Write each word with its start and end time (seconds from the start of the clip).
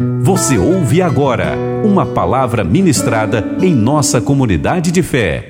Você 0.00 0.56
ouve 0.56 1.02
agora 1.02 1.58
uma 1.82 2.06
palavra 2.06 2.62
ministrada 2.62 3.56
em 3.60 3.74
nossa 3.74 4.20
comunidade 4.20 4.92
de 4.92 5.02
fé. 5.02 5.48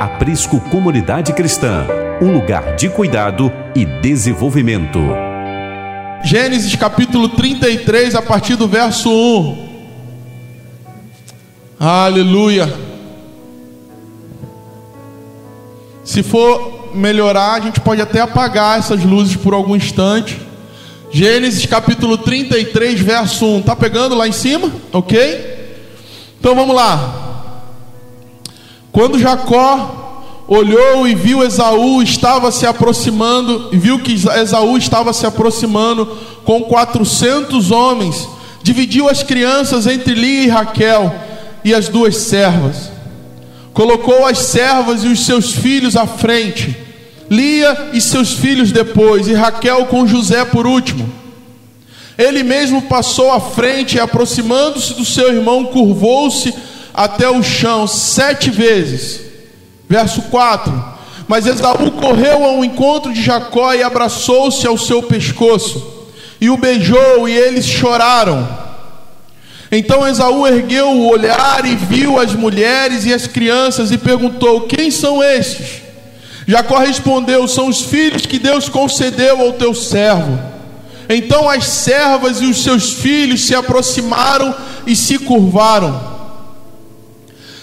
Aprisco 0.00 0.58
Comunidade 0.70 1.34
Cristã, 1.34 1.86
um 2.22 2.32
lugar 2.32 2.74
de 2.74 2.88
cuidado 2.88 3.52
e 3.76 3.84
desenvolvimento. 3.84 4.98
Gênesis 6.24 6.74
capítulo 6.74 7.28
33, 7.28 8.14
a 8.14 8.22
partir 8.22 8.56
do 8.56 8.66
verso 8.66 9.10
1. 9.10 9.68
Aleluia. 11.78 12.74
Se 16.02 16.22
for 16.22 16.94
melhorar, 16.94 17.56
a 17.56 17.60
gente 17.60 17.78
pode 17.78 18.00
até 18.00 18.22
apagar 18.22 18.78
essas 18.78 19.04
luzes 19.04 19.36
por 19.36 19.52
algum 19.52 19.76
instante. 19.76 20.51
Gênesis 21.14 21.66
capítulo 21.66 22.16
33, 22.16 22.98
verso 23.00 23.44
1. 23.44 23.62
Tá 23.62 23.76
pegando 23.76 24.14
lá 24.14 24.26
em 24.26 24.32
cima? 24.32 24.72
Ok? 24.90 25.18
Então 26.40 26.54
vamos 26.54 26.74
lá. 26.74 27.52
Quando 28.90 29.18
Jacó 29.18 30.44
olhou 30.48 31.06
e 31.06 31.14
viu 31.14 31.44
Esaú 31.44 32.02
estava 32.02 32.50
se 32.50 32.66
aproximando, 32.66 33.68
e 33.72 33.76
viu 33.76 33.98
que 33.98 34.14
Esaú 34.14 34.78
estava 34.78 35.12
se 35.12 35.26
aproximando 35.26 36.06
com 36.46 36.62
400 36.62 37.70
homens, 37.70 38.26
dividiu 38.62 39.06
as 39.06 39.22
crianças 39.22 39.86
entre 39.86 40.14
Lia 40.14 40.44
e 40.44 40.48
Raquel 40.48 41.14
e 41.62 41.74
as 41.74 41.90
duas 41.90 42.16
servas. 42.16 42.90
Colocou 43.74 44.26
as 44.26 44.38
servas 44.38 45.04
e 45.04 45.08
os 45.08 45.26
seus 45.26 45.52
filhos 45.52 45.94
à 45.94 46.06
frente 46.06 46.91
Lia 47.32 47.88
e 47.94 48.00
seus 48.00 48.34
filhos 48.34 48.70
depois, 48.70 49.26
e 49.26 49.32
Raquel 49.32 49.86
com 49.86 50.06
José 50.06 50.44
por 50.44 50.66
último. 50.66 51.10
Ele 52.18 52.42
mesmo 52.42 52.82
passou 52.82 53.32
à 53.32 53.40
frente 53.40 53.96
e, 53.96 54.00
aproximando-se 54.00 54.92
do 54.92 55.02
seu 55.02 55.32
irmão, 55.32 55.64
curvou-se 55.64 56.52
até 56.92 57.30
o 57.30 57.42
chão 57.42 57.86
sete 57.86 58.50
vezes. 58.50 59.22
Verso 59.88 60.20
4: 60.22 60.84
Mas 61.26 61.46
Esaú 61.46 61.92
correu 61.92 62.44
ao 62.44 62.62
encontro 62.62 63.10
de 63.10 63.22
Jacó 63.22 63.72
e 63.72 63.82
abraçou-se 63.82 64.66
ao 64.66 64.76
seu 64.76 65.02
pescoço, 65.02 66.06
e 66.38 66.50
o 66.50 66.58
beijou, 66.58 67.26
e 67.26 67.32
eles 67.32 67.64
choraram. 67.64 68.46
Então 69.70 70.06
Esaú 70.06 70.46
ergueu 70.46 70.90
o 70.90 71.08
olhar 71.08 71.64
e 71.64 71.76
viu 71.76 72.20
as 72.20 72.34
mulheres 72.34 73.06
e 73.06 73.14
as 73.14 73.26
crianças 73.26 73.90
e 73.90 73.96
perguntou: 73.96 74.66
Quem 74.66 74.90
são 74.90 75.22
estes? 75.22 75.81
Jacó 76.52 76.76
respondeu: 76.80 77.48
São 77.48 77.66
os 77.66 77.80
filhos 77.80 78.26
que 78.26 78.38
Deus 78.38 78.68
concedeu 78.68 79.40
ao 79.40 79.54
teu 79.54 79.74
servo. 79.74 80.38
Então 81.08 81.48
as 81.48 81.64
servas 81.64 82.42
e 82.42 82.44
os 82.44 82.62
seus 82.62 82.92
filhos 82.92 83.46
se 83.46 83.54
aproximaram 83.54 84.54
e 84.86 84.94
se 84.94 85.18
curvaram. 85.18 85.98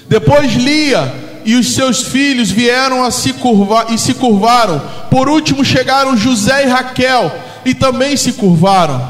Depois 0.07 0.53
Lia 0.53 1.13
e 1.45 1.53
os 1.53 1.75
seus 1.75 2.01
filhos 2.01 2.49
vieram 2.49 3.03
a 3.03 3.11
se 3.11 3.33
curvar 3.33 3.93
e 3.93 3.97
se 3.99 4.15
curvaram. 4.15 4.81
Por 5.11 5.29
último 5.29 5.63
chegaram 5.63 6.17
José 6.17 6.63
e 6.63 6.67
Raquel 6.67 7.31
e 7.63 7.75
também 7.75 8.17
se 8.17 8.33
curvaram. 8.33 9.07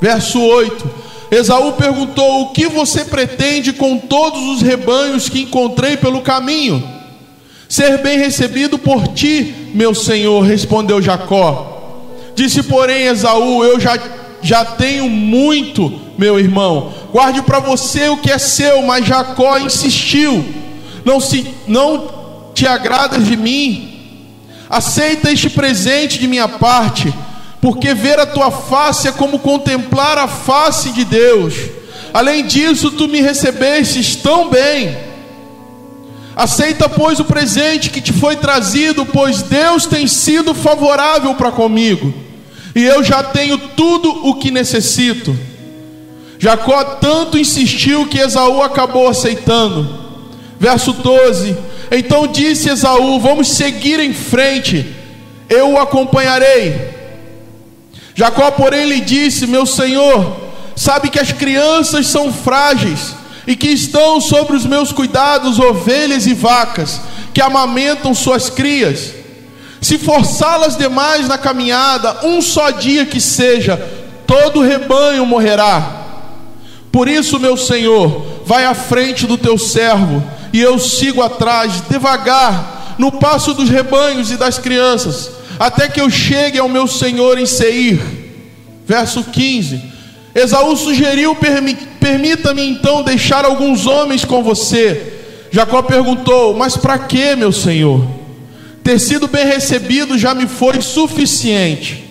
Verso 0.00 0.40
8. 0.40 0.90
Esaú 1.32 1.72
perguntou: 1.72 2.42
O 2.42 2.52
que 2.52 2.68
você 2.68 3.04
pretende 3.04 3.72
com 3.72 3.98
todos 3.98 4.40
os 4.42 4.62
rebanhos 4.62 5.28
que 5.28 5.40
encontrei 5.40 5.96
pelo 5.96 6.20
caminho? 6.20 6.97
Ser 7.68 7.98
bem 7.98 8.18
recebido 8.18 8.78
por 8.78 9.08
ti, 9.08 9.72
meu 9.74 9.94
senhor, 9.94 10.40
respondeu 10.42 11.02
Jacó. 11.02 12.02
Disse, 12.34 12.62
porém, 12.62 13.04
Esaú: 13.04 13.62
Eu 13.62 13.78
já, 13.78 13.98
já 14.40 14.64
tenho 14.64 15.08
muito, 15.10 15.92
meu 16.16 16.40
irmão. 16.40 16.94
Guarde 17.12 17.42
para 17.42 17.58
você 17.58 18.08
o 18.08 18.16
que 18.16 18.30
é 18.30 18.38
seu. 18.38 18.80
Mas 18.82 19.04
Jacó 19.04 19.58
insistiu: 19.58 20.42
Não, 21.04 21.20
se, 21.20 21.46
não 21.66 22.52
te 22.54 22.66
agradas 22.66 23.26
de 23.26 23.36
mim? 23.36 23.96
Aceita 24.70 25.30
este 25.30 25.50
presente 25.50 26.18
de 26.18 26.26
minha 26.26 26.48
parte, 26.48 27.12
porque 27.60 27.92
ver 27.92 28.18
a 28.18 28.26
tua 28.26 28.50
face 28.50 29.08
é 29.08 29.12
como 29.12 29.38
contemplar 29.40 30.16
a 30.16 30.26
face 30.26 30.90
de 30.90 31.04
Deus. 31.04 31.54
Além 32.14 32.46
disso, 32.46 32.90
tu 32.92 33.06
me 33.06 33.20
recebestes 33.20 34.16
tão 34.16 34.48
bem 34.48 35.07
Aceita, 36.38 36.88
pois, 36.88 37.18
o 37.18 37.24
presente 37.24 37.90
que 37.90 38.00
te 38.00 38.12
foi 38.12 38.36
trazido, 38.36 39.04
pois 39.04 39.42
Deus 39.42 39.86
tem 39.86 40.06
sido 40.06 40.54
favorável 40.54 41.34
para 41.34 41.50
comigo, 41.50 42.14
e 42.76 42.84
eu 42.84 43.02
já 43.02 43.24
tenho 43.24 43.58
tudo 43.58 44.08
o 44.24 44.36
que 44.36 44.48
necessito. 44.48 45.36
Jacó 46.38 46.84
tanto 47.00 47.36
insistiu 47.36 48.06
que 48.06 48.20
Esaú 48.20 48.62
acabou 48.62 49.08
aceitando. 49.08 49.98
Verso 50.60 50.92
12: 50.92 51.56
Então 51.90 52.28
disse 52.28 52.68
Esaú: 52.68 53.18
Vamos 53.18 53.48
seguir 53.48 53.98
em 53.98 54.14
frente, 54.14 54.94
eu 55.48 55.72
o 55.72 55.78
acompanharei. 55.80 56.94
Jacó, 58.14 58.48
porém, 58.52 58.88
lhe 58.88 59.00
disse: 59.00 59.44
Meu 59.44 59.66
senhor, 59.66 60.36
sabe 60.76 61.10
que 61.10 61.18
as 61.18 61.32
crianças 61.32 62.06
são 62.06 62.32
frágeis 62.32 63.16
e 63.48 63.56
que 63.56 63.68
estão 63.68 64.20
sobre 64.20 64.54
os 64.54 64.66
meus 64.66 64.92
cuidados 64.92 65.58
ovelhas 65.58 66.26
e 66.26 66.34
vacas, 66.34 67.00
que 67.32 67.40
amamentam 67.40 68.14
suas 68.14 68.50
crias. 68.50 69.14
Se 69.80 69.96
forçá-las 69.96 70.76
demais 70.76 71.26
na 71.26 71.38
caminhada, 71.38 72.26
um 72.26 72.42
só 72.42 72.70
dia 72.70 73.06
que 73.06 73.18
seja, 73.22 73.78
todo 74.26 74.58
o 74.58 74.62
rebanho 74.62 75.24
morrerá. 75.24 76.04
Por 76.92 77.08
isso, 77.08 77.40
meu 77.40 77.56
Senhor, 77.56 78.42
vai 78.44 78.66
à 78.66 78.74
frente 78.74 79.26
do 79.26 79.38
teu 79.38 79.56
servo, 79.56 80.22
e 80.52 80.60
eu 80.60 80.78
sigo 80.78 81.22
atrás, 81.22 81.82
devagar, 81.88 82.96
no 82.98 83.12
passo 83.12 83.54
dos 83.54 83.70
rebanhos 83.70 84.30
e 84.30 84.36
das 84.36 84.58
crianças, 84.58 85.30
até 85.58 85.88
que 85.88 86.02
eu 86.02 86.10
chegue 86.10 86.58
ao 86.58 86.68
meu 86.68 86.86
Senhor 86.86 87.38
em 87.38 87.46
Seir. 87.46 87.98
Verso 88.86 89.24
15. 89.24 89.97
Esaú 90.38 90.76
sugeriu: 90.76 91.36
Permita-me 92.00 92.62
então 92.62 93.02
deixar 93.02 93.44
alguns 93.44 93.86
homens 93.86 94.24
com 94.24 94.42
você. 94.42 95.14
Jacó 95.50 95.82
perguntou: 95.82 96.54
Mas 96.54 96.76
para 96.76 96.98
que, 96.98 97.34
meu 97.34 97.52
senhor? 97.52 98.06
Ter 98.82 98.98
sido 98.98 99.26
bem 99.26 99.44
recebido 99.44 100.16
já 100.16 100.34
me 100.34 100.46
foi 100.46 100.80
suficiente. 100.80 102.04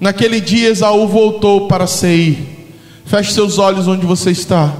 Naquele 0.00 0.40
dia, 0.40 0.70
Esaú 0.70 1.08
voltou 1.08 1.66
para 1.66 1.86
Seir. 1.86 2.38
Feche 3.04 3.32
seus 3.32 3.58
olhos 3.58 3.88
onde 3.88 4.06
você 4.06 4.30
está. 4.30 4.74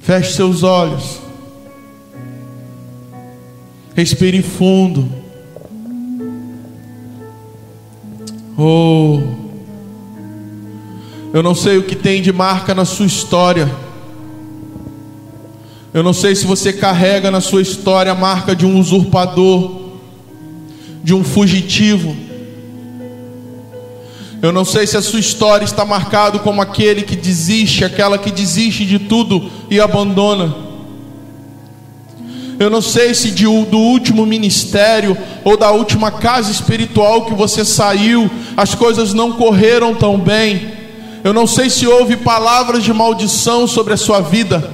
Feche 0.00 0.34
seus 0.34 0.62
olhos. 0.62 1.20
Respire 3.94 4.42
fundo. 4.42 5.08
Oh. 8.56 9.47
Eu 11.32 11.42
não 11.42 11.54
sei 11.54 11.76
o 11.76 11.82
que 11.82 11.94
tem 11.94 12.22
de 12.22 12.32
marca 12.32 12.74
na 12.74 12.86
sua 12.86 13.04
história. 13.04 13.70
Eu 15.92 16.02
não 16.02 16.12
sei 16.14 16.34
se 16.34 16.46
você 16.46 16.72
carrega 16.72 17.30
na 17.30 17.40
sua 17.40 17.60
história 17.60 18.12
a 18.12 18.14
marca 18.14 18.56
de 18.56 18.64
um 18.64 18.78
usurpador, 18.78 19.90
de 21.02 21.12
um 21.12 21.22
fugitivo. 21.22 22.16
Eu 24.40 24.52
não 24.52 24.64
sei 24.64 24.86
se 24.86 24.96
a 24.96 25.02
sua 25.02 25.20
história 25.20 25.64
está 25.64 25.84
marcada 25.84 26.38
como 26.38 26.62
aquele 26.62 27.02
que 27.02 27.16
desiste, 27.16 27.84
aquela 27.84 28.16
que 28.16 28.30
desiste 28.30 28.86
de 28.86 28.98
tudo 28.98 29.50
e 29.68 29.80
abandona. 29.80 30.54
Eu 32.58 32.70
não 32.70 32.80
sei 32.80 33.14
se 33.14 33.30
de, 33.30 33.44
do 33.44 33.78
último 33.78 34.24
ministério 34.24 35.16
ou 35.44 35.56
da 35.56 35.70
última 35.72 36.10
casa 36.10 36.50
espiritual 36.50 37.26
que 37.26 37.34
você 37.34 37.64
saiu, 37.64 38.30
as 38.56 38.74
coisas 38.74 39.12
não 39.12 39.32
correram 39.32 39.94
tão 39.94 40.18
bem. 40.18 40.77
Eu 41.28 41.34
não 41.34 41.46
sei 41.46 41.68
se 41.68 41.86
houve 41.86 42.16
palavras 42.16 42.82
de 42.82 42.90
maldição 42.90 43.66
sobre 43.66 43.92
a 43.92 43.98
sua 43.98 44.18
vida, 44.18 44.72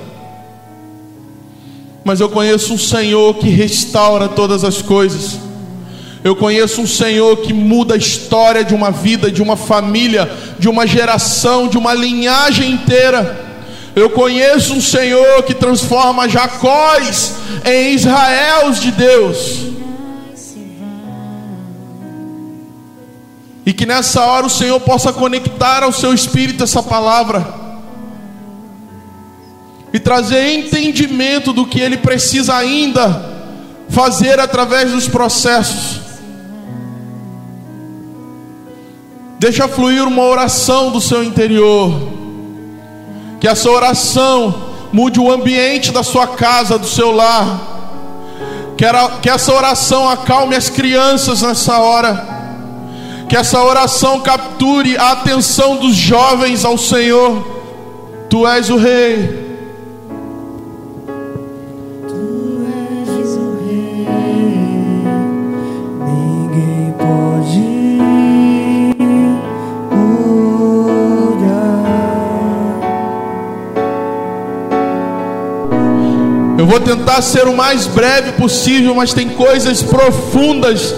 mas 2.04 2.20
eu 2.20 2.28
conheço 2.28 2.72
um 2.72 2.78
Senhor 2.78 3.34
que 3.34 3.48
restaura 3.48 4.28
todas 4.28 4.62
as 4.62 4.80
coisas. 4.80 5.40
Eu 6.22 6.36
conheço 6.36 6.80
um 6.80 6.86
Senhor 6.86 7.38
que 7.38 7.52
muda 7.52 7.94
a 7.94 7.96
história 7.96 8.64
de 8.64 8.72
uma 8.72 8.92
vida, 8.92 9.32
de 9.32 9.42
uma 9.42 9.56
família, 9.56 10.30
de 10.56 10.68
uma 10.68 10.86
geração, 10.86 11.66
de 11.66 11.76
uma 11.76 11.92
linhagem 11.92 12.70
inteira. 12.70 13.36
Eu 13.96 14.10
conheço 14.10 14.74
um 14.74 14.80
Senhor 14.80 15.42
que 15.42 15.54
transforma 15.54 16.28
Jacóis 16.28 17.34
em 17.64 17.94
Israéis 17.94 18.80
de 18.80 18.92
Deus. 18.92 19.73
E 23.66 23.72
que 23.72 23.86
nessa 23.86 24.22
hora 24.24 24.46
o 24.46 24.50
Senhor 24.50 24.78
possa 24.80 25.12
conectar 25.12 25.82
ao 25.82 25.92
seu 25.92 26.12
espírito 26.12 26.64
essa 26.64 26.82
palavra 26.82 27.62
e 29.94 30.00
trazer 30.00 30.58
entendimento 30.58 31.52
do 31.52 31.64
que 31.64 31.78
ele 31.78 31.96
precisa 31.96 32.56
ainda 32.56 33.32
fazer 33.88 34.40
através 34.40 34.90
dos 34.90 35.06
processos. 35.06 36.00
Deixa 39.38 39.68
fluir 39.68 40.02
uma 40.04 40.24
oração 40.24 40.90
do 40.90 41.00
seu 41.00 41.22
interior. 41.22 41.92
Que 43.38 43.46
essa 43.46 43.70
oração 43.70 44.72
mude 44.92 45.20
o 45.20 45.30
ambiente 45.30 45.92
da 45.92 46.02
sua 46.02 46.26
casa, 46.26 46.76
do 46.76 46.88
seu 46.88 47.12
lar. 47.12 47.60
Que, 48.76 48.86
que 49.22 49.30
essa 49.30 49.54
oração 49.54 50.08
acalme 50.08 50.56
as 50.56 50.68
crianças 50.68 51.42
nessa 51.42 51.78
hora. 51.78 52.33
Que 53.28 53.36
essa 53.36 53.62
oração 53.62 54.20
capture 54.20 54.96
a 54.96 55.12
atenção 55.12 55.76
dos 55.76 55.94
jovens 55.94 56.64
ao 56.64 56.78
Senhor. 56.78 57.44
Tu 58.28 58.46
és 58.46 58.70
o 58.70 58.76
Rei. 58.76 59.44
Eu 76.56 76.66
vou 76.66 76.80
tentar 76.80 77.20
ser 77.20 77.46
o 77.46 77.54
mais 77.54 77.86
breve 77.86 78.32
possível, 78.32 78.94
mas 78.94 79.12
tem 79.12 79.28
coisas 79.28 79.82
profundas 79.82 80.94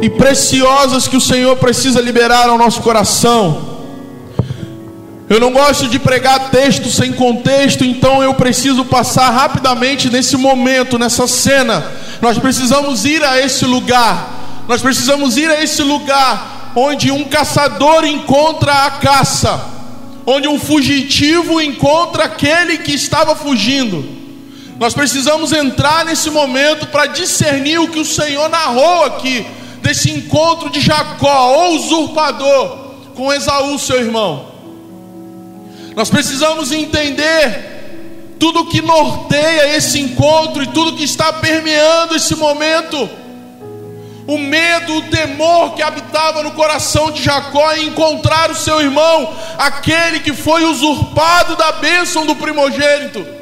e 0.00 0.08
preciosas 0.08 1.06
que 1.06 1.16
o 1.16 1.20
Senhor 1.20 1.56
precisa 1.56 2.00
liberar 2.00 2.48
ao 2.48 2.58
nosso 2.58 2.80
coração. 2.80 3.68
Eu 5.28 5.38
não 5.38 5.52
gosto 5.52 5.86
de 5.86 5.98
pregar 5.98 6.50
texto 6.50 6.90
sem 6.90 7.12
contexto, 7.12 7.84
então 7.84 8.22
eu 8.22 8.34
preciso 8.34 8.84
passar 8.84 9.30
rapidamente 9.30 10.10
nesse 10.10 10.36
momento, 10.36 10.98
nessa 10.98 11.26
cena. 11.28 11.84
Nós 12.20 12.38
precisamos 12.38 13.04
ir 13.04 13.22
a 13.22 13.38
esse 13.38 13.64
lugar. 13.64 14.64
Nós 14.66 14.82
precisamos 14.82 15.36
ir 15.36 15.48
a 15.48 15.62
esse 15.62 15.82
lugar 15.82 16.72
onde 16.74 17.10
um 17.10 17.24
caçador 17.24 18.04
encontra 18.04 18.72
a 18.72 18.90
caça, 18.92 19.60
onde 20.26 20.48
um 20.48 20.58
fugitivo 20.58 21.60
encontra 21.60 22.24
aquele 22.24 22.78
que 22.78 22.92
estava 22.92 23.34
fugindo. 23.36 24.04
Nós 24.78 24.94
precisamos 24.94 25.52
entrar 25.52 26.04
nesse 26.04 26.30
momento 26.30 26.86
para 26.86 27.06
discernir 27.06 27.78
o 27.78 27.88
que 27.88 27.98
o 27.98 28.04
Senhor 28.04 28.48
narrou 28.48 29.04
aqui, 29.04 29.46
desse 29.80 30.10
encontro 30.10 30.70
de 30.70 30.80
Jacó, 30.80 31.68
o 31.68 31.76
usurpador, 31.76 32.78
com 33.14 33.32
Esaú, 33.32 33.78
seu 33.78 34.00
irmão. 34.00 34.50
Nós 35.94 36.08
precisamos 36.08 36.72
entender 36.72 37.70
tudo 38.38 38.66
que 38.66 38.80
norteia 38.80 39.76
esse 39.76 40.00
encontro 40.00 40.62
e 40.62 40.66
tudo 40.68 40.96
que 40.96 41.04
está 41.04 41.32
permeando 41.32 42.16
esse 42.16 42.34
momento. 42.34 43.08
O 44.26 44.38
medo, 44.38 44.96
o 44.96 45.02
temor 45.02 45.74
que 45.74 45.82
habitava 45.82 46.42
no 46.42 46.52
coração 46.52 47.10
de 47.10 47.22
Jacó 47.22 47.72
em 47.74 47.88
encontrar 47.88 48.50
o 48.50 48.54
seu 48.54 48.80
irmão, 48.80 49.34
aquele 49.58 50.20
que 50.20 50.32
foi 50.32 50.64
usurpado 50.64 51.56
da 51.56 51.72
bênção 51.72 52.24
do 52.24 52.36
primogênito. 52.36 53.39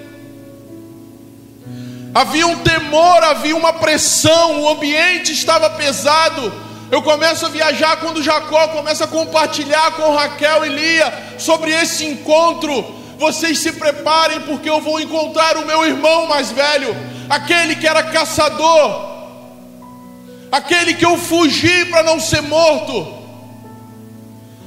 Havia 2.19 2.49
um 2.49 2.59
temor, 2.65 3.23
havia 3.23 3.55
uma 3.55 3.73
pressão, 3.75 4.63
o 4.63 4.69
ambiente 4.69 5.31
estava 5.31 5.71
pesado. 5.71 6.53
Eu 6.91 7.01
começo 7.01 7.47
a 7.47 7.49
viajar 7.49 7.99
quando 7.99 8.25
Jacó 8.25 8.67
começa 8.67 9.05
a 9.05 9.07
compartilhar 9.07 9.93
com 9.93 10.13
Raquel 10.13 10.67
e 10.67 10.69
Lia 10.69 11.37
sobre 11.39 11.71
esse 11.71 12.05
encontro. 12.05 12.85
Vocês 13.21 13.61
se 13.61 13.71
preparem, 13.71 14.41
porque 14.41 14.69
eu 14.69 14.81
vou 14.81 14.99
encontrar 14.99 15.57
o 15.59 15.65
meu 15.65 15.87
irmão 15.87 16.27
mais 16.27 16.51
velho, 16.51 16.93
aquele 17.31 17.77
que 17.77 17.87
era 17.87 18.03
caçador, 18.03 19.11
aquele 20.51 20.95
que 20.95 21.07
eu 21.07 21.17
fugi 21.17 21.85
para 21.85 22.03
não 22.03 22.19
ser 22.19 22.43
morto. 22.43 23.15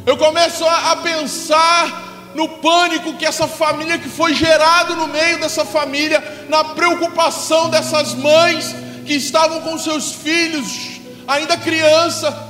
Eu 0.05 0.15
começo 0.15 0.65
a, 0.65 0.91
a 0.91 0.95
pensar 0.95 2.10
no 2.33 2.47
pânico 2.47 3.15
que 3.15 3.25
essa 3.25 3.47
família 3.47 3.97
que 3.97 4.09
foi 4.09 4.33
gerado 4.33 4.95
no 4.95 5.07
meio 5.07 5.39
dessa 5.39 5.65
família, 5.65 6.45
na 6.49 6.63
preocupação 6.63 7.69
dessas 7.69 8.13
mães 8.13 8.75
que 9.05 9.13
estavam 9.13 9.61
com 9.61 9.77
seus 9.77 10.13
filhos 10.13 11.01
ainda 11.27 11.57
criança. 11.57 12.49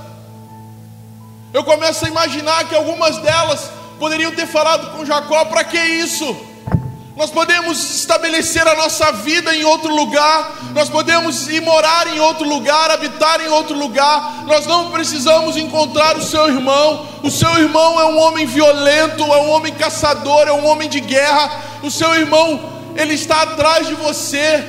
Eu 1.54 1.64
começo 1.64 2.06
a 2.06 2.10
imaginar 2.10 2.68
que 2.68 2.76
algumas 2.76 3.18
delas 3.18 3.70
poderiam 4.00 4.32
ter 4.32 4.48
falado 4.48 4.92
com 4.92 5.06
Jacó: 5.06 5.46
para 5.46 5.64
que 5.64 5.78
isso? 5.78 6.51
Nós 7.16 7.30
podemos 7.30 7.96
estabelecer 7.96 8.66
a 8.66 8.76
nossa 8.76 9.12
vida 9.12 9.54
em 9.54 9.66
outro 9.66 9.94
lugar, 9.94 10.72
nós 10.74 10.90
podemos 10.90 11.48
ir 11.50 11.62
morar 11.62 12.08
em 12.08 12.20
outro 12.22 12.48
lugar, 12.48 12.90
habitar 12.90 13.42
em 13.42 13.50
outro 13.50 13.78
lugar, 13.78 14.46
nós 14.46 14.66
não 14.66 14.92
precisamos 14.92 15.58
encontrar 15.58 16.16
o 16.16 16.24
seu 16.24 16.48
irmão. 16.48 17.06
O 17.22 17.30
seu 17.30 17.50
irmão 17.58 18.00
é 18.00 18.06
um 18.06 18.18
homem 18.18 18.46
violento, 18.46 19.24
é 19.24 19.38
um 19.38 19.50
homem 19.50 19.74
caçador, 19.74 20.48
é 20.48 20.54
um 20.54 20.66
homem 20.66 20.88
de 20.88 21.02
guerra. 21.02 21.62
O 21.84 21.92
seu 21.92 22.16
irmão, 22.16 22.60
ele 22.96 23.14
está 23.14 23.42
atrás 23.42 23.88
de 23.88 23.94
você. 23.94 24.64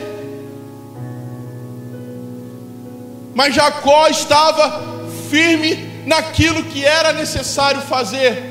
Mas 3.34 3.54
Jacó 3.54 4.08
estava 4.08 4.82
firme 5.30 6.02
naquilo 6.06 6.64
que 6.64 6.84
era 6.84 7.12
necessário 7.12 7.80
fazer. 7.82 8.50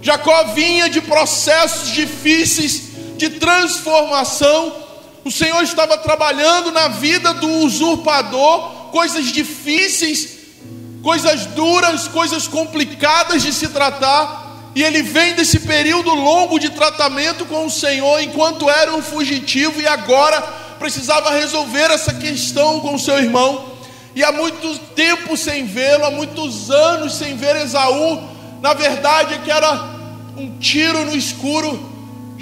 Jacó 0.00 0.44
vinha 0.54 0.88
de 0.88 1.00
processos 1.00 1.90
difíceis 1.90 2.91
de 3.22 3.30
transformação. 3.38 4.74
O 5.24 5.30
Senhor 5.30 5.62
estava 5.62 5.96
trabalhando 5.96 6.72
na 6.72 6.88
vida 6.88 7.32
do 7.32 7.48
usurpador, 7.48 8.90
coisas 8.90 9.26
difíceis, 9.26 10.38
coisas 11.04 11.46
duras, 11.46 12.08
coisas 12.08 12.48
complicadas 12.48 13.40
de 13.42 13.52
se 13.52 13.68
tratar. 13.68 14.72
E 14.74 14.82
ele 14.82 15.02
vem 15.02 15.34
desse 15.34 15.60
período 15.60 16.12
longo 16.12 16.58
de 16.58 16.70
tratamento 16.70 17.44
com 17.44 17.66
o 17.66 17.70
Senhor, 17.70 18.20
enquanto 18.20 18.68
era 18.68 18.92
um 18.92 19.02
fugitivo 19.02 19.80
e 19.80 19.86
agora 19.86 20.40
precisava 20.80 21.30
resolver 21.30 21.92
essa 21.92 22.14
questão 22.14 22.80
com 22.80 22.98
seu 22.98 23.18
irmão. 23.18 23.70
E 24.16 24.24
há 24.24 24.32
muito 24.32 24.78
tempo 24.96 25.36
sem 25.36 25.64
vê-lo, 25.64 26.06
há 26.06 26.10
muitos 26.10 26.70
anos 26.70 27.14
sem 27.14 27.36
ver 27.36 27.54
Esaú, 27.54 28.20
na 28.60 28.74
verdade 28.74 29.34
é 29.34 29.38
que 29.38 29.50
era 29.50 29.92
um 30.36 30.58
tiro 30.58 31.04
no 31.04 31.16
escuro 31.16 31.91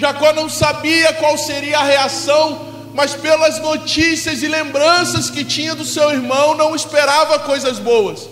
Jacó 0.01 0.33
não 0.33 0.49
sabia 0.49 1.13
qual 1.13 1.37
seria 1.37 1.77
a 1.77 1.83
reação, 1.83 2.89
mas 2.91 3.13
pelas 3.13 3.59
notícias 3.59 4.41
e 4.41 4.47
lembranças 4.47 5.29
que 5.29 5.45
tinha 5.45 5.75
do 5.75 5.85
seu 5.85 6.09
irmão, 6.09 6.57
não 6.57 6.75
esperava 6.75 7.37
coisas 7.37 7.77
boas. 7.77 8.27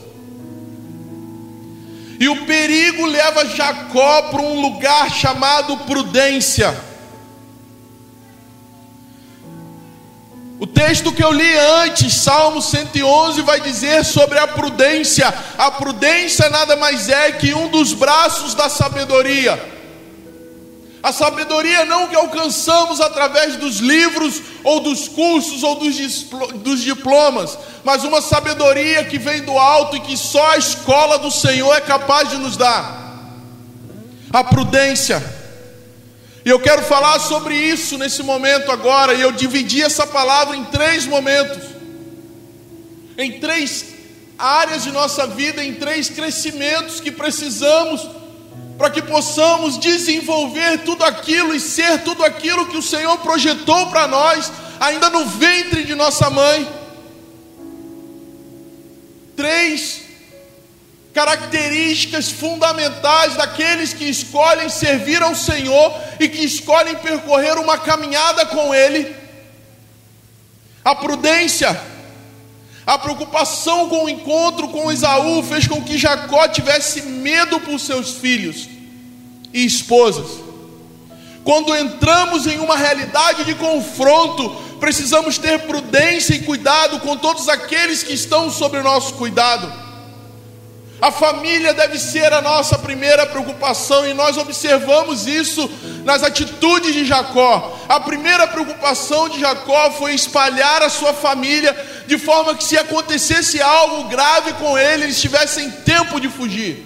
E 2.20 2.28
o 2.28 2.44
perigo 2.48 3.06
leva 3.06 3.46
Jacó 3.46 4.24
para 4.24 4.42
um 4.42 4.60
lugar 4.60 5.12
chamado 5.12 5.78
prudência. 5.86 6.76
O 10.60 10.66
texto 10.66 11.12
que 11.14 11.24
eu 11.24 11.32
li 11.32 11.56
antes, 11.84 12.16
Salmo 12.16 12.64
111, 12.64 13.44
vai 13.44 13.62
dizer 13.62 14.04
sobre 14.04 14.40
a 14.40 14.48
prudência. 14.48 15.32
A 15.56 15.70
prudência 15.70 16.50
nada 16.50 16.76
mais 16.76 17.08
é 17.10 17.32
que 17.34 17.54
um 17.54 17.68
dos 17.68 17.94
braços 17.94 18.56
da 18.56 18.68
sabedoria. 18.70 19.79
A 21.02 21.14
sabedoria 21.14 21.86
não 21.86 22.08
que 22.08 22.16
alcançamos 22.16 23.00
através 23.00 23.56
dos 23.56 23.78
livros, 23.78 24.42
ou 24.64 24.82
dos 24.82 25.08
cursos, 25.08 25.64
ou 25.64 25.76
dos, 25.76 26.24
dos 26.56 26.82
diplomas, 26.82 27.58
mas 27.86 28.04
uma 28.04 28.22
sabedoria 28.22 29.06
que 29.06 29.18
vem 29.18 29.42
do 29.42 29.58
alto 29.58 29.96
e 29.96 30.02
que 30.02 30.18
só 30.18 30.52
a 30.52 30.58
escola 30.58 31.18
do 31.18 31.32
Senhor 31.32 31.74
é 31.74 31.82
capaz 31.82 32.30
de 32.30 32.38
nos 32.38 32.58
dar. 32.58 33.00
A 34.32 34.44
prudência. 34.44 35.24
E 36.46 36.50
eu 36.50 36.60
quero 36.60 36.84
falar 36.84 37.20
sobre 37.20 37.56
isso 37.56 37.98
nesse 37.98 38.22
momento 38.22 38.70
agora, 38.70 39.14
e 39.14 39.22
eu 39.22 39.32
dividi 39.32 39.82
essa 39.82 40.06
palavra 40.06 40.56
em 40.58 40.66
três 40.66 41.06
momentos, 41.06 41.64
em 43.18 43.40
três 43.40 43.86
áreas 44.38 44.84
de 44.84 44.92
nossa 44.92 45.28
vida, 45.28 45.64
em 45.64 45.76
três 45.76 46.10
crescimentos 46.10 47.00
que 47.00 47.12
precisamos 47.12 48.19
para 48.80 48.90
que 48.90 49.02
possamos 49.02 49.78
desenvolver 49.78 50.86
tudo 50.86 51.04
aquilo 51.04 51.54
e 51.54 51.60
ser 51.60 52.02
tudo 52.02 52.24
aquilo 52.24 52.66
que 52.68 52.78
o 52.78 52.82
Senhor 52.82 53.18
projetou 53.18 53.88
para 53.88 54.08
nós, 54.08 54.50
ainda 54.80 55.10
no 55.10 55.26
ventre 55.26 55.84
de 55.84 55.94
nossa 55.94 56.30
mãe. 56.30 56.66
Três 59.36 60.04
características 61.14 62.32
fundamentais 62.32 63.36
daqueles 63.36 63.94
que 63.94 64.06
escolhem 64.06 64.70
servir 64.70 65.22
ao 65.22 65.36
Senhor 65.36 65.94
e 66.18 66.30
que 66.30 66.46
escolhem 66.46 66.96
percorrer 66.96 67.58
uma 67.58 67.78
caminhada 67.78 68.46
com 68.46 68.74
Ele: 68.74 69.14
a 70.86 70.96
prudência. 70.96 71.89
A 72.90 72.98
preocupação 72.98 73.88
com 73.88 74.06
o 74.06 74.10
encontro 74.10 74.68
com 74.70 74.92
Esaú 74.92 75.44
fez 75.44 75.68
com 75.68 75.80
que 75.80 75.96
Jacó 75.96 76.48
tivesse 76.48 77.04
medo 77.04 77.60
por 77.60 77.80
seus 77.80 78.14
filhos 78.14 78.68
e 79.54 79.64
esposas. 79.64 80.40
Quando 81.44 81.76
entramos 81.76 82.48
em 82.48 82.58
uma 82.58 82.76
realidade 82.76 83.44
de 83.44 83.54
confronto, 83.54 84.50
precisamos 84.80 85.38
ter 85.38 85.68
prudência 85.68 86.34
e 86.34 86.40
cuidado 86.40 87.00
com 87.02 87.16
todos 87.16 87.48
aqueles 87.48 88.02
que 88.02 88.14
estão 88.14 88.50
sob 88.50 88.80
o 88.80 88.84
nosso 88.84 89.14
cuidado. 89.14 89.72
A 91.02 91.12
família 91.12 91.74
deve 91.74 91.98
ser 91.98 92.34
a 92.34 92.42
nossa 92.42 92.78
primeira 92.78 93.26
preocupação 93.26 94.06
e 94.06 94.14
nós 94.14 94.38
observamos 94.38 95.28
isso 95.28 95.70
nas 96.04 96.24
atitudes 96.24 96.94
de 96.94 97.06
Jacó. 97.06 97.80
A 97.88 98.02
primeira 98.02 98.46
preocupação 98.48 99.30
de 99.30 99.40
Jacó 99.40 99.92
foi 99.92 100.14
espalhar 100.14 100.84
a 100.84 100.90
sua 100.90 101.14
família 101.14 101.76
de 102.06 102.18
forma 102.18 102.54
que 102.54 102.66
se 102.66 102.78
acontecesse 102.78 103.62
algo 103.62 104.10
grave 104.10 104.52
com 104.54 104.78
ele, 104.78 105.06
eles 105.06 105.22
tivessem 105.22 105.72
tempo 105.72 106.20
de 106.20 106.28
fugir. 106.28 106.86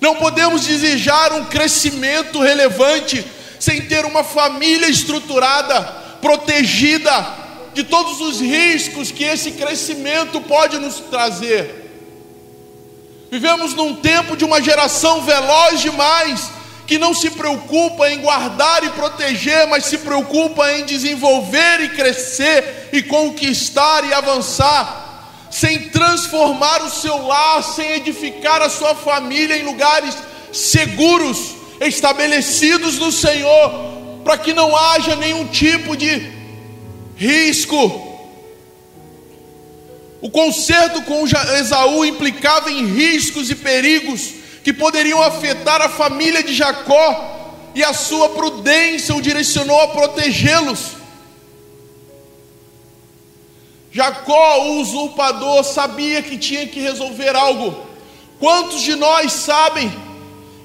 Não 0.00 0.16
podemos 0.16 0.66
desejar 0.66 1.32
um 1.32 1.44
crescimento 1.44 2.40
relevante 2.40 3.24
sem 3.60 3.82
ter 3.82 4.04
uma 4.04 4.24
família 4.24 4.88
estruturada, 4.88 5.80
protegida 6.20 7.26
de 7.72 7.84
todos 7.84 8.20
os 8.20 8.40
riscos 8.40 9.12
que 9.12 9.22
esse 9.22 9.52
crescimento 9.52 10.40
pode 10.40 10.78
nos 10.78 10.96
trazer. 10.96 11.83
Vivemos 13.30 13.74
num 13.74 13.96
tempo 13.96 14.36
de 14.36 14.44
uma 14.44 14.62
geração 14.62 15.22
veloz 15.22 15.80
demais, 15.80 16.50
que 16.86 16.98
não 16.98 17.14
se 17.14 17.30
preocupa 17.30 18.10
em 18.10 18.20
guardar 18.20 18.84
e 18.84 18.90
proteger, 18.90 19.66
mas 19.66 19.86
se 19.86 19.98
preocupa 19.98 20.70
em 20.72 20.84
desenvolver 20.84 21.80
e 21.80 21.88
crescer 21.90 22.90
e 22.92 23.02
conquistar 23.02 24.04
e 24.04 24.12
avançar, 24.12 25.48
sem 25.50 25.88
transformar 25.88 26.82
o 26.82 26.90
seu 26.90 27.26
lar, 27.26 27.62
sem 27.62 27.92
edificar 27.92 28.60
a 28.60 28.68
sua 28.68 28.94
família 28.94 29.56
em 29.56 29.64
lugares 29.64 30.14
seguros, 30.52 31.54
estabelecidos 31.80 32.98
no 32.98 33.10
Senhor, 33.10 33.72
para 34.22 34.38
que 34.38 34.52
não 34.52 34.76
haja 34.76 35.16
nenhum 35.16 35.46
tipo 35.46 35.96
de 35.96 36.30
risco 37.16 38.03
o 40.24 40.30
concerto 40.30 41.02
com 41.02 41.26
Esaú 41.58 42.02
implicava 42.02 42.70
em 42.72 42.86
riscos 42.86 43.50
e 43.50 43.54
perigos 43.54 44.30
que 44.62 44.72
poderiam 44.72 45.22
afetar 45.22 45.82
a 45.82 45.88
família 45.90 46.42
de 46.42 46.54
Jacó, 46.54 47.52
e 47.74 47.84
a 47.84 47.92
sua 47.92 48.30
prudência 48.30 49.14
o 49.14 49.20
direcionou 49.20 49.78
a 49.82 49.88
protegê-los. 49.88 50.92
Jacó, 53.92 54.62
o 54.62 54.80
usurpador, 54.80 55.62
sabia 55.62 56.22
que 56.22 56.38
tinha 56.38 56.66
que 56.68 56.80
resolver 56.80 57.36
algo. 57.36 57.86
Quantos 58.40 58.80
de 58.80 58.94
nós 58.94 59.30
sabem 59.30 59.92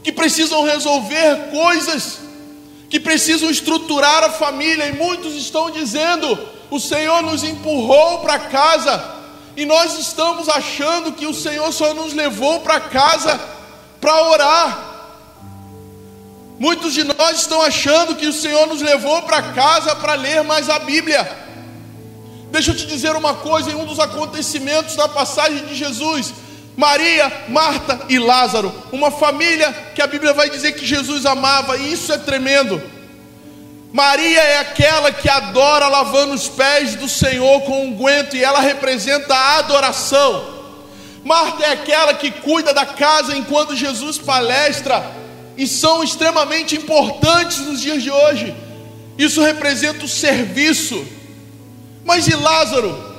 que 0.02 0.14
precisam 0.14 0.64
resolver 0.64 1.50
coisas, 1.52 2.20
que 2.90 2.98
precisam 2.98 3.50
estruturar 3.50 4.24
a 4.24 4.30
família, 4.30 4.86
e 4.86 4.94
muitos 4.94 5.36
estão 5.36 5.70
dizendo: 5.70 6.40
o 6.72 6.80
Senhor 6.80 7.22
nos 7.24 7.44
empurrou 7.44 8.20
para 8.20 8.40
casa 8.40 9.19
e 9.56 9.66
nós 9.66 9.98
estamos 9.98 10.48
achando 10.48 11.12
que 11.12 11.26
o 11.26 11.34
Senhor 11.34 11.72
só 11.72 11.94
nos 11.94 12.14
levou 12.14 12.62
para 12.62 12.80
casa 12.80 13.40
para 14.00 14.24
orar. 14.24 14.90
Muitos 16.60 16.94
de 16.94 17.04
nós 17.04 17.40
estão 17.40 17.62
achando 17.62 18.16
que 18.16 18.28
o 18.28 18.34
Senhor 18.34 18.68
nos 18.68 18.82
levou 18.82 19.22
para 19.24 19.42
casa 19.54 19.96
para 19.96 20.14
ler 20.14 20.44
mais 20.44 20.70
a 20.70 20.80
Bíblia. 20.80 21.26
Deixa 22.52 22.72
eu 22.72 22.76
te 22.76 22.86
dizer 22.86 23.16
uma 23.16 23.36
coisa: 23.36 23.72
em 23.72 23.76
um 23.76 23.86
dos 23.86 24.00
acontecimentos 24.00 24.96
da 24.96 25.08
passagem 25.08 25.66
de 25.66 25.76
Jesus, 25.76 26.34
Maria, 26.76 27.32
Marta 27.48 28.02
e 28.10 28.20
Lázaro, 28.20 28.74
uma 28.92 29.12
família 29.12 29.72
que 29.96 30.02
a 30.02 30.08
Bíblia 30.08 30.34
vai 30.34 30.50
dizer 30.50 30.74
que 30.74 30.86
Jesus 30.86 31.26
amava, 31.26 31.78
e 31.78 31.94
isso 31.94 32.12
é 32.12 32.18
tremendo. 32.18 32.82
Maria 33.92 34.40
é 34.40 34.60
aquela 34.60 35.12
que 35.12 35.28
adora 35.28 35.88
lavando 35.88 36.34
os 36.34 36.48
pés 36.48 36.96
do 36.96 37.10
Senhor 37.10 37.62
com 37.62 37.86
unguento 37.86 38.34
um 38.34 38.38
e 38.38 38.44
ela 38.44 38.60
representa 38.60 39.34
a 39.34 39.58
adoração. 39.58 40.60
Marta 41.24 41.66
é 41.66 41.72
aquela 41.72 42.14
que 42.14 42.30
cuida 42.30 42.74
da 42.74 42.86
casa 42.86 43.36
enquanto 43.36 43.76
Jesus 43.76 44.18
palestra 44.18 45.04
e 45.58 45.68
são 45.68 46.04
extremamente 46.04 46.76
importantes 46.76 47.58
nos 47.60 47.82
dias 47.82 48.04
de 48.04 48.12
hoje. 48.12 48.56
Isso 49.18 49.42
representa 49.42 50.06
o 50.06 50.08
serviço. 50.08 51.06
Mas 52.06 52.28
e 52.28 52.36
Lázaro? 52.36 53.10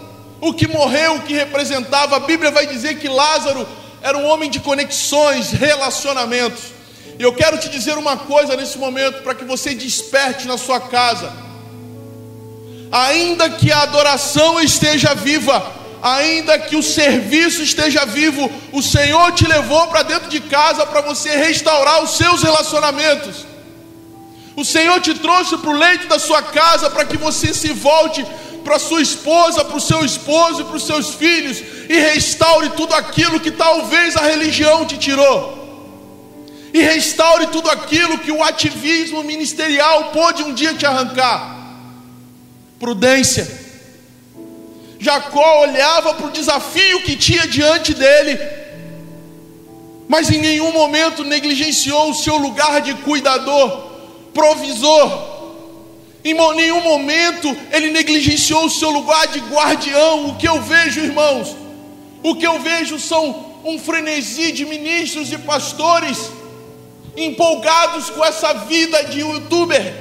O 0.41 0.55
que 0.55 0.67
morreu, 0.67 1.17
o 1.17 1.23
que 1.23 1.35
representava? 1.35 2.17
A 2.17 2.21
Bíblia 2.21 2.51
vai 2.51 2.67
dizer 2.67 2.99
que 2.99 3.09
Lázaro 3.09 3.69
era 4.01 4.17
um 4.17 4.27
homem 4.27 4.49
de 4.49 4.61
conexões, 4.61 5.51
relacionamentos. 5.51 6.80
E 7.21 7.23
eu 7.23 7.35
quero 7.35 7.59
te 7.59 7.69
dizer 7.69 7.99
uma 7.99 8.17
coisa 8.17 8.57
nesse 8.57 8.79
momento, 8.79 9.23
para 9.23 9.35
que 9.35 9.45
você 9.45 9.75
desperte 9.75 10.49
na 10.49 10.57
sua 10.57 10.81
casa. 10.81 11.31
Ainda 12.91 13.51
que 13.51 13.71
a 13.71 13.83
adoração 13.83 14.59
esteja 14.59 15.15
viva, 15.15 15.71
ainda 16.03 16.59
que 16.59 16.77
o 16.77 16.83
serviço 16.83 17.63
esteja 17.63 18.07
vivo, 18.07 18.51
o 18.73 18.81
Senhor 18.81 19.33
te 19.33 19.47
levou 19.47 19.87
para 19.89 20.03
dentro 20.03 20.31
de 20.31 20.41
casa 20.41 20.87
para 20.87 21.03
você 21.03 21.29
restaurar 21.37 22.03
os 22.03 22.17
seus 22.17 22.43
relacionamentos. 22.43 23.45
O 24.57 24.65
Senhor 24.65 24.99
te 25.03 25.13
trouxe 25.13 25.59
para 25.59 25.69
o 25.69 25.79
leito 25.79 26.07
da 26.07 26.19
sua 26.19 26.41
casa 26.41 26.89
para 26.89 27.05
que 27.05 27.19
você 27.19 27.53
se 27.53 27.71
volte 27.71 28.25
para 28.65 28.79
sua 28.79 29.03
esposa, 29.03 29.63
para 29.63 29.77
o 29.77 29.87
seu 29.91 30.03
esposo 30.07 30.63
e 30.63 30.65
para 30.65 30.77
os 30.77 30.87
seus 30.87 31.11
filhos 31.17 31.59
e 31.87 31.99
restaure 31.99 32.71
tudo 32.71 32.95
aquilo 32.95 33.39
que 33.39 33.51
talvez 33.51 34.17
a 34.17 34.23
religião 34.23 34.87
te 34.87 34.97
tirou 34.97 35.60
e 36.73 36.81
restaure 36.83 37.49
tudo 37.49 37.71
aquilo 37.71 38.19
que 38.19 38.31
o 38.31 38.43
ativismo 38.43 39.23
ministerial 39.23 40.11
pôde 40.11 40.43
um 40.43 40.55
dia 40.55 40.75
te 40.75 40.87
arrancar. 40.87 41.59
Prudência. 42.79 43.61
Jacó 44.99 45.63
olhava 45.63 46.15
para 46.15 46.27
o 46.27 46.31
desafio 46.31 47.03
que 47.03 47.17
tinha 47.17 47.47
diante 47.47 47.95
dele, 47.95 48.39
mas 50.09 50.31
em 50.31 50.39
nenhum 50.39 50.73
momento 50.73 51.25
negligenciou 51.25 52.11
o 52.11 52.15
seu 52.15 52.37
lugar 52.37 52.81
de 52.83 52.95
cuidador, 52.95 53.91
provisor. 54.35 55.31
Em 56.23 56.35
nenhum 56.55 56.83
momento 56.83 57.57
ele 57.73 57.91
negligenciou 57.91 58.67
o 58.67 58.71
seu 58.71 58.91
lugar 58.91 59.27
de 59.29 59.41
guardião. 59.41 60.29
O 60.29 60.37
que 60.37 60.47
eu 60.47 60.61
vejo, 60.61 61.01
irmãos, 61.01 61.57
o 62.23 62.35
que 62.35 62.47
eu 62.47 62.61
vejo 62.61 62.99
são 62.99 63.59
um 63.65 63.79
frenesi 63.79 64.53
de 64.53 64.67
ministros 64.67 65.33
e 65.33 65.39
pastores 65.39 66.31
empolgados 67.17 68.11
com 68.11 68.25
essa 68.25 68.53
vida 68.55 69.05
de 69.05 69.21
youtuber, 69.21 69.95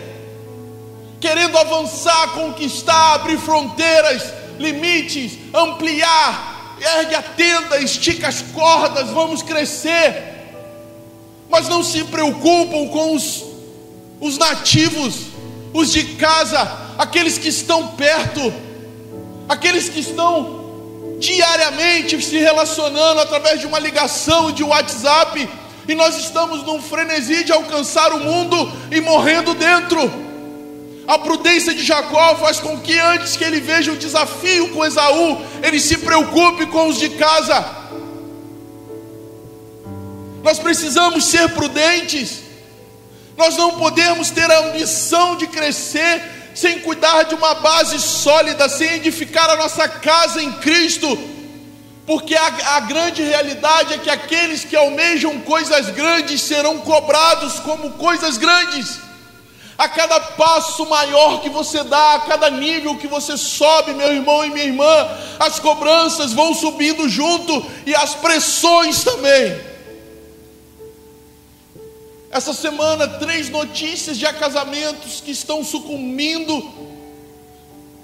querendo 1.19 1.57
avançar, 1.57 2.33
conquistar, 2.33 3.15
abrir 3.15 3.37
fronteiras, 3.37 4.23
limites, 4.57 5.33
ampliar, 5.53 6.77
ergue 6.79 7.15
a 7.15 7.21
tenda, 7.21 7.79
estica 7.81 8.27
as 8.27 8.41
cordas, 8.41 9.09
vamos 9.09 9.41
crescer, 9.41 10.23
mas 11.49 11.67
não 11.67 11.83
se 11.83 12.03
preocupam 12.05 12.87
com 12.87 13.15
os, 13.15 13.43
os 14.21 14.37
nativos, 14.37 15.15
os 15.73 15.91
de 15.91 16.03
casa, 16.15 16.59
aqueles 16.97 17.37
que 17.37 17.49
estão 17.49 17.87
perto, 17.87 18.53
aqueles 19.47 19.89
que 19.89 19.99
estão 19.99 20.59
diariamente 21.19 22.21
se 22.21 22.37
relacionando 22.37 23.19
através 23.19 23.59
de 23.59 23.67
uma 23.67 23.77
ligação 23.77 24.51
de 24.51 24.63
WhatsApp 24.63 25.49
e 25.89 25.95
nós 25.95 26.15
estamos 26.19 26.61
num 26.61 26.79
frenesi 26.79 27.43
de 27.43 27.51
alcançar 27.51 28.13
o 28.13 28.19
mundo 28.19 28.71
e 28.91 29.01
morrendo 29.01 29.55
dentro. 29.55 29.99
A 31.07 31.17
prudência 31.17 31.73
de 31.73 31.83
Jacó 31.83 32.35
faz 32.35 32.59
com 32.59 32.79
que 32.79 32.95
antes 32.99 33.35
que 33.35 33.43
ele 33.43 33.59
veja 33.59 33.91
o 33.91 33.97
desafio 33.97 34.69
com 34.69 34.85
Esaú, 34.85 35.41
ele 35.63 35.79
se 35.79 35.97
preocupe 35.97 36.67
com 36.67 36.89
os 36.89 36.99
de 36.99 37.09
casa. 37.09 37.65
Nós 40.43 40.59
precisamos 40.59 41.25
ser 41.25 41.49
prudentes. 41.55 42.41
Nós 43.35 43.57
não 43.57 43.71
podemos 43.71 44.29
ter 44.29 44.49
a 44.51 44.67
ambição 44.67 45.37
de 45.37 45.47
crescer 45.47 46.21
sem 46.53 46.81
cuidar 46.81 47.23
de 47.23 47.33
uma 47.33 47.55
base 47.55 47.99
sólida, 47.99 48.69
sem 48.69 48.97
edificar 48.97 49.49
a 49.49 49.55
nossa 49.55 49.87
casa 49.87 50.39
em 50.39 50.51
Cristo 50.51 51.38
porque 52.09 52.33
a, 52.33 52.77
a, 52.77 52.79
grande 52.79 53.21
realidade 53.21 53.93
é 53.93 53.99
que 53.99 54.09
aqueles 54.09 54.65
que 54.65 54.75
almejam 54.75 55.41
coisas 55.41 55.91
grandes 55.91 56.41
serão 56.41 56.79
cobrados 56.79 57.59
como 57.59 57.91
coisas 57.91 58.35
grandes. 58.35 58.99
A 59.77 59.87
cada 59.87 60.19
passo 60.19 60.87
maior 60.87 61.39
que 61.39 61.49
você 61.51 61.83
dá, 61.83 62.15
a 62.15 62.21
cada 62.21 62.49
nível 62.49 62.97
que 62.97 63.05
você 63.05 63.37
sobe, 63.37 63.93
meu 63.93 64.11
irmão 64.11 64.43
e 64.43 64.49
minha 64.49 64.65
irmã, 64.65 65.07
as 65.39 65.59
cobranças 65.59 66.33
vão 66.33 66.51
subindo 66.55 67.07
junto 67.07 67.63
e 67.85 67.93
as 67.93 68.15
pressões 68.15 69.03
também. 69.03 69.61
Essa 72.31 72.55
semana, 72.55 73.07
três 73.07 73.51
notícias 73.51 74.17
de 74.17 74.25
casamentos 74.33 75.21
que 75.21 75.29
estão 75.29 75.63
sucumbindo 75.63 76.88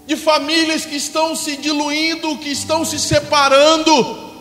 de 0.06 0.16
famílias 0.16 0.86
que 0.86 0.96
estão 0.96 1.36
se 1.36 1.58
diluindo, 1.58 2.38
que 2.38 2.50
estão 2.50 2.86
se 2.86 3.00
separando. 3.00 4.34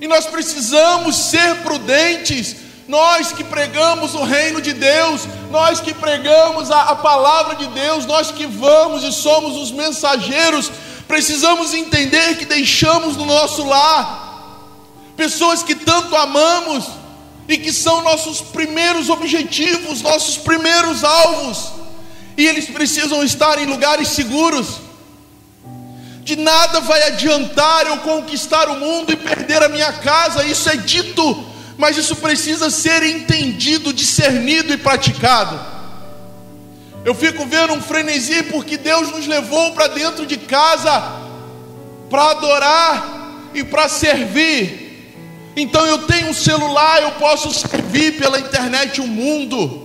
E 0.00 0.06
nós 0.06 0.26
precisamos 0.26 1.16
ser 1.16 1.56
prudentes, 1.62 2.56
nós 2.86 3.32
que 3.32 3.42
pregamos 3.42 4.14
o 4.14 4.22
reino 4.22 4.60
de 4.60 4.72
Deus, 4.72 5.22
nós 5.50 5.80
que 5.80 5.94
pregamos 5.94 6.70
a, 6.70 6.82
a, 6.82 6.96
palavra 6.96 7.56
de 7.56 7.66
Deus, 7.68 8.04
nós 8.04 8.30
que 8.30 8.46
vamos 8.46 9.02
e 9.02 9.12
somos 9.12 9.56
os 9.56 9.70
mensageiros, 9.72 10.70
precisamos 11.08 11.72
entender 11.72 12.36
que 12.36 12.44
deixamos 12.44 13.16
no 13.16 13.24
nosso 13.24 13.64
lar 13.64 14.22
pessoas 15.16 15.62
que 15.62 15.74
tanto 15.74 16.14
amamos 16.16 16.84
e 17.48 17.56
que 17.56 17.72
são 17.72 18.02
nossos 18.02 18.40
primeiros 18.40 19.08
objetivos, 19.08 20.02
nossos 20.02 20.36
primeiros 20.36 21.04
alvos, 21.04 21.70
e 22.36 22.46
eles 22.46 22.66
precisam 22.66 23.22
estar 23.22 23.58
em 23.58 23.66
lugares 23.66 24.08
seguros. 24.08 24.80
De 26.22 26.36
nada 26.36 26.80
vai 26.80 27.02
adiantar 27.08 27.86
eu 27.86 27.98
conquistar 27.98 28.68
o 28.68 28.80
mundo 28.80 29.12
e 29.12 29.16
perder 29.16 29.62
a 29.62 29.68
minha 29.68 29.92
casa, 29.92 30.44
isso 30.44 30.68
é 30.70 30.76
dito, 30.76 31.44
mas 31.76 31.96
isso 31.96 32.16
precisa 32.16 32.70
ser 32.70 33.02
entendido, 33.02 33.92
discernido 33.92 34.72
e 34.72 34.78
praticado. 34.78 35.60
Eu 37.04 37.14
fico 37.14 37.44
vendo 37.44 37.74
um 37.74 37.82
frenesi 37.82 38.42
porque 38.44 38.78
Deus 38.78 39.10
nos 39.10 39.26
levou 39.26 39.72
para 39.72 39.88
dentro 39.88 40.24
de 40.24 40.38
casa 40.38 41.24
para 42.08 42.30
adorar 42.30 43.50
e 43.52 43.62
para 43.62 43.88
servir. 43.88 45.12
Então 45.56 45.86
eu 45.86 45.98
tenho 46.06 46.28
um 46.28 46.34
celular, 46.34 47.02
eu 47.02 47.12
posso 47.12 47.52
servir 47.52 48.16
pela 48.16 48.40
internet 48.40 49.00
o 49.00 49.06
mundo. 49.06 49.83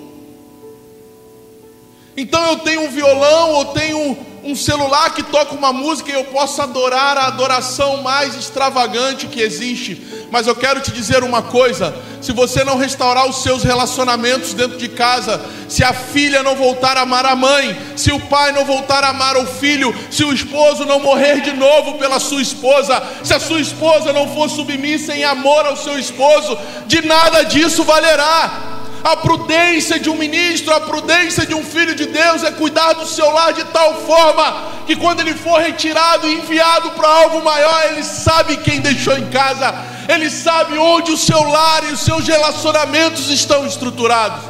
Então 2.20 2.46
eu 2.48 2.58
tenho 2.58 2.82
um 2.82 2.90
violão, 2.90 3.52
ou 3.54 3.66
tenho 3.68 4.18
um 4.44 4.54
celular 4.54 5.14
que 5.14 5.24
toca 5.24 5.56
uma 5.56 5.72
música 5.72 6.12
e 6.12 6.16
eu 6.16 6.26
posso 6.26 6.62
adorar 6.62 7.18
a 7.18 7.28
adoração 7.28 8.04
mais 8.04 8.36
extravagante 8.36 9.26
que 9.28 9.40
existe. 9.40 10.28
Mas 10.30 10.46
eu 10.46 10.54
quero 10.54 10.82
te 10.82 10.92
dizer 10.92 11.24
uma 11.24 11.42
coisa: 11.42 11.96
se 12.22 12.34
você 12.34 12.62
não 12.66 12.78
restaurar 12.78 13.26
os 13.26 13.42
seus 13.42 13.64
relacionamentos 13.64 14.54
dentro 14.54 14.78
de 14.78 14.90
casa, 14.90 15.40
se 15.70 15.82
a 15.82 15.94
filha 15.94 16.44
não 16.44 16.58
voltar 16.58 16.98
a 16.98 17.04
amar 17.04 17.26
a 17.26 17.38
mãe, 17.38 17.80
se 17.96 18.12
o 18.12 18.20
pai 18.20 18.52
não 18.52 18.66
voltar 18.66 19.02
a 19.06 19.12
amar 19.12 19.38
o 19.38 19.46
filho, 19.46 19.96
se 20.12 20.26
o 20.26 20.34
esposo 20.34 20.84
não 20.84 21.00
morrer 21.00 21.40
de 21.40 21.54
novo 21.54 21.98
pela 21.98 22.20
sua 22.20 22.42
esposa, 22.42 23.02
se 23.24 23.34
a 23.34 23.40
sua 23.40 23.62
esposa 23.62 24.12
não 24.12 24.28
for 24.34 24.50
submissa 24.50 25.16
em 25.16 25.24
amor 25.24 25.66
ao 25.66 25.78
seu 25.78 25.98
esposo, 25.98 26.58
de 26.86 27.02
nada 27.02 27.44
disso 27.44 27.86
valerá. 27.86 28.80
A 29.04 29.16
prudência 29.18 30.00
de 30.00 30.10
um 30.10 30.16
ministro, 30.16 30.74
a 30.74 30.82
prudência 30.82 31.46
de 31.46 31.54
um 31.54 31.64
filho 31.64 31.96
de 31.96 32.06
Deus 32.06 32.44
é 32.44 32.52
cuidar 32.52 32.94
do 32.94 33.08
seu 33.08 33.32
lar 33.32 33.54
de 33.54 33.64
tal 33.66 33.94
forma 34.06 34.70
que 34.86 34.96
quando 34.96 35.22
ele 35.22 35.34
for 35.34 35.60
retirado 35.60 36.28
e 36.28 36.34
enviado 36.34 36.92
para 36.92 37.08
algo 37.08 37.44
maior, 37.44 37.86
ele 37.92 38.04
sabe 38.04 38.58
quem 38.58 38.82
deixou 38.82 39.18
em 39.18 39.30
casa, 39.30 39.74
ele 40.08 40.30
sabe 40.30 40.78
onde 40.78 41.12
o 41.12 41.18
seu 41.18 41.42
lar 41.42 41.84
e 41.86 41.94
os 41.94 42.02
seus 42.02 42.28
relacionamentos 42.28 43.30
estão 43.30 43.66
estruturados. 43.66 44.42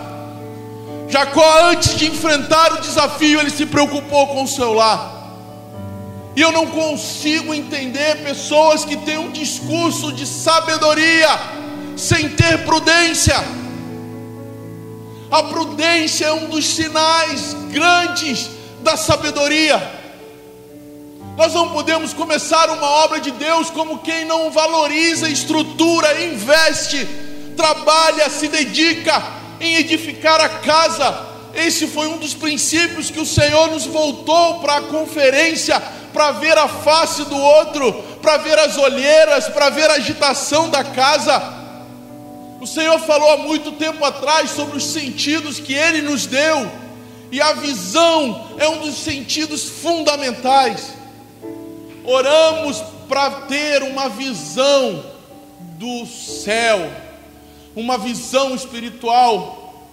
Jacó, 1.10 1.70
antes 1.70 1.96
de 1.96 2.08
enfrentar 2.08 2.74
o 2.74 2.82
desafio, 2.82 3.40
ele 3.40 3.50
se 3.50 3.66
preocupou 3.66 4.28
com 4.28 4.44
o 4.44 4.48
seu 4.48 4.74
lar. 4.74 5.20
E 6.36 6.42
eu 6.42 6.52
não 6.52 6.68
consigo 6.68 7.54
entender 7.54 8.24
pessoas 8.24 8.86
que 8.86 8.96
têm 8.96 9.18
um 9.18 9.32
discurso 9.32 10.12
de 10.14 10.26
sabedoria 10.26 11.28
sem 11.98 12.30
ter 12.30 12.60
prudência. 12.60 13.36
A 15.32 15.44
prudência 15.44 16.26
é 16.26 16.34
um 16.34 16.48
dos 16.48 16.66
sinais 16.66 17.54
grandes 17.72 18.50
da 18.82 18.98
sabedoria. 18.98 19.80
Nós 21.38 21.54
não 21.54 21.70
podemos 21.70 22.14
começar 22.14 22.68
uma 22.72 22.90
obra 23.04 23.20
de 23.20 23.30
Deus 23.32 23.70
como 23.70 24.00
quem 24.00 24.26
não 24.26 24.50
valoriza, 24.50 25.30
estrutura, 25.30 26.24
investe, 26.24 27.08
trabalha, 27.56 28.28
se 28.30 28.48
dedica 28.48 29.22
em 29.62 29.76
edificar 29.76 30.42
a 30.42 30.50
casa. 30.50 31.28
Esse 31.54 31.86
foi 31.88 32.08
um 32.08 32.18
dos 32.18 32.34
princípios 32.34 33.12
que 33.12 33.20
o 33.20 33.26
Senhor 33.26 33.70
nos 33.70 33.86
voltou 33.86 34.60
para 34.62 34.78
a 34.78 34.82
conferência, 34.82 35.80
para 36.12 36.32
ver 36.32 36.58
a 36.58 36.68
face 36.68 37.24
do 37.26 37.38
outro, 37.38 37.94
para 38.20 38.38
ver 38.38 38.58
as 38.58 38.78
olheiras, 38.78 39.48
para 39.48 39.70
ver 39.70 39.92
a 39.92 39.94
agitação 39.94 40.70
da 40.70 40.84
casa. 40.84 41.59
O 42.62 42.68
Senhor 42.68 43.00
falou 43.00 43.32
há 43.32 43.38
muito 43.38 43.72
tempo 43.74 44.04
atrás 44.04 44.52
sobre 44.52 44.78
os 44.78 44.86
sentidos 44.86 45.60
que 45.60 45.74
Ele 45.74 46.02
nos 46.02 46.26
deu, 46.26 46.70
e 47.32 47.42
a 47.42 47.54
visão 47.54 48.50
é 48.58 48.68
um 48.68 48.80
dos 48.80 48.96
sentidos 48.96 49.64
fundamentais. 49.64 50.94
Oramos 52.04 52.84
para 53.08 53.32
ter 53.42 53.84
uma 53.84 54.10
visão 54.10 55.06
do 55.78 56.06
céu, 56.06 56.92
uma 57.76 57.98
visão 57.98 58.54
espiritual. 58.54 59.88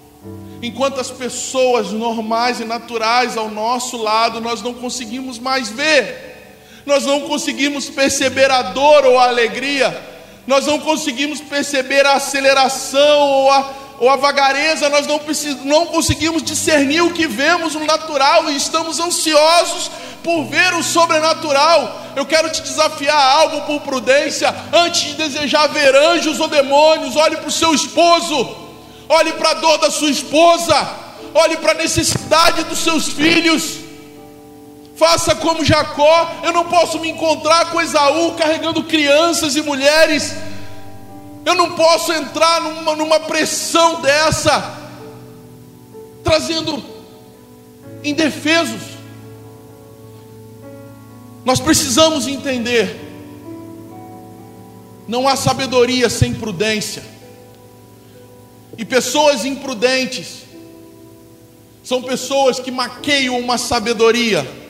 Enquanto 0.61 0.99
as 0.99 1.11
pessoas 1.11 1.93
normais 1.93 2.59
e 2.59 2.65
naturais 2.65 3.37
ao 3.37 3.49
nosso 3.49 3.97
lado, 3.97 4.41
nós 4.41 4.61
não 4.61 4.75
conseguimos 4.75 5.39
mais 5.39 5.69
ver, 5.69 6.83
nós 6.85 7.07
não 7.07 7.21
conseguimos 7.21 7.89
perceber 7.89 8.51
a 8.51 8.63
dor 8.63 9.05
ou 9.05 9.19
a 9.19 9.29
alegria 9.29 10.16
nós 10.47 10.67
não 10.67 10.79
conseguimos 10.79 11.41
perceber 11.41 12.07
a 12.07 12.15
aceleração 12.15 13.21
ou 13.21 13.51
a, 13.51 13.71
ou 13.99 14.11
a 14.11 14.17
vagareza, 14.17 14.89
nós 14.89 15.07
não, 15.07 15.21
não 15.65 15.87
conseguimos 15.87 16.43
discernir 16.43 17.03
o 17.03 17.13
que 17.13 17.27
vemos 17.27 17.75
no 17.75 17.85
natural 17.85 18.49
e 18.51 18.57
estamos 18.57 19.01
ansiosos 19.01 19.91
por 20.23 20.45
ver 20.45 20.75
o 20.75 20.83
sobrenatural. 20.83 22.03
Eu 22.15 22.25
quero 22.27 22.51
te 22.51 22.63
desafiar 22.63 23.17
algo 23.17 23.63
por 23.63 23.81
prudência, 23.81 24.55
antes 24.73 25.03
de 25.03 25.15
desejar 25.15 25.67
ver 25.69 25.95
anjos 25.95 26.39
ou 26.41 26.49
demônios, 26.49 27.17
olhe 27.17 27.37
para 27.37 27.49
o 27.49 27.53
seu 27.53 27.75
esposo, 27.75 28.57
olhe 29.09 29.33
para 29.33 29.51
a 29.51 29.55
dor 29.55 29.79
da 29.79 29.91
sua 29.91 30.11
esposa, 30.11 30.75
olhe 31.35 31.57
para 31.57 31.73
a 31.73 31.77
necessidade 31.77 32.65
dos 32.65 32.79
seus 32.79 33.09
filhos. 33.09 33.86
Faça 34.97 35.35
como 35.35 35.63
Jacó, 35.63 36.41
eu 36.43 36.53
não 36.55 36.65
posso 36.65 36.99
me 36.99 37.11
encontrar 37.11 37.71
com 37.71 37.83
Esaú 37.83 38.33
carregando 38.33 38.83
crianças 38.83 39.55
e 39.55 39.61
mulheres. 39.61 40.35
Eu 41.45 41.55
não 41.55 41.73
posso 41.73 42.13
entrar 42.15 42.63
numa, 42.63 42.97
numa 42.97 43.21
pressão 43.21 44.01
dessa, 44.01 44.75
trazendo 46.25 46.83
indefesos. 48.03 48.81
Nós 51.45 51.61
precisamos 51.61 52.27
entender: 52.27 52.99
não 55.07 55.29
há 55.29 55.37
sabedoria 55.37 56.09
sem 56.09 56.33
prudência, 56.33 57.05
e 58.79 58.85
pessoas 58.85 59.45
imprudentes 59.45 60.39
são 61.85 62.03
pessoas 62.03 62.59
que 62.59 62.71
maqueiam 62.71 63.39
uma 63.39 63.59
sabedoria 63.59 64.65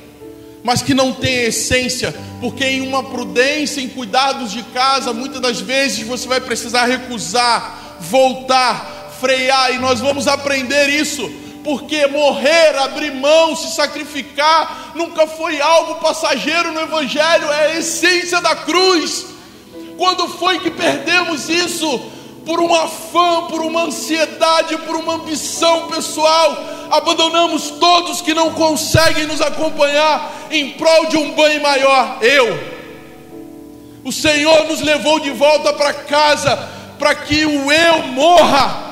mas 0.66 0.82
que 0.82 0.92
não 0.92 1.12
tem 1.12 1.44
essência, 1.44 2.12
porque 2.40 2.64
em 2.64 2.80
uma 2.80 3.04
prudência, 3.04 3.80
em 3.80 3.88
cuidados 3.88 4.50
de 4.50 4.64
casa, 4.64 5.12
muitas 5.12 5.40
das 5.40 5.60
vezes 5.60 6.04
você 6.04 6.26
vai 6.26 6.40
precisar 6.40 6.86
recusar, 6.86 7.98
voltar, 8.00 9.14
frear, 9.20 9.72
e 9.72 9.78
nós 9.78 10.00
vamos 10.00 10.26
aprender 10.26 10.88
isso, 10.88 11.30
porque 11.62 12.08
morrer, 12.08 12.76
abrir 12.78 13.14
mão, 13.14 13.54
se 13.54 13.76
sacrificar, 13.76 14.90
nunca 14.96 15.24
foi 15.28 15.60
algo 15.60 16.00
passageiro 16.00 16.72
no 16.72 16.80
Evangelho, 16.80 17.48
é 17.52 17.66
a 17.66 17.78
essência 17.78 18.40
da 18.40 18.56
cruz. 18.56 19.24
Quando 19.96 20.26
foi 20.26 20.58
que 20.58 20.72
perdemos 20.72 21.48
isso? 21.48 22.10
Por 22.46 22.60
um 22.60 22.72
afã, 22.72 23.48
por 23.48 23.60
uma 23.60 23.82
ansiedade, 23.82 24.78
por 24.78 24.94
uma 24.94 25.14
ambição 25.14 25.88
pessoal, 25.88 26.56
abandonamos 26.92 27.70
todos 27.72 28.22
que 28.22 28.32
não 28.32 28.52
conseguem 28.52 29.26
nos 29.26 29.40
acompanhar 29.40 30.32
em 30.48 30.70
prol 30.70 31.06
de 31.06 31.16
um 31.16 31.34
bem 31.34 31.58
maior. 31.58 32.18
Eu, 32.22 32.56
o 34.04 34.12
Senhor 34.12 34.68
nos 34.68 34.80
levou 34.80 35.18
de 35.18 35.32
volta 35.32 35.72
para 35.72 35.92
casa 35.92 36.56
para 36.96 37.16
que 37.16 37.44
o 37.44 37.72
eu 37.72 38.06
morra 38.08 38.86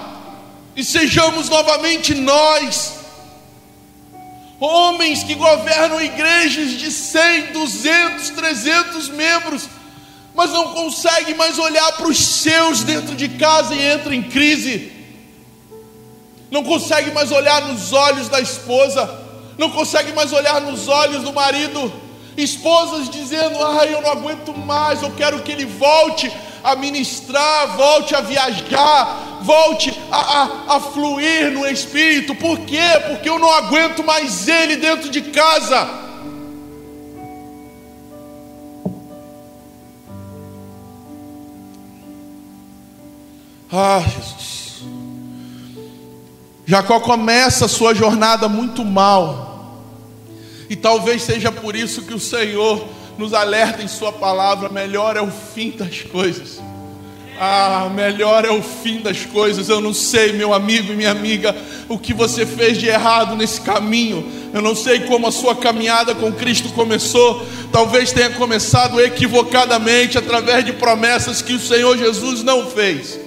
e 0.75 0.83
sejamos 0.83 1.49
novamente 1.49 2.13
nós. 2.13 2.95
Homens 4.59 5.23
que 5.23 5.35
governam 5.35 6.01
igrejas 6.01 6.73
de 6.73 6.91
100, 6.91 7.53
200, 7.53 8.31
300 8.31 9.09
membros, 9.11 9.69
mas 10.35 10.51
não 10.51 10.75
consegue 10.75 11.35
mais 11.35 11.59
olhar 11.59 11.93
para 11.93 12.09
os 12.09 12.19
seus 12.19 12.83
dentro 12.83 13.15
de 13.15 13.29
casa 13.29 13.75
e 13.75 13.81
entra 13.81 14.15
em 14.15 14.23
crise. 14.23 14.93
Não 16.51 16.65
consegue 16.65 17.13
mais 17.13 17.31
olhar 17.31 17.63
nos 17.63 17.93
olhos 17.93 18.29
da 18.29 18.41
esposa, 18.41 19.09
não 19.57 19.71
consegue 19.71 20.13
mais 20.13 20.33
olhar 20.33 20.61
nos 20.61 20.89
olhos 20.89 21.23
do 21.23 21.33
marido. 21.33 21.93
Esposas 22.37 23.09
dizendo: 23.09 23.65
Ai, 23.65 23.95
eu 23.95 24.03
não 24.03 24.11
aguento 24.11 24.53
mais, 24.57 25.03
eu 25.03 25.11
quero 25.13 25.41
que 25.43 25.53
ele 25.53 25.65
volte 25.65 26.31
a 26.65 26.75
ministrar, 26.75 27.77
volte 27.77 28.15
a 28.15 28.21
viajar, 28.21 29.39
volte 29.43 29.93
a, 30.11 30.19
a, 30.19 30.77
a 30.77 30.81
fluir 30.81 31.53
no 31.53 31.65
espírito. 31.67 32.35
Por 32.35 32.59
quê? 32.61 33.01
Porque 33.09 33.29
eu 33.29 33.39
não 33.39 33.53
aguento 33.53 34.03
mais 34.03 34.49
ele 34.49 34.77
dentro 34.77 35.09
de 35.11 35.21
casa. 35.23 36.04
Ah, 43.77 44.01
Jesus. 44.01 44.85
Jacó 46.65 47.01
começa 47.01 47.65
a 47.65 47.69
sua 47.69 47.93
jornada 47.93 48.49
muito 48.49 48.85
mal. 48.85 49.83
E 50.71 50.77
talvez 50.77 51.23
seja 51.23 51.51
por 51.51 51.75
isso 51.75 52.03
que 52.03 52.15
o 52.15 52.21
Senhor 52.21 52.87
nos 53.19 53.35
alerta 53.35 53.83
em 53.83 53.89
Sua 53.89 54.13
palavra: 54.13 54.69
melhor 54.69 55.17
é 55.17 55.21
o 55.21 55.31
fim 55.31 55.71
das 55.71 56.03
coisas. 56.03 56.63
Ah, 57.39 57.91
melhor 57.93 58.45
é 58.45 58.51
o 58.51 58.63
fim 58.63 59.01
das 59.01 59.27
coisas. 59.27 59.69
Eu 59.69 59.81
não 59.81 59.93
sei, 59.93 60.33
meu 60.33 60.55
amigo 60.55 60.93
e 60.93 60.97
minha 60.97 61.11
amiga, 61.11 61.55
o 61.89 61.99
que 61.99 62.15
você 62.15 62.47
fez 62.47 62.79
de 62.79 62.87
errado 62.87 63.35
nesse 63.35 63.61
caminho. 63.61 64.25
Eu 64.53 64.63
não 64.63 64.77
sei 64.77 65.01
como 65.01 65.27
a 65.27 65.33
sua 65.33 65.57
caminhada 65.57 66.15
com 66.15 66.33
Cristo 66.33 66.69
começou. 66.75 67.45
Talvez 67.73 68.13
tenha 68.13 68.31
começado 68.31 69.01
equivocadamente 69.01 70.17
através 70.17 70.65
de 70.65 70.73
promessas 70.73 71.43
que 71.43 71.55
o 71.55 71.61
Senhor 71.61 71.99
Jesus 71.99 72.45
não 72.45 72.71
fez. 72.71 73.24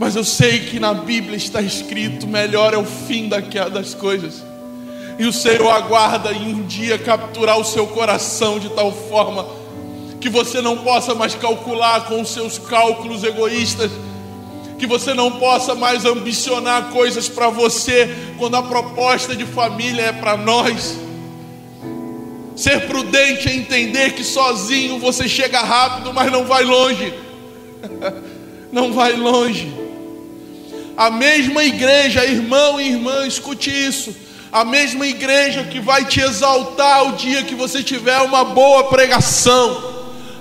Mas 0.00 0.16
eu 0.16 0.24
sei 0.24 0.60
que 0.60 0.80
na 0.80 0.94
Bíblia 0.94 1.36
está 1.36 1.60
escrito: 1.60 2.26
melhor 2.26 2.72
é 2.72 2.78
o 2.78 2.86
fim 2.86 3.28
das 3.28 3.92
coisas. 3.92 4.42
E 5.18 5.26
o 5.26 5.32
Senhor 5.32 5.68
aguarda 5.68 6.32
em 6.32 6.54
um 6.54 6.62
dia 6.62 6.96
capturar 6.96 7.58
o 7.58 7.64
seu 7.64 7.86
coração 7.86 8.58
de 8.58 8.70
tal 8.70 8.90
forma 8.90 9.46
que 10.18 10.30
você 10.30 10.62
não 10.62 10.78
possa 10.78 11.14
mais 11.14 11.34
calcular 11.34 12.06
com 12.06 12.22
os 12.22 12.30
seus 12.30 12.58
cálculos 12.58 13.24
egoístas, 13.24 13.90
que 14.78 14.86
você 14.86 15.12
não 15.12 15.32
possa 15.32 15.74
mais 15.74 16.06
ambicionar 16.06 16.88
coisas 16.88 17.28
para 17.28 17.50
você, 17.50 18.08
quando 18.38 18.56
a 18.56 18.62
proposta 18.62 19.36
de 19.36 19.44
família 19.44 20.04
é 20.04 20.12
para 20.12 20.34
nós. 20.34 20.96
Ser 22.56 22.86
prudente 22.86 23.50
é 23.50 23.54
entender 23.54 24.14
que 24.14 24.24
sozinho 24.24 24.98
você 24.98 25.28
chega 25.28 25.60
rápido, 25.60 26.10
mas 26.14 26.32
não 26.32 26.46
vai 26.46 26.64
longe. 26.64 27.12
não 28.72 28.94
vai 28.94 29.12
longe. 29.12 29.89
A 31.00 31.10
mesma 31.10 31.64
igreja, 31.64 32.26
irmão 32.26 32.78
e 32.78 32.88
irmã, 32.88 33.26
escute 33.26 33.70
isso 33.70 34.14
a 34.52 34.64
mesma 34.64 35.06
igreja 35.06 35.62
que 35.64 35.80
vai 35.80 36.04
te 36.04 36.20
exaltar 36.20 37.08
o 37.08 37.12
dia 37.12 37.44
que 37.44 37.54
você 37.54 37.82
tiver 37.82 38.18
uma 38.18 38.44
boa 38.44 38.84
pregação, 38.84 39.80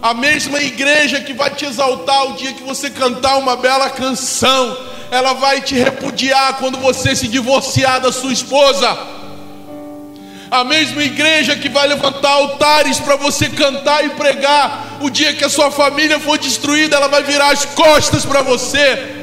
a 0.02 0.14
mesma 0.14 0.60
igreja 0.60 1.22
que 1.22 1.34
vai 1.34 1.52
te 1.52 1.66
exaltar 1.66 2.32
o 2.32 2.34
dia 2.34 2.54
que 2.54 2.64
você 2.64 2.90
cantar 2.90 3.38
uma 3.38 3.56
bela 3.56 3.90
canção, 3.90 4.76
ela 5.12 5.34
vai 5.34 5.62
te 5.62 5.76
repudiar 5.76 6.58
quando 6.58 6.78
você 6.80 7.16
se 7.16 7.28
divorciar 7.28 8.02
da 8.02 8.12
sua 8.12 8.34
esposa. 8.34 8.98
A 10.50 10.64
mesma 10.64 11.04
igreja 11.04 11.56
que 11.56 11.70
vai 11.70 11.88
levantar 11.88 12.32
altares 12.32 13.00
para 13.00 13.16
você 13.16 13.48
cantar 13.50 14.04
e 14.04 14.10
pregar, 14.10 14.98
o 15.02 15.10
dia 15.10 15.34
que 15.34 15.46
a 15.46 15.50
sua 15.50 15.70
família 15.70 16.20
for 16.20 16.40
destruída, 16.40 16.96
ela 16.96 17.08
vai 17.08 17.22
virar 17.22 17.52
as 17.52 17.66
costas 17.66 18.26
para 18.26 18.42
você. 18.42 19.19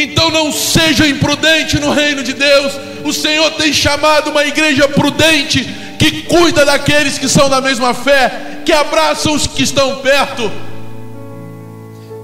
Então 0.00 0.30
não 0.30 0.52
seja 0.52 1.08
imprudente 1.08 1.78
no 1.78 1.90
reino 1.90 2.22
de 2.22 2.32
Deus. 2.32 2.72
O 3.04 3.12
Senhor 3.12 3.50
tem 3.52 3.72
chamado 3.72 4.30
uma 4.30 4.44
igreja 4.44 4.88
prudente 4.88 5.64
que 5.98 6.22
cuida 6.22 6.64
daqueles 6.64 7.18
que 7.18 7.28
são 7.28 7.48
da 7.48 7.60
mesma 7.60 7.92
fé, 7.92 8.62
que 8.64 8.72
abraçam 8.72 9.34
os 9.34 9.46
que 9.46 9.62
estão 9.64 9.96
perto. 9.96 10.50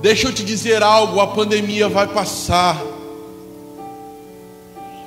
Deixa 0.00 0.28
eu 0.28 0.32
te 0.32 0.44
dizer 0.44 0.82
algo: 0.82 1.20
a 1.20 1.26
pandemia 1.26 1.88
vai 1.88 2.06
passar, 2.06 2.80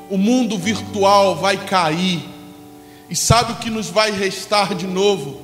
o 0.09 0.17
mundo 0.17 0.57
virtual 0.57 1.35
vai 1.35 1.55
cair, 1.55 2.19
e 3.09 3.15
sabe 3.15 3.53
o 3.53 3.55
que 3.55 3.69
nos 3.69 3.89
vai 3.89 4.11
restar 4.11 4.75
de 4.75 4.85
novo? 4.85 5.41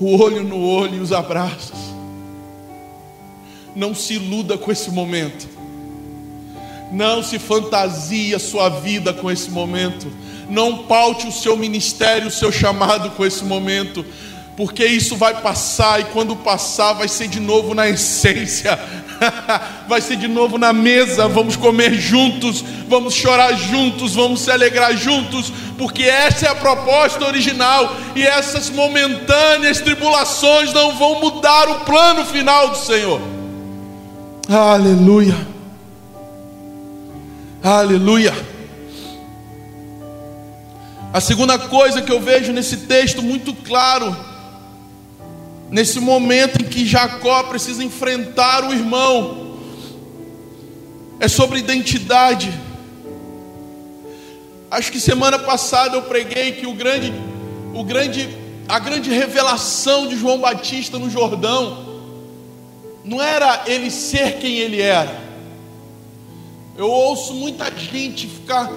O 0.00 0.16
olho 0.20 0.42
no 0.42 0.60
olho 0.60 0.96
e 0.96 1.00
os 1.00 1.12
abraços. 1.12 1.78
Não 3.76 3.94
se 3.94 4.14
iluda 4.14 4.56
com 4.56 4.72
esse 4.72 4.90
momento. 4.90 5.53
Não 6.94 7.24
se 7.24 7.40
fantasie 7.40 8.32
a 8.36 8.38
sua 8.38 8.68
vida 8.68 9.12
com 9.12 9.28
esse 9.28 9.50
momento. 9.50 10.06
Não 10.48 10.84
paute 10.84 11.26
o 11.26 11.32
seu 11.32 11.56
ministério, 11.56 12.28
o 12.28 12.30
seu 12.30 12.52
chamado 12.52 13.10
com 13.10 13.26
esse 13.26 13.44
momento. 13.44 14.06
Porque 14.56 14.86
isso 14.86 15.16
vai 15.16 15.40
passar 15.40 16.00
e 16.00 16.04
quando 16.04 16.36
passar 16.36 16.92
vai 16.92 17.08
ser 17.08 17.26
de 17.26 17.40
novo 17.40 17.74
na 17.74 17.88
essência. 17.88 18.78
vai 19.88 20.00
ser 20.00 20.14
de 20.14 20.28
novo 20.28 20.56
na 20.56 20.72
mesa, 20.72 21.26
vamos 21.26 21.56
comer 21.56 21.94
juntos, 21.94 22.64
vamos 22.88 23.12
chorar 23.14 23.54
juntos, 23.54 24.14
vamos 24.14 24.42
se 24.42 24.52
alegrar 24.52 24.96
juntos, 24.96 25.52
porque 25.76 26.04
essa 26.04 26.46
é 26.46 26.48
a 26.48 26.54
proposta 26.54 27.26
original 27.26 27.96
e 28.14 28.22
essas 28.22 28.70
momentâneas 28.70 29.80
tribulações 29.80 30.72
não 30.72 30.94
vão 30.94 31.20
mudar 31.20 31.68
o 31.68 31.80
plano 31.80 32.24
final 32.24 32.68
do 32.68 32.76
Senhor. 32.76 33.20
Aleluia. 34.48 35.53
Aleluia. 37.64 38.30
A 41.10 41.18
segunda 41.18 41.58
coisa 41.58 42.02
que 42.02 42.12
eu 42.12 42.20
vejo 42.20 42.52
nesse 42.52 42.76
texto 42.76 43.22
muito 43.22 43.54
claro, 43.54 44.14
nesse 45.70 45.98
momento 45.98 46.60
em 46.60 46.66
que 46.66 46.84
Jacó 46.84 47.44
precisa 47.44 47.82
enfrentar 47.82 48.68
o 48.68 48.72
irmão, 48.74 49.56
é 51.18 51.26
sobre 51.26 51.58
identidade. 51.58 52.52
Acho 54.70 54.92
que 54.92 55.00
semana 55.00 55.38
passada 55.38 55.96
eu 55.96 56.02
preguei 56.02 56.52
que 56.52 56.66
o 56.66 56.74
grande, 56.74 57.14
o 57.72 57.82
grande, 57.82 58.28
a 58.68 58.78
grande 58.78 59.08
revelação 59.08 60.06
de 60.06 60.18
João 60.18 60.38
Batista 60.38 60.98
no 60.98 61.08
Jordão 61.08 61.82
não 63.02 63.22
era 63.22 63.62
ele 63.66 63.90
ser 63.90 64.36
quem 64.36 64.56
ele 64.56 64.82
era, 64.82 65.24
eu 66.76 66.90
ouço 66.90 67.34
muita 67.34 67.70
gente 67.76 68.26
ficar 68.26 68.70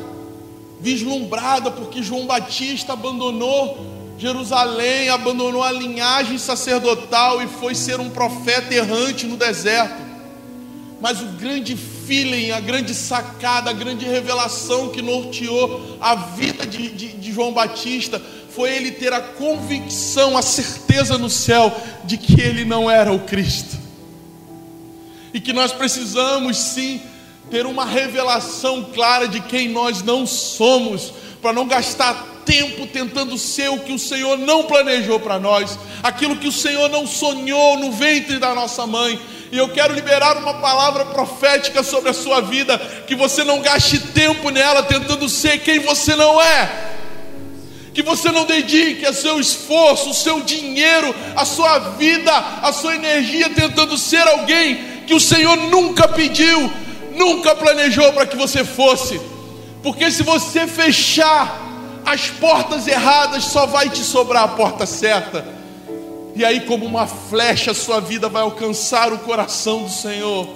vislumbrada 0.80 1.72
porque 1.72 2.04
João 2.04 2.26
Batista 2.26 2.94
abandonou 2.94 3.98
Jerusalém, 4.18 5.10
abandonou 5.10 5.64
a 5.64 5.72
linhagem 5.72 6.38
sacerdotal 6.38 7.42
e 7.42 7.48
foi 7.48 7.76
ser 7.76 8.00
um 8.00 8.10
profeta 8.10 8.74
errante 8.74 9.28
no 9.28 9.38
deserto. 9.38 10.08
Mas 11.00 11.22
o 11.22 11.26
grande 11.26 11.76
feeling, 11.76 12.50
a 12.50 12.60
grande 12.60 12.96
sacada, 12.96 13.70
a 13.70 13.74
grande 13.74 14.06
revelação 14.06 14.90
que 14.90 15.02
norteou 15.02 15.98
a 16.02 16.16
vida 16.16 16.66
de, 16.66 16.90
de, 16.90 17.08
de 17.10 17.32
João 17.32 17.54
Batista 17.54 18.20
foi 18.50 18.76
ele 18.76 18.92
ter 18.92 19.14
a 19.14 19.22
convicção, 19.22 20.36
a 20.36 20.42
certeza 20.42 21.16
no 21.20 21.30
céu 21.30 21.72
de 22.04 22.18
que 22.18 22.42
ele 22.42 22.66
não 22.66 22.90
era 22.90 23.14
o 23.14 23.20
Cristo. 23.20 23.78
E 25.32 25.40
que 25.40 25.54
nós 25.54 25.72
precisamos 25.72 26.58
sim 26.58 27.00
ter 27.50 27.66
uma 27.66 27.86
revelação 27.86 28.84
clara 28.94 29.28
de 29.28 29.40
quem 29.42 29.70
nós 29.70 30.04
não 30.04 30.26
somos, 30.26 31.14
para 31.42 31.54
não 31.54 31.68
gastar 31.68 32.38
tempo 32.46 32.88
tentando 32.88 33.38
ser 33.38 33.70
o 33.70 33.80
que 33.80 33.92
o 33.92 34.00
Senhor 34.00 34.38
não 34.38 34.64
planejou 34.64 35.20
para 35.20 35.38
nós, 35.38 35.78
aquilo 36.02 36.38
que 36.38 36.48
o 36.48 36.52
Senhor 36.52 36.90
não 36.90 37.06
sonhou 37.06 37.78
no 37.78 37.92
ventre 37.92 38.40
da 38.40 38.56
nossa 38.56 38.88
mãe. 38.88 39.20
E 39.52 39.58
eu 39.58 39.70
quero 39.70 39.94
liberar 39.94 40.38
uma 40.38 40.56
palavra 40.56 41.06
profética 41.06 41.84
sobre 41.84 42.10
a 42.10 42.14
sua 42.14 42.42
vida, 42.42 42.78
que 43.06 43.16
você 43.16 43.44
não 43.44 43.62
gaste 43.62 44.00
tempo 44.00 44.50
nela 44.50 44.84
tentando 44.84 45.28
ser 45.30 45.60
quem 45.60 45.80
você 45.80 46.16
não 46.16 46.42
é. 46.42 46.96
Que 47.94 48.02
você 48.04 48.32
não 48.32 48.46
dedique 48.46 49.06
a 49.06 49.14
seu 49.14 49.40
esforço, 49.40 50.12
o 50.12 50.14
seu 50.14 50.42
dinheiro, 50.42 51.14
a 51.36 51.46
sua 51.46 51.80
vida, 51.80 52.32
a 52.62 52.72
sua 52.72 52.96
energia 52.96 53.50
tentando 53.50 53.98
ser 53.98 54.26
alguém 54.28 55.04
que 55.08 55.14
o 55.14 55.20
Senhor 55.20 55.56
nunca 55.56 56.08
pediu, 56.08 56.72
nunca 57.18 57.56
planejou 57.56 58.14
para 58.14 58.26
que 58.26 58.38
você 58.38 58.64
fosse, 58.64 59.20
porque 59.84 60.10
se 60.12 60.24
você 60.24 60.68
fechar 60.68 61.66
as 62.06 62.28
portas 62.28 62.88
erradas, 62.88 63.44
só 63.44 63.66
vai 63.66 63.90
te 63.90 64.00
sobrar 64.00 64.44
a 64.44 64.48
porta 64.50 64.86
certa, 64.86 65.58
e 66.38 66.46
aí, 66.46 66.62
como 66.62 66.86
uma 66.86 67.08
flecha, 67.08 67.74
sua 67.74 68.00
vida 68.00 68.30
vai 68.30 68.44
alcançar 68.44 69.12
o 69.12 69.18
coração 69.18 69.84
do 69.84 69.90
Senhor. 69.90 70.48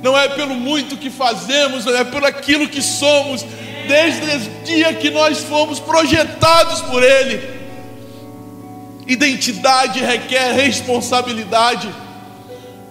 Não 0.00 0.16
é 0.16 0.28
pelo 0.28 0.54
muito 0.54 0.96
que 0.96 1.10
fazemos, 1.10 1.88
é 1.88 2.04
pelo 2.04 2.24
aquilo 2.24 2.68
que 2.68 2.80
somos, 2.80 3.44
desde 3.88 4.48
o 4.48 4.64
dia 4.64 4.94
que 4.94 5.10
nós 5.10 5.40
fomos 5.40 5.80
projetados 5.80 6.82
por 6.82 7.02
Ele. 7.02 7.42
Identidade 9.08 9.98
requer 9.98 10.52
responsabilidade. 10.52 11.92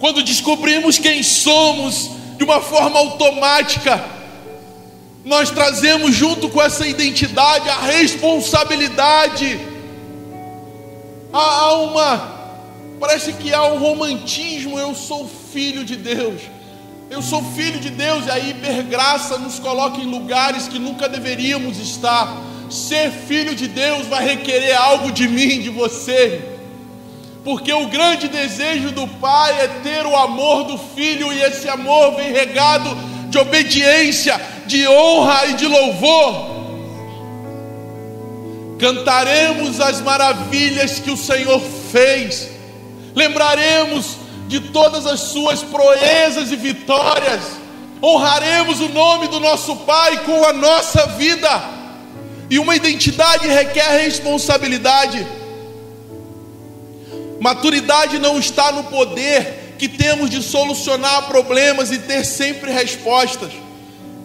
Quando 0.01 0.21
descobrimos 0.21 0.97
quem 0.97 1.23
somos, 1.23 2.11
de 2.37 2.43
uma 2.43 2.61
forma 2.61 2.99
automática, 2.99 4.03
nós 5.23 5.49
trazemos 5.49 6.13
junto 6.13 6.49
com 6.49 6.61
essa 6.61 6.85
identidade 6.85 7.69
a 7.69 7.79
responsabilidade. 7.79 9.59
Há 11.31 11.71
uma, 11.77 12.57
parece 12.99 13.33
que 13.33 13.53
há 13.53 13.63
um 13.63 13.79
romantismo. 13.79 14.77
Eu 14.77 14.93
sou 14.93 15.29
filho 15.51 15.85
de 15.85 15.95
Deus, 15.95 16.41
eu 17.09 17.21
sou 17.21 17.41
filho 17.55 17.79
de 17.79 17.89
Deus, 17.89 18.25
e 18.25 18.31
a 18.31 18.39
hipergraça 18.39 19.37
nos 19.37 19.59
coloca 19.59 19.99
em 19.99 20.05
lugares 20.05 20.67
que 20.67 20.79
nunca 20.79 21.07
deveríamos 21.07 21.77
estar. 21.79 22.35
Ser 22.69 23.11
filho 23.11 23.55
de 23.55 23.67
Deus 23.67 24.07
vai 24.07 24.25
requerer 24.25 24.75
algo 24.75 25.11
de 25.11 25.27
mim, 25.27 25.61
de 25.61 25.69
você 25.69 26.52
porque 27.43 27.73
o 27.73 27.87
grande 27.87 28.27
desejo 28.29 28.91
do 28.91 29.05
Pai 29.05 29.61
é 29.61 29.67
ter 29.83 30.05
o 30.05 30.15
amor 30.15 30.63
do 30.63 30.77
Filho, 30.77 31.31
e 31.33 31.41
esse 31.41 31.67
amor 31.67 32.15
vem 32.15 32.31
regado 32.31 32.89
de 33.29 33.37
obediência, 33.37 34.39
de 34.65 34.87
honra 34.87 35.47
e 35.47 35.53
de 35.55 35.67
louvor. 35.67 36.53
Cantaremos 38.79 39.81
as 39.81 39.99
maravilhas 40.01 40.99
que 40.99 41.11
o 41.11 41.17
Senhor 41.17 41.61
fez, 41.91 42.49
lembraremos 43.13 44.17
de 44.47 44.59
todas 44.59 45.05
as 45.05 45.19
suas 45.19 45.61
proezas 45.61 46.51
e 46.51 46.55
vitórias, 46.55 47.41
honraremos 48.01 48.79
o 48.79 48.89
nome 48.89 49.27
do 49.27 49.39
nosso 49.39 49.75
Pai 49.77 50.23
com 50.23 50.45
a 50.45 50.53
nossa 50.53 51.07
vida, 51.07 51.49
e 52.49 52.57
uma 52.57 52.75
identidade 52.75 53.47
requer 53.47 54.01
responsabilidade. 54.01 55.42
Maturidade 57.43 58.19
não 58.19 58.39
está 58.39 58.71
no 58.71 58.85
poder 58.85 59.75
que 59.77 59.89
temos 59.89 60.29
de 60.29 60.41
solucionar 60.41 61.27
problemas 61.27 61.91
e 61.91 61.97
ter 61.97 62.23
sempre 62.23 62.71
respostas, 62.71 63.51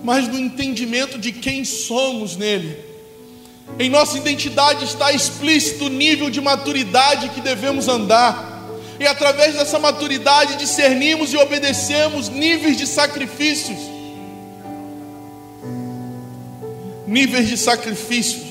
mas 0.04 0.28
no 0.28 0.38
entendimento 0.38 1.18
de 1.18 1.32
quem 1.32 1.64
somos 1.64 2.36
nele. 2.36 2.78
Em 3.76 3.90
nossa 3.90 4.16
identidade 4.16 4.84
está 4.84 5.10
explícito 5.10 5.86
o 5.86 5.88
nível 5.88 6.30
de 6.30 6.40
maturidade 6.40 7.30
que 7.30 7.40
devemos 7.40 7.88
andar. 7.88 8.62
E 9.00 9.04
através 9.04 9.56
dessa 9.56 9.80
maturidade 9.80 10.54
discernimos 10.54 11.32
e 11.32 11.36
obedecemos 11.38 12.28
níveis 12.28 12.76
de 12.76 12.86
sacrifícios. 12.86 13.80
Níveis 17.04 17.48
de 17.48 17.58
sacrifícios. 17.58 18.46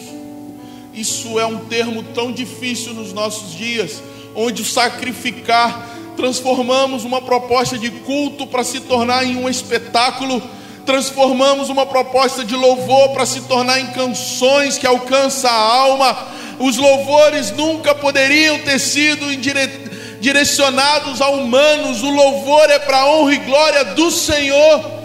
Isso 0.94 1.40
é 1.40 1.46
um 1.46 1.60
termo 1.68 2.04
tão 2.04 2.34
difícil 2.34 2.94
nos 2.94 3.14
nossos 3.14 3.54
dias, 3.54 4.02
onde 4.38 4.62
o 4.62 4.66
sacrificar 4.66 5.86
transformamos 6.16 7.04
uma 7.04 7.22
proposta 7.22 7.78
de 7.78 7.92
culto 7.92 8.48
para 8.48 8.64
se 8.64 8.80
tornar 8.80 9.26
em 9.26 9.36
um 9.36 9.50
espetáculo 9.50 10.42
transformamos 10.88 11.70
uma 11.70 11.86
proposta 11.86 12.46
de 12.46 12.56
louvor 12.56 13.10
para 13.10 13.26
se 13.26 13.42
tornar 13.42 13.78
em 13.78 13.88
canções 13.88 14.78
que 14.78 14.88
alcança 14.88 15.50
a 15.50 15.54
alma. 15.54 16.18
Os 16.58 16.78
louvores 16.78 17.52
nunca 17.52 17.94
poderiam 17.94 18.58
ter 18.60 18.80
sido 18.80 19.36
dire... 19.36 19.68
direcionados 20.22 21.22
a 21.22 21.28
humanos, 21.30 22.02
o 22.02 22.10
louvor 22.10 22.70
é 22.70 22.80
para 22.80 23.00
a 23.00 23.12
honra 23.12 23.34
e 23.34 23.38
glória 23.40 23.84
do 23.84 24.10
Senhor. 24.10 24.98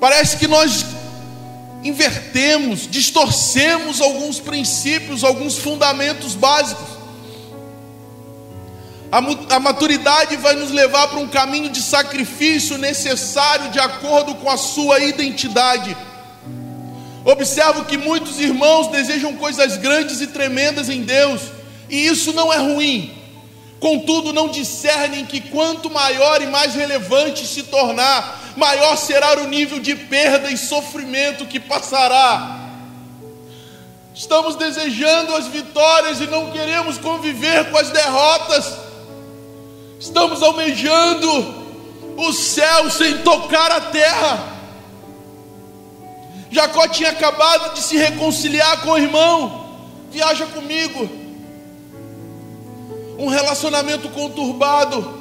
Parece 0.00 0.38
que 0.38 0.48
nós 0.48 0.82
invertemos, 1.82 2.88
distorcemos 2.88 4.00
alguns 4.00 4.38
princípios, 4.38 5.24
alguns 5.24 5.58
fundamentos 5.58 6.34
básicos. 6.34 6.88
A 9.50 9.60
maturidade 9.60 10.36
vai 10.38 10.54
nos 10.54 10.70
levar 10.70 11.08
para 11.08 11.18
um 11.18 11.28
caminho 11.28 11.68
de 11.68 11.82
sacrifício 11.82 12.78
necessário 12.78 13.70
de 13.70 13.78
acordo 13.78 14.34
com 14.36 14.48
a 14.48 14.56
sua 14.56 15.00
identidade. 15.00 15.94
Observo 17.24 17.84
que 17.84 17.98
muitos 17.98 18.40
irmãos 18.40 18.88
desejam 18.88 19.36
coisas 19.36 19.76
grandes 19.76 20.22
e 20.22 20.28
tremendas 20.28 20.88
em 20.88 21.02
Deus, 21.02 21.42
e 21.90 22.06
isso 22.06 22.32
não 22.32 22.50
é 22.50 22.56
ruim. 22.56 23.21
Contudo, 23.82 24.32
não 24.32 24.46
discernem 24.46 25.26
que 25.26 25.40
quanto 25.40 25.90
maior 25.90 26.40
e 26.40 26.46
mais 26.46 26.72
relevante 26.72 27.44
se 27.44 27.64
tornar, 27.64 28.52
maior 28.56 28.94
será 28.94 29.40
o 29.40 29.48
nível 29.48 29.80
de 29.80 29.96
perda 29.96 30.48
e 30.52 30.56
sofrimento 30.56 31.46
que 31.46 31.58
passará. 31.58 32.60
Estamos 34.14 34.54
desejando 34.54 35.34
as 35.34 35.48
vitórias 35.48 36.20
e 36.20 36.28
não 36.28 36.52
queremos 36.52 36.96
conviver 36.96 37.72
com 37.72 37.76
as 37.76 37.90
derrotas. 37.90 38.72
Estamos 39.98 40.44
almejando 40.44 41.64
o 42.16 42.32
céu 42.32 42.88
sem 42.88 43.18
tocar 43.18 43.72
a 43.72 43.80
terra. 43.80 44.44
Jacó 46.52 46.86
tinha 46.86 47.10
acabado 47.10 47.74
de 47.74 47.82
se 47.82 47.96
reconciliar 47.96 48.82
com 48.82 48.90
o 48.90 48.98
irmão. 48.98 49.80
Viaja 50.12 50.46
comigo. 50.46 51.21
Um 53.22 53.28
relacionamento 53.28 54.08
conturbado. 54.08 55.14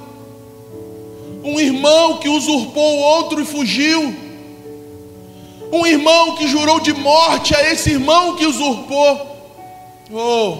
Um 1.43 1.59
irmão 1.59 2.17
que 2.17 2.27
usurpou 2.27 2.97
o 2.97 2.99
outro 2.99 3.39
e 3.39 3.45
fugiu. 3.45 4.15
Um 5.71 5.85
irmão 5.85 6.35
que 6.35 6.47
jurou 6.47 6.79
de 6.79 6.93
morte 6.93 7.55
a 7.55 7.71
esse 7.71 7.91
irmão 7.91 8.35
que 8.35 8.47
usurpou. 8.47 9.27
Oh. 10.11 10.57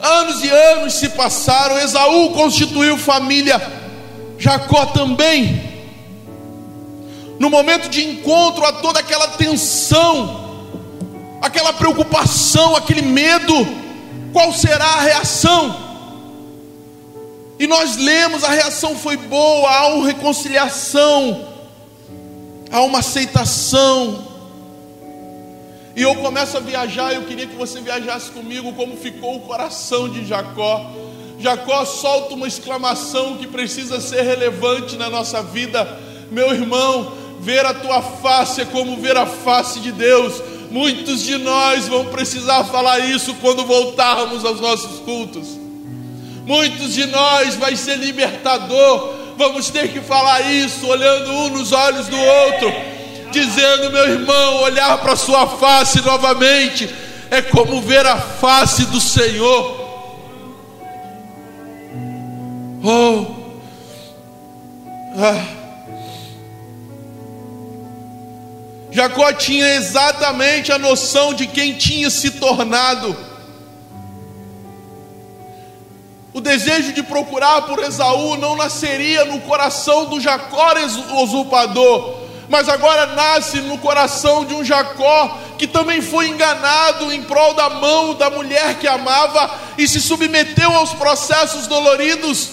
Anos 0.00 0.42
e 0.42 0.50
anos 0.50 0.94
se 0.94 1.10
passaram, 1.10 1.78
Esaú 1.78 2.30
constituiu 2.30 2.98
família, 2.98 3.62
Jacó 4.38 4.86
também. 4.86 5.62
No 7.38 7.48
momento 7.48 7.88
de 7.88 8.04
encontro 8.04 8.64
a 8.64 8.72
toda 8.72 8.98
aquela 8.98 9.28
tensão, 9.28 10.66
aquela 11.40 11.72
preocupação, 11.72 12.74
aquele 12.74 13.02
medo, 13.02 13.54
qual 14.32 14.52
será 14.52 14.84
a 14.84 15.00
reação? 15.02 15.90
E 17.58 17.66
nós 17.66 17.96
lemos, 17.96 18.42
a 18.42 18.50
reação 18.50 18.96
foi 18.96 19.16
boa, 19.16 19.68
há 19.70 19.88
uma 19.88 20.06
reconciliação, 20.06 21.46
há 22.70 22.80
uma 22.82 23.00
aceitação, 23.00 24.30
e 26.00 26.02
eu 26.02 26.14
começo 26.14 26.56
a 26.56 26.60
viajar, 26.60 27.12
eu 27.12 27.24
queria 27.24 27.46
que 27.46 27.56
você 27.56 27.80
viajasse 27.80 28.30
comigo 28.30 28.72
como 28.72 28.96
ficou 28.96 29.36
o 29.36 29.40
coração 29.40 30.08
de 30.08 30.24
Jacó. 30.24 30.90
Jacó 31.38 31.84
solta 31.84 32.34
uma 32.34 32.46
exclamação 32.46 33.36
que 33.36 33.46
precisa 33.46 34.00
ser 34.00 34.22
relevante 34.22 34.96
na 34.96 35.10
nossa 35.10 35.42
vida. 35.42 35.98
Meu 36.30 36.54
irmão, 36.54 37.12
ver 37.40 37.66
a 37.66 37.74
tua 37.74 38.00
face 38.00 38.60
é 38.60 38.64
como 38.64 38.96
ver 38.96 39.16
a 39.16 39.26
face 39.26 39.80
de 39.80 39.90
Deus. 39.90 40.40
Muitos 40.70 41.22
de 41.22 41.36
nós 41.38 41.88
vão 41.88 42.06
precisar 42.06 42.64
falar 42.64 43.00
isso 43.00 43.34
quando 43.40 43.64
voltarmos 43.64 44.44
aos 44.44 44.60
nossos 44.60 45.00
cultos. 45.00 45.48
Muitos 46.46 46.94
de 46.94 47.06
nós 47.06 47.56
vai 47.56 47.76
ser 47.76 47.96
libertador. 47.96 49.14
Vamos 49.36 49.70
ter 49.70 49.92
que 49.92 50.00
falar 50.00 50.40
isso 50.42 50.86
olhando 50.86 51.30
um 51.32 51.48
nos 51.50 51.72
olhos 51.72 52.06
do 52.06 52.18
outro 52.18 52.72
dizendo, 53.30 53.90
meu 53.90 54.08
irmão, 54.08 54.62
olhar 54.62 54.98
para 54.98 55.16
sua 55.16 55.46
face 55.46 56.00
novamente 56.02 56.92
é 57.30 57.40
como 57.40 57.80
ver 57.80 58.04
a 58.06 58.16
face 58.16 58.86
do 58.86 59.00
Senhor. 59.00 59.78
Oh, 62.82 63.26
ah. 65.16 65.59
Jacó 68.90 69.32
tinha 69.32 69.74
exatamente 69.74 70.72
a 70.72 70.78
noção 70.78 71.32
de 71.32 71.46
quem 71.46 71.74
tinha 71.74 72.10
se 72.10 72.32
tornado. 72.32 73.16
O 76.32 76.40
desejo 76.40 76.92
de 76.92 77.02
procurar 77.02 77.62
por 77.62 77.78
Esaú 77.80 78.36
não 78.36 78.56
nasceria 78.56 79.24
no 79.24 79.40
coração 79.40 80.06
do 80.06 80.20
Jacó 80.20 80.74
usurpador, 81.22 82.20
mas 82.48 82.68
agora 82.68 83.06
nasce 83.06 83.60
no 83.60 83.78
coração 83.78 84.44
de 84.44 84.54
um 84.54 84.64
Jacó 84.64 85.38
que 85.58 85.66
também 85.66 86.00
foi 86.00 86.28
enganado 86.28 87.12
em 87.12 87.22
prol 87.22 87.54
da 87.54 87.68
mão 87.68 88.14
da 88.14 88.30
mulher 88.30 88.78
que 88.78 88.88
amava 88.88 89.50
e 89.76 89.86
se 89.86 90.00
submeteu 90.00 90.72
aos 90.72 90.92
processos 90.94 91.66
doloridos 91.66 92.50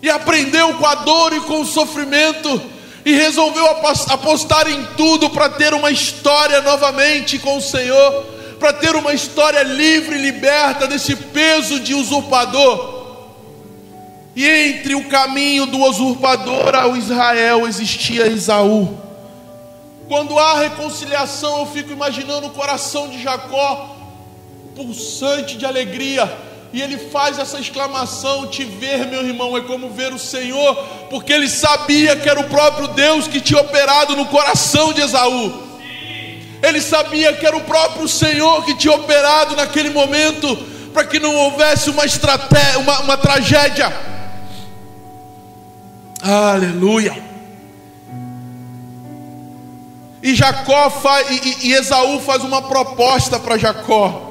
e 0.00 0.08
aprendeu 0.08 0.74
com 0.74 0.86
a 0.86 0.94
dor 0.96 1.32
e 1.32 1.40
com 1.40 1.60
o 1.60 1.66
sofrimento 1.66 2.77
e 3.08 3.12
resolveu 3.14 3.66
apostar 3.66 4.68
em 4.68 4.84
tudo 4.94 5.30
para 5.30 5.48
ter 5.48 5.72
uma 5.72 5.90
história 5.90 6.60
novamente 6.60 7.38
com 7.38 7.56
o 7.56 7.62
Senhor, 7.62 8.26
para 8.60 8.70
ter 8.70 8.94
uma 8.94 9.14
história 9.14 9.62
livre 9.62 10.18
e 10.18 10.20
liberta 10.20 10.86
desse 10.86 11.16
peso 11.16 11.80
de 11.80 11.94
usurpador. 11.94 12.98
E 14.36 14.46
entre 14.46 14.94
o 14.94 15.08
caminho 15.08 15.64
do 15.64 15.78
usurpador 15.84 16.74
ao 16.74 16.94
Israel 16.98 17.66
existia 17.66 18.26
Esaú. 18.26 18.98
Quando 20.06 20.38
há 20.38 20.60
reconciliação, 20.60 21.60
eu 21.60 21.66
fico 21.66 21.90
imaginando 21.90 22.48
o 22.48 22.50
coração 22.50 23.08
de 23.08 23.22
Jacó 23.22 23.96
pulsante 24.76 25.56
de 25.56 25.64
alegria. 25.64 26.30
E 26.72 26.82
ele 26.82 26.98
faz 26.98 27.38
essa 27.38 27.58
exclamação: 27.58 28.46
Te 28.46 28.64
ver, 28.64 29.06
meu 29.06 29.24
irmão, 29.26 29.56
é 29.56 29.60
como 29.62 29.90
ver 29.90 30.12
o 30.12 30.18
Senhor, 30.18 30.74
porque 31.08 31.32
ele 31.32 31.48
sabia 31.48 32.16
que 32.16 32.28
era 32.28 32.40
o 32.40 32.48
próprio 32.48 32.88
Deus 32.88 33.26
que 33.26 33.40
tinha 33.40 33.60
operado 33.60 34.14
no 34.14 34.26
coração 34.26 34.92
de 34.92 35.00
Esaú. 35.00 35.68
Ele 36.62 36.80
sabia 36.80 37.32
que 37.32 37.46
era 37.46 37.56
o 37.56 37.62
próprio 37.62 38.08
Senhor 38.08 38.64
que 38.64 38.74
tinha 38.74 38.94
operado 38.94 39.56
naquele 39.56 39.90
momento, 39.90 40.56
para 40.92 41.04
que 41.04 41.18
não 41.18 41.34
houvesse 41.34 41.88
uma, 41.88 42.04
estratégia, 42.04 42.78
uma, 42.80 43.00
uma 43.00 43.16
tragédia. 43.16 43.92
Aleluia. 46.20 47.28
E 50.20 50.34
Jacó 50.34 50.90
faz, 50.90 51.30
e, 51.30 51.68
e 51.68 51.72
Esaú 51.74 52.20
faz 52.20 52.42
uma 52.42 52.60
proposta 52.60 53.38
para 53.38 53.56
Jacó. 53.56 54.27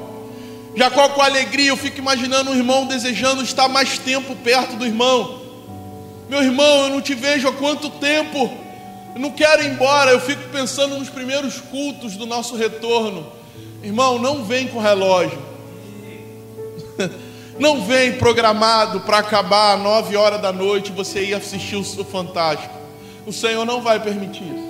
Jacó 0.78 1.08
com 1.08 1.20
alegria, 1.20 1.70
eu 1.70 1.76
fico 1.76 1.98
imaginando 1.98 2.52
o 2.52 2.54
irmão 2.54 2.86
desejando 2.86 3.42
estar 3.42 3.68
mais 3.68 3.98
tempo 3.98 4.36
perto 4.36 4.76
do 4.76 4.86
irmão. 4.86 5.42
Meu 6.28 6.40
irmão, 6.40 6.84
eu 6.84 6.90
não 6.90 7.00
te 7.00 7.16
vejo 7.16 7.48
há 7.48 7.52
quanto 7.52 7.90
tempo. 7.90 8.48
Eu 9.12 9.20
não 9.20 9.32
quero 9.32 9.64
ir 9.64 9.72
embora. 9.72 10.12
Eu 10.12 10.20
fico 10.20 10.48
pensando 10.52 10.96
nos 10.96 11.08
primeiros 11.08 11.60
cultos 11.60 12.16
do 12.16 12.24
nosso 12.24 12.54
retorno. 12.54 13.26
Irmão, 13.82 14.20
não 14.20 14.44
vem 14.44 14.68
com 14.68 14.78
relógio. 14.78 15.38
Não 17.58 17.84
vem 17.84 18.12
programado 18.12 19.00
para 19.00 19.18
acabar 19.18 19.74
às 19.74 19.82
nove 19.82 20.14
horas 20.14 20.40
da 20.40 20.52
noite 20.52 20.92
você 20.92 21.24
ir 21.24 21.34
assistir 21.34 21.74
o 21.74 22.04
Fantástico. 22.04 22.72
O 23.26 23.32
Senhor 23.32 23.64
não 23.64 23.82
vai 23.82 23.98
permitir 23.98 24.44
isso. 24.44 24.67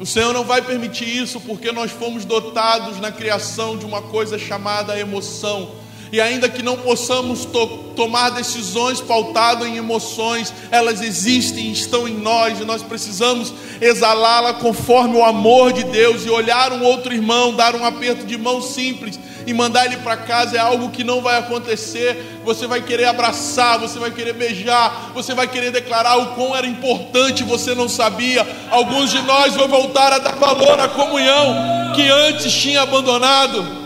O 0.00 0.06
Senhor 0.06 0.32
não 0.32 0.44
vai 0.44 0.62
permitir 0.62 1.04
isso 1.04 1.38
porque 1.42 1.70
nós 1.72 1.90
fomos 1.90 2.24
dotados 2.24 2.98
na 3.00 3.12
criação 3.12 3.76
de 3.76 3.84
uma 3.84 4.00
coisa 4.00 4.38
chamada 4.38 4.98
emoção. 4.98 5.72
E 6.10 6.18
ainda 6.18 6.48
que 6.48 6.62
não 6.62 6.78
possamos 6.78 7.44
to 7.44 7.66
tomar 7.94 8.30
decisões 8.30 8.98
pautadas 8.98 9.68
em 9.68 9.76
emoções, 9.76 10.54
elas 10.70 11.02
existem, 11.02 11.70
estão 11.70 12.08
em 12.08 12.16
nós 12.16 12.58
e 12.58 12.64
nós 12.64 12.82
precisamos 12.82 13.52
exalá-la 13.78 14.54
conforme 14.54 15.18
o 15.18 15.24
amor 15.24 15.70
de 15.70 15.84
Deus 15.84 16.24
e 16.24 16.30
olhar 16.30 16.72
um 16.72 16.82
outro 16.82 17.12
irmão, 17.12 17.54
dar 17.54 17.76
um 17.76 17.84
aperto 17.84 18.24
de 18.24 18.38
mão 18.38 18.62
simples 18.62 19.20
e 19.46 19.52
mandar 19.52 19.86
ele 19.86 19.96
para 19.98 20.16
casa 20.16 20.56
é 20.56 20.60
algo 20.60 20.90
que 20.90 21.04
não 21.04 21.20
vai 21.20 21.38
acontecer. 21.38 22.40
Você 22.44 22.66
vai 22.66 22.80
querer 22.82 23.06
abraçar, 23.06 23.78
você 23.78 23.98
vai 23.98 24.10
querer 24.10 24.34
beijar, 24.34 25.10
você 25.14 25.34
vai 25.34 25.46
querer 25.46 25.70
declarar 25.70 26.16
o 26.16 26.34
quão 26.34 26.54
era 26.54 26.66
importante, 26.66 27.42
você 27.42 27.74
não 27.74 27.88
sabia. 27.88 28.46
Alguns 28.70 29.10
de 29.10 29.20
nós 29.22 29.54
vão 29.54 29.68
voltar 29.68 30.12
a 30.12 30.18
dar 30.18 30.36
valor 30.36 30.78
à 30.78 30.88
comunhão 30.88 31.92
que 31.94 32.08
antes 32.08 32.52
tinha 32.52 32.82
abandonado. 32.82 33.80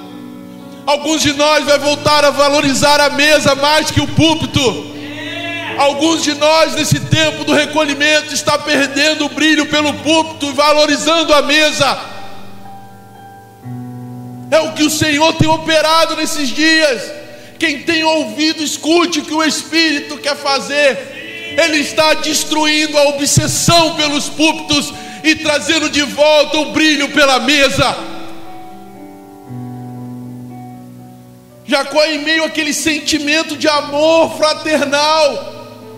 Alguns 0.86 1.22
de 1.22 1.32
nós 1.32 1.64
vai 1.64 1.78
voltar 1.78 2.24
a 2.24 2.30
valorizar 2.30 3.00
a 3.00 3.10
mesa 3.10 3.54
mais 3.54 3.90
que 3.90 4.00
o 4.00 4.08
púlpito. 4.08 4.92
Alguns 5.78 6.22
de 6.22 6.34
nós 6.34 6.74
nesse 6.74 7.00
tempo 7.00 7.44
do 7.44 7.52
recolhimento 7.52 8.32
está 8.32 8.58
perdendo 8.58 9.24
o 9.24 9.28
brilho 9.28 9.66
pelo 9.66 9.92
púlpito 9.94 10.46
e 10.46 10.52
valorizando 10.52 11.32
a 11.34 11.42
mesa. 11.42 12.13
É 14.50 14.60
o 14.60 14.72
que 14.72 14.82
o 14.82 14.90
Senhor 14.90 15.32
tem 15.34 15.48
operado 15.48 16.16
nesses 16.16 16.48
dias. 16.48 17.12
Quem 17.58 17.82
tem 17.82 18.04
ouvido, 18.04 18.62
escute 18.62 19.20
o 19.20 19.24
que 19.24 19.34
o 19.34 19.42
Espírito 19.42 20.18
quer 20.18 20.36
fazer. 20.36 21.56
Ele 21.62 21.78
está 21.78 22.14
destruindo 22.14 22.98
a 22.98 23.08
obsessão 23.08 23.94
pelos 23.94 24.28
púlpitos 24.28 24.92
e 25.22 25.36
trazendo 25.36 25.88
de 25.88 26.02
volta 26.02 26.58
o 26.58 26.72
brilho 26.72 27.08
pela 27.10 27.38
mesa. 27.38 27.96
Jacó, 31.66 32.04
em 32.04 32.18
meio 32.18 32.44
àquele 32.44 32.74
sentimento 32.74 33.56
de 33.56 33.66
amor 33.66 34.36
fraternal, 34.36 35.54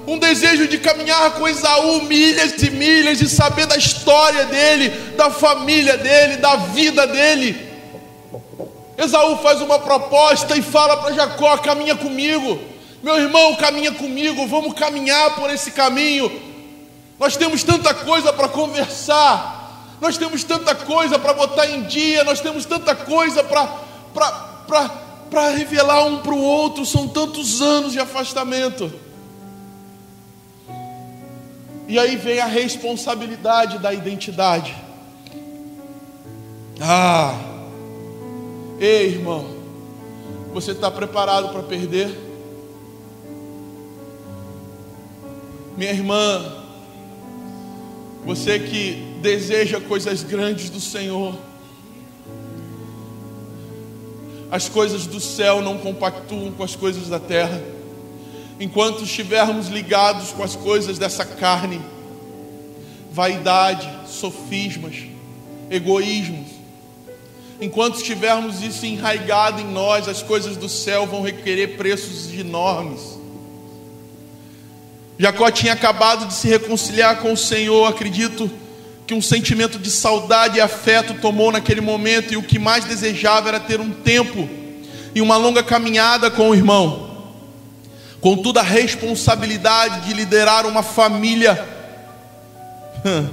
um 0.07 0.17
desejo 0.17 0.69
de 0.69 0.79
caminhar 0.79 1.33
com 1.33 1.49
Esaú 1.49 2.03
milhas 2.03 2.63
e 2.63 2.71
milhas, 2.71 3.19
de 3.19 3.29
saber 3.29 3.67
da 3.67 3.77
história 3.77 4.45
dele, 4.45 4.91
da 5.17 5.31
família 5.31 5.97
dele, 5.97 6.37
da 6.37 6.57
vida 6.57 7.07
dele. 7.07 7.66
Esaú 8.97 9.37
faz 9.39 9.61
uma 9.61 9.79
proposta 9.79 10.57
e 10.57 10.63
fala 10.63 10.97
para 10.97 11.15
Jacó: 11.15 11.57
caminha 11.59 11.95
comigo, 11.95 12.59
meu 13.03 13.19
irmão, 13.19 13.55
caminha 13.57 13.93
comigo, 13.93 14.47
vamos 14.47 14.75
caminhar 14.75 15.35
por 15.35 15.51
esse 15.51 15.71
caminho. 15.71 16.31
Nós 17.19 17.37
temos 17.37 17.63
tanta 17.63 17.95
coisa 17.95 18.33
para 18.33 18.49
conversar, 18.49 19.97
nós 20.01 20.17
temos 20.17 20.45
tanta 20.45 20.75
coisa 20.75 21.19
para 21.19 21.33
botar 21.33 21.67
em 21.67 21.83
dia, 21.83 22.25
nós 22.25 22.41
temos 22.41 22.65
tanta 22.65 22.95
coisa 22.95 23.45
para 23.45 25.51
revelar 25.51 26.07
um 26.07 26.19
para 26.19 26.35
o 26.35 26.43
outro, 26.43 26.85
são 26.85 27.09
tantos 27.09 27.61
anos 27.61 27.93
de 27.93 28.01
afastamento. 28.01 28.93
E 31.89 31.99
aí 31.99 32.17
vem 32.17 32.41
a 32.41 32.47
responsabilidade 32.47 33.79
da 33.79 33.95
identidade. 33.95 34.75
Ah, 36.81 37.56
ei 38.81 39.07
irmão, 39.09 39.47
você 40.53 40.73
está 40.73 40.91
preparado 40.91 41.51
para 41.51 41.63
perder? 41.63 42.09
Minha 45.77 45.91
irmã, 45.91 46.53
você 48.25 48.59
que 48.59 49.19
deseja 49.21 49.81
coisas 49.81 50.23
grandes 50.23 50.71
do 50.71 50.81
Senhor, 50.81 51.37
as 54.51 54.69
coisas 54.69 55.07
do 55.07 55.21
céu 55.21 55.61
não 55.61 55.77
compactuam 55.79 56.53
com 56.53 56.63
as 56.63 56.75
coisas 56.75 57.09
da 57.09 57.19
terra. 57.19 57.63
Enquanto 58.59 59.05
estivermos 59.05 59.69
ligados 59.69 60.31
com 60.31 60.43
as 60.43 60.57
coisas 60.57 60.99
dessa 60.99 61.25
carne, 61.25 61.81
vaidade, 63.13 63.89
sofismas, 64.09 65.05
egoísmos, 65.71 66.56
enquanto 67.61 67.97
estivermos 67.97 68.63
isso 68.63 68.85
enraigado 68.85 69.61
em 69.61 69.67
nós, 69.67 70.09
as 70.09 70.23
coisas 70.23 70.57
do 70.57 70.69
céu 70.69 71.07
vão 71.07 71.23
requerer 71.23 71.77
preços 71.77 72.33
enormes. 72.33 73.19
Jacó 75.19 75.51
tinha 75.51 75.73
acabado 75.73 76.27
de 76.27 76.35
se 76.35 76.49
reconciliar 76.49 77.21
com 77.21 77.33
o 77.33 77.37
Senhor, 77.37 77.87
acredito 77.87 78.51
que 79.07 79.15
um 79.15 79.23
sentimento 79.23 79.79
de 79.79 79.91
saudade 79.91 80.59
e 80.59 80.61
afeto 80.61 81.15
tomou 81.15 81.51
naquele 81.51 81.81
momento, 81.81 82.35
e 82.35 82.37
o 82.37 82.43
que 82.43 82.59
mais 82.59 82.85
desejava 82.85 83.49
era 83.49 83.61
ter 83.61 83.81
um 83.81 83.91
tempo 83.91 84.49
e 85.15 85.23
uma 85.23 85.37
longa 85.37 85.63
caminhada 85.63 86.31
com 86.31 86.51
o 86.51 86.55
irmão. 86.55 87.07
Contudo, 88.21 88.59
a 88.59 88.63
responsabilidade 88.63 90.07
de 90.07 90.13
liderar 90.13 90.67
uma 90.67 90.83
família. 90.83 91.67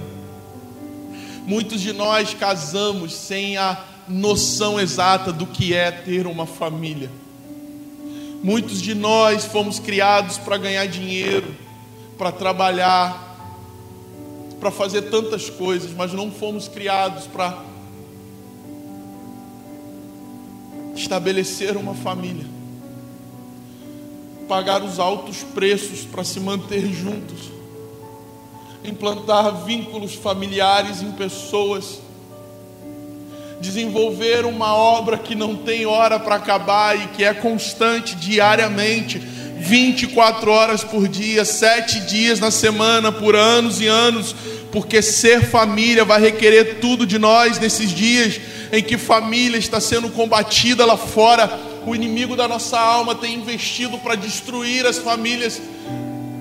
Muitos 1.46 1.82
de 1.82 1.92
nós 1.92 2.34
casamos 2.34 3.14
sem 3.14 3.58
a 3.58 3.78
noção 4.08 4.80
exata 4.80 5.32
do 5.32 5.46
que 5.46 5.74
é 5.74 5.92
ter 5.92 6.28
uma 6.28 6.46
família. 6.46 7.10
Muitos 8.44 8.82
de 8.82 8.94
nós 8.94 9.46
fomos 9.46 9.80
criados 9.80 10.38
para 10.38 10.58
ganhar 10.58 10.86
dinheiro, 10.86 11.56
para 12.18 12.32
trabalhar, 12.32 13.34
para 14.60 14.70
fazer 14.70 15.04
tantas 15.04 15.50
coisas, 15.50 15.92
mas 15.92 16.14
não 16.14 16.32
fomos 16.32 16.68
criados 16.68 17.26
para 17.28 17.64
estabelecer 20.96 21.76
uma 21.76 21.94
família, 21.94 22.46
pagar 24.48 24.84
os 24.84 25.00
altos 25.00 25.44
preços 25.54 26.02
para 26.02 26.24
se 26.24 26.40
manter 26.40 26.86
juntos, 26.94 27.52
implantar 28.84 29.64
vínculos 29.64 30.14
familiares 30.14 31.02
em 31.02 31.12
pessoas, 31.12 32.00
desenvolver 33.64 34.46
uma 34.46 34.76
obra 34.76 35.18
que 35.18 35.34
não 35.34 35.56
tem 35.56 35.86
hora 35.86 36.20
para 36.20 36.36
acabar 36.36 36.96
e 36.98 37.08
que 37.08 37.24
é 37.24 37.34
constante 37.34 38.14
diariamente 38.14 39.18
24 39.18 40.52
horas 40.52 40.84
por 40.84 41.08
dia, 41.08 41.46
sete 41.46 42.02
dias 42.02 42.42
na 42.42 42.52
semana, 42.52 43.10
por 43.14 43.34
anos 43.34 43.80
e 43.80 43.88
anos, 43.88 44.36
porque 44.74 45.02
ser 45.02 45.46
família 45.46 46.04
vai 46.04 46.20
requerer 46.20 46.80
tudo 46.82 47.06
de 47.06 47.18
nós 47.18 47.58
nesses 47.58 47.92
dias 47.92 48.42
em 48.74 48.84
que 48.84 48.98
família 48.98 49.58
está 49.58 49.80
sendo 49.80 50.10
combatida 50.10 50.86
lá 50.86 50.98
fora. 50.98 51.50
O 51.86 51.96
inimigo 51.96 52.36
da 52.36 52.48
nossa 52.48 52.78
alma 52.78 53.16
tem 53.16 53.36
investido 53.36 53.98
para 53.98 54.16
destruir 54.16 54.86
as 54.86 54.98
famílias. 54.98 55.62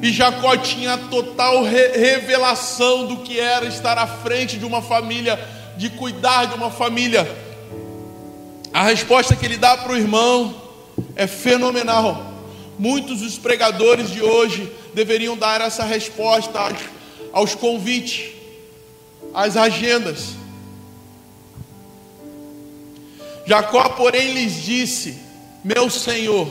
E 0.02 0.10
Jacó 0.12 0.56
tinha 0.56 0.98
total 0.98 1.62
re 1.62 1.92
revelação 1.96 3.06
do 3.06 3.18
que 3.18 3.38
era 3.38 3.66
estar 3.66 3.96
à 3.96 4.06
frente 4.06 4.58
de 4.58 4.64
uma 4.64 4.82
família, 4.82 5.38
de 5.82 5.90
cuidar 5.90 6.44
de 6.44 6.54
uma 6.54 6.70
família. 6.70 7.26
A 8.72 8.84
resposta 8.84 9.34
que 9.34 9.44
ele 9.44 9.56
dá 9.56 9.76
para 9.76 9.92
o 9.92 9.96
irmão 9.96 10.54
é 11.16 11.26
fenomenal. 11.26 12.24
Muitos 12.78 13.18
dos 13.18 13.36
pregadores 13.36 14.08
de 14.08 14.22
hoje 14.22 14.72
deveriam 14.94 15.36
dar 15.36 15.60
essa 15.60 15.82
resposta 15.82 16.56
aos, 16.56 16.78
aos 17.32 17.54
convites, 17.56 18.30
às 19.34 19.56
agendas. 19.56 20.36
Jacó, 23.44 23.88
porém, 23.88 24.34
lhes 24.34 24.62
disse: 24.62 25.18
Meu 25.64 25.90
senhor, 25.90 26.48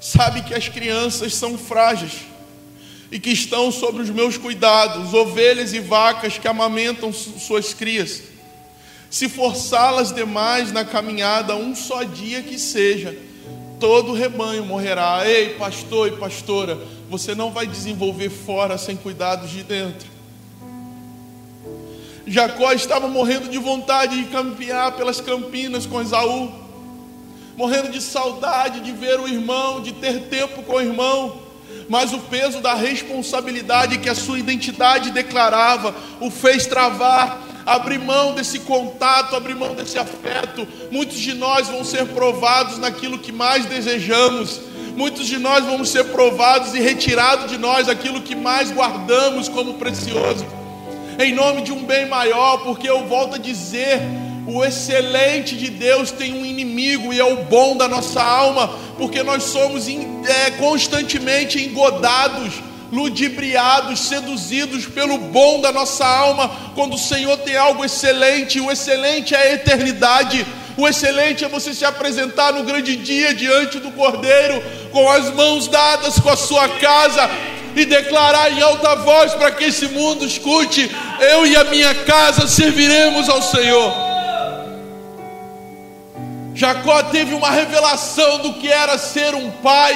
sabe 0.00 0.42
que 0.42 0.52
as 0.52 0.68
crianças 0.68 1.32
são 1.32 1.56
frágeis 1.56 2.22
e 3.10 3.18
que 3.18 3.30
estão 3.30 3.70
sobre 3.70 4.02
os 4.02 4.10
meus 4.10 4.36
cuidados, 4.36 5.14
ovelhas 5.14 5.72
e 5.72 5.80
vacas 5.80 6.38
que 6.38 6.48
amamentam 6.48 7.12
suas 7.12 7.72
crias. 7.72 8.22
Se 9.08 9.28
forçá-las 9.28 10.12
demais 10.12 10.72
na 10.72 10.84
caminhada, 10.84 11.54
um 11.54 11.74
só 11.74 12.02
dia 12.02 12.42
que 12.42 12.58
seja, 12.58 13.16
todo 13.78 14.10
o 14.10 14.14
rebanho 14.14 14.64
morrerá. 14.64 15.22
Ei, 15.28 15.54
pastor 15.54 16.08
e 16.08 16.16
pastora, 16.16 16.78
você 17.08 17.34
não 17.34 17.52
vai 17.52 17.66
desenvolver 17.66 18.30
fora 18.30 18.76
sem 18.76 18.96
cuidados 18.96 19.50
de 19.50 19.62
dentro. 19.62 20.16
Jacó 22.26 22.72
estava 22.72 23.06
morrendo 23.06 23.48
de 23.48 23.58
vontade 23.58 24.20
de 24.20 24.28
campear 24.30 24.96
pelas 24.96 25.20
campinas 25.20 25.86
com 25.86 26.02
Esaú, 26.02 26.50
morrendo 27.56 27.88
de 27.88 28.02
saudade 28.02 28.80
de 28.80 28.90
ver 28.90 29.20
o 29.20 29.28
irmão, 29.28 29.80
de 29.80 29.92
ter 29.92 30.22
tempo 30.22 30.64
com 30.64 30.74
o 30.74 30.80
irmão, 30.80 31.45
mas 31.88 32.12
o 32.12 32.18
peso 32.18 32.60
da 32.60 32.74
responsabilidade 32.74 33.98
que 33.98 34.08
a 34.08 34.14
sua 34.14 34.38
identidade 34.38 35.10
declarava 35.10 35.94
o 36.20 36.30
fez 36.30 36.66
travar 36.66 37.46
abrir 37.66 37.98
mão 37.98 38.32
desse 38.32 38.60
contato, 38.60 39.34
abrir 39.34 39.56
mão 39.56 39.74
desse 39.74 39.98
afeto. 39.98 40.66
Muitos 40.92 41.18
de 41.18 41.34
nós 41.34 41.66
vão 41.66 41.82
ser 41.82 42.06
provados 42.06 42.78
naquilo 42.78 43.18
que 43.18 43.32
mais 43.32 43.66
desejamos. 43.66 44.60
Muitos 44.96 45.26
de 45.26 45.36
nós 45.36 45.64
vamos 45.66 45.90
ser 45.90 46.04
provados 46.04 46.74
e 46.74 46.80
retirados 46.80 47.50
de 47.50 47.58
nós 47.58 47.88
aquilo 47.88 48.22
que 48.22 48.36
mais 48.36 48.70
guardamos 48.70 49.48
como 49.48 49.74
precioso. 49.74 50.46
Em 51.18 51.34
nome 51.34 51.62
de 51.62 51.72
um 51.72 51.84
bem 51.84 52.06
maior, 52.06 52.58
porque 52.58 52.88
eu 52.88 53.04
volto 53.06 53.34
a 53.34 53.38
dizer, 53.38 54.00
o 54.46 54.64
excelente 54.64 55.56
de 55.56 55.70
Deus 55.70 56.10
tem 56.10 56.32
um 56.32 56.44
inimigo 56.44 57.12
e 57.12 57.18
é 57.18 57.24
o 57.24 57.44
bom 57.44 57.76
da 57.76 57.88
nossa 57.88 58.22
alma, 58.22 58.68
porque 58.96 59.22
nós 59.22 59.42
somos 59.42 59.88
é, 59.88 60.52
constantemente 60.52 61.60
engodados 61.60 62.54
ludibriados, 62.92 64.00
seduzidos 64.00 64.86
pelo 64.86 65.18
bom 65.18 65.60
da 65.60 65.72
nossa 65.72 66.06
alma, 66.06 66.50
quando 66.74 66.94
o 66.94 66.98
Senhor 66.98 67.36
tem 67.38 67.56
algo 67.56 67.84
excelente, 67.84 68.60
o 68.60 68.70
excelente 68.70 69.34
é 69.34 69.38
a 69.38 69.52
eternidade. 69.54 70.46
O 70.76 70.86
excelente 70.86 71.44
é 71.44 71.48
você 71.48 71.74
se 71.74 71.84
apresentar 71.84 72.52
no 72.52 72.62
grande 72.62 72.96
dia 72.96 73.34
diante 73.34 73.80
do 73.80 73.90
Cordeiro, 73.90 74.62
com 74.92 75.10
as 75.10 75.34
mãos 75.34 75.66
dadas 75.66 76.20
com 76.20 76.28
a 76.28 76.36
sua 76.36 76.68
casa 76.68 77.28
e 77.74 77.84
declarar 77.84 78.52
em 78.52 78.60
alta 78.60 78.94
voz 78.96 79.34
para 79.34 79.50
que 79.50 79.64
esse 79.64 79.88
mundo 79.88 80.24
escute: 80.24 80.90
eu 81.18 81.46
e 81.46 81.56
a 81.56 81.64
minha 81.64 81.94
casa 81.94 82.46
serviremos 82.46 83.28
ao 83.28 83.42
Senhor. 83.42 84.15
Jacó 86.56 87.02
teve 87.02 87.34
uma 87.34 87.50
revelação 87.50 88.38
do 88.38 88.54
que 88.54 88.66
era 88.66 88.96
ser 88.96 89.34
um 89.34 89.50
pai, 89.50 89.94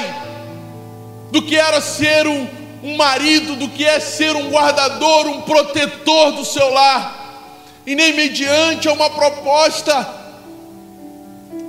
do 1.30 1.40
que 1.40 1.56
era 1.56 1.80
ser 1.80 2.26
um, 2.26 2.46
um 2.82 2.96
marido, 2.98 3.56
do 3.56 3.66
que 3.66 3.86
é 3.86 3.98
ser 3.98 4.36
um 4.36 4.50
guardador, 4.50 5.26
um 5.26 5.40
protetor 5.40 6.32
do 6.32 6.44
seu 6.44 6.70
lar. 6.70 7.16
E 7.86 7.94
nem 7.94 8.14
mediante 8.14 8.90
uma 8.90 9.08
proposta, 9.08 10.06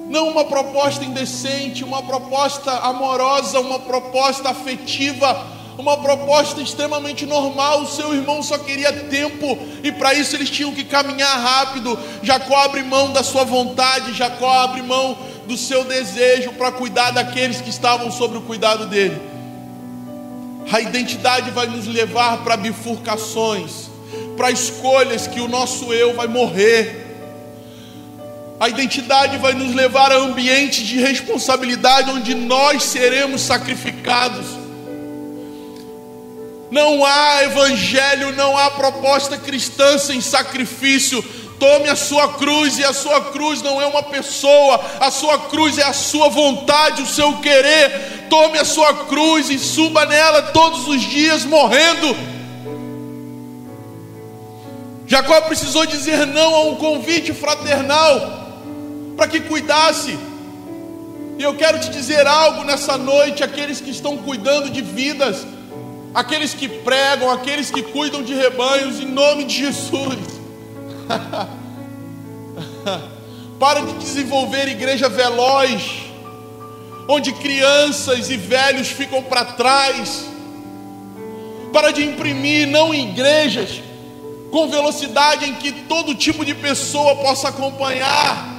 não 0.09 0.27
uma 0.27 0.43
proposta 0.43 1.05
indecente, 1.05 1.85
uma 1.85 2.03
proposta 2.03 2.69
amorosa, 2.79 3.61
uma 3.61 3.79
proposta 3.79 4.49
afetiva, 4.49 5.41
uma 5.78 5.97
proposta 5.97 6.61
extremamente 6.61 7.26
normal. 7.26 7.82
O 7.82 7.88
seu 7.88 8.13
irmão 8.13 8.43
só 8.43 8.57
queria 8.57 8.91
tempo 8.91 9.57
e 9.84 9.91
para 9.91 10.13
isso 10.13 10.36
eles 10.36 10.49
tinham 10.49 10.74
que 10.74 10.84
caminhar 10.84 11.39
rápido. 11.39 11.97
Jacó 12.22 12.57
abre 12.57 12.84
mão 12.84 13.11
da 13.11 13.24
sua 13.24 13.43
vontade, 13.43 14.13
Jacó 14.13 14.49
abre 14.49 14.82
mão 14.82 15.17
do 15.47 15.57
seu 15.57 15.84
desejo 15.84 16.53
para 16.53 16.72
cuidar 16.72 17.11
daqueles 17.11 17.61
que 17.61 17.69
estavam 17.69 18.11
sob 18.11 18.38
o 18.38 18.41
cuidado 18.41 18.86
dele. 18.86 19.19
A 20.72 20.80
identidade 20.80 21.51
vai 21.51 21.67
nos 21.67 21.88
levar 21.88 22.43
para 22.43 22.55
bifurcações, 22.55 23.89
para 24.38 24.51
escolhas 24.51 25.28
que 25.28 25.41
o 25.41 25.47
nosso 25.47 25.91
eu 25.93 26.13
vai 26.13 26.28
morrer. 26.28 27.07
A 28.59 28.69
identidade 28.69 29.38
vai 29.38 29.53
nos 29.53 29.74
levar 29.74 30.11
a 30.11 30.17
ambientes 30.17 30.86
de 30.86 30.99
responsabilidade 30.99 32.11
onde 32.11 32.36
nós 32.36 32.84
seremos 32.84 33.41
sacrificados. 33.41 34.61
Não 36.72 37.05
há 37.05 37.43
evangelho, 37.43 38.34
não 38.34 38.57
há 38.57 38.72
proposta 38.72 39.38
cristã 39.38 39.97
sem 39.97 40.22
sacrifício. 40.22 41.22
Tome 41.59 41.89
a 41.89 41.95
sua 41.95 42.30
cruz, 42.34 42.80
e 42.80 42.84
a 42.84 42.93
sua 42.93 43.22
cruz 43.26 43.61
não 43.61 43.80
é 43.80 43.86
uma 43.86 44.01
pessoa, 44.01 44.82
a 44.99 45.11
sua 45.11 45.38
cruz 45.38 45.78
é 45.78 45.84
a 45.84 45.93
sua 45.93 46.30
vontade, 46.30 47.03
o 47.03 47.05
seu 47.07 47.38
querer. 47.39 48.28
Tome 48.30 48.57
a 48.57 48.65
sua 48.65 49.05
cruz 49.05 49.49
e 49.49 49.59
suba 49.59 50.05
nela 50.05 50.41
todos 50.41 50.88
os 50.88 51.01
dias, 51.01 51.43
morrendo. 51.43 52.15
Jacó 55.05 55.41
precisou 55.41 55.86
dizer 55.86 56.26
não 56.26 56.55
a 56.55 56.63
um 56.63 56.76
convite 56.76 57.34
fraternal 57.34 58.49
para 59.17 59.28
que 59.28 59.41
cuidasse. 59.41 60.17
E 61.38 61.43
eu 61.43 61.53
quero 61.55 61.80
te 61.80 61.89
dizer 61.89 62.26
algo 62.26 62.63
nessa 62.63 62.97
noite, 62.97 63.43
aqueles 63.43 63.82
que 63.82 63.89
estão 63.89 64.15
cuidando 64.17 64.69
de 64.69 64.82
vidas, 64.82 65.45
aqueles 66.14 66.53
que 66.53 66.68
pregam, 66.68 67.32
aqueles 67.32 67.72
que 67.72 67.82
cuidam 67.82 68.24
de 68.24 68.34
rebanhos, 68.34 68.99
em 68.99 69.05
nome 69.05 69.45
de 69.45 69.57
Jesus. 69.57 70.18
Para 73.59 73.82
de 73.82 73.93
desenvolver 73.93 74.68
igreja 74.68 75.07
veloz, 75.07 76.03
onde 77.07 77.32
crianças 77.34 78.30
e 78.30 78.38
velhos 78.38 78.88
ficam 78.88 79.22
para 79.24 79.45
trás. 79.45 80.26
Para 81.72 81.91
de 81.91 82.03
imprimir 82.03 82.68
não 82.68 82.93
igrejas 82.93 83.82
com 84.51 84.68
velocidade 84.68 85.45
em 85.45 85.55
que 85.55 85.72
todo 85.72 86.16
tipo 86.16 86.43
de 86.43 86.53
pessoa 86.53 87.16
possa 87.18 87.49
acompanhar. 87.49 88.49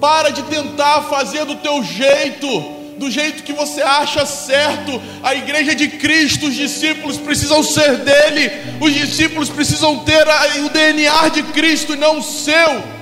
Para 0.00 0.30
de 0.30 0.42
tentar 0.42 1.02
fazer 1.02 1.44
do 1.44 1.56
teu 1.56 1.82
jeito 1.82 2.79
do 3.00 3.10
jeito 3.10 3.42
que 3.42 3.54
você 3.54 3.80
acha 3.80 4.26
certo. 4.26 5.00
A 5.22 5.34
igreja 5.34 5.74
de 5.74 5.88
Cristo, 5.88 6.48
os 6.48 6.54
discípulos 6.54 7.16
precisam 7.16 7.62
ser 7.62 7.96
dele, 7.96 8.50
os 8.78 8.92
discípulos 8.92 9.48
precisam 9.48 10.00
ter 10.00 10.26
o 10.62 10.68
DNA 10.68 11.28
de 11.30 11.42
Cristo 11.44 11.94
e 11.94 11.96
não 11.96 12.18
o 12.18 12.22
seu. 12.22 13.00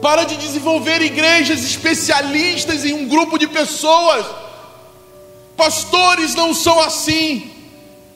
Para 0.00 0.24
de 0.24 0.36
desenvolver 0.36 1.02
igrejas 1.02 1.62
especialistas 1.62 2.86
em 2.86 2.94
um 2.94 3.06
grupo 3.06 3.38
de 3.38 3.46
pessoas. 3.46 4.24
Pastores 5.54 6.34
não 6.34 6.54
são 6.54 6.80
assim. 6.80 7.50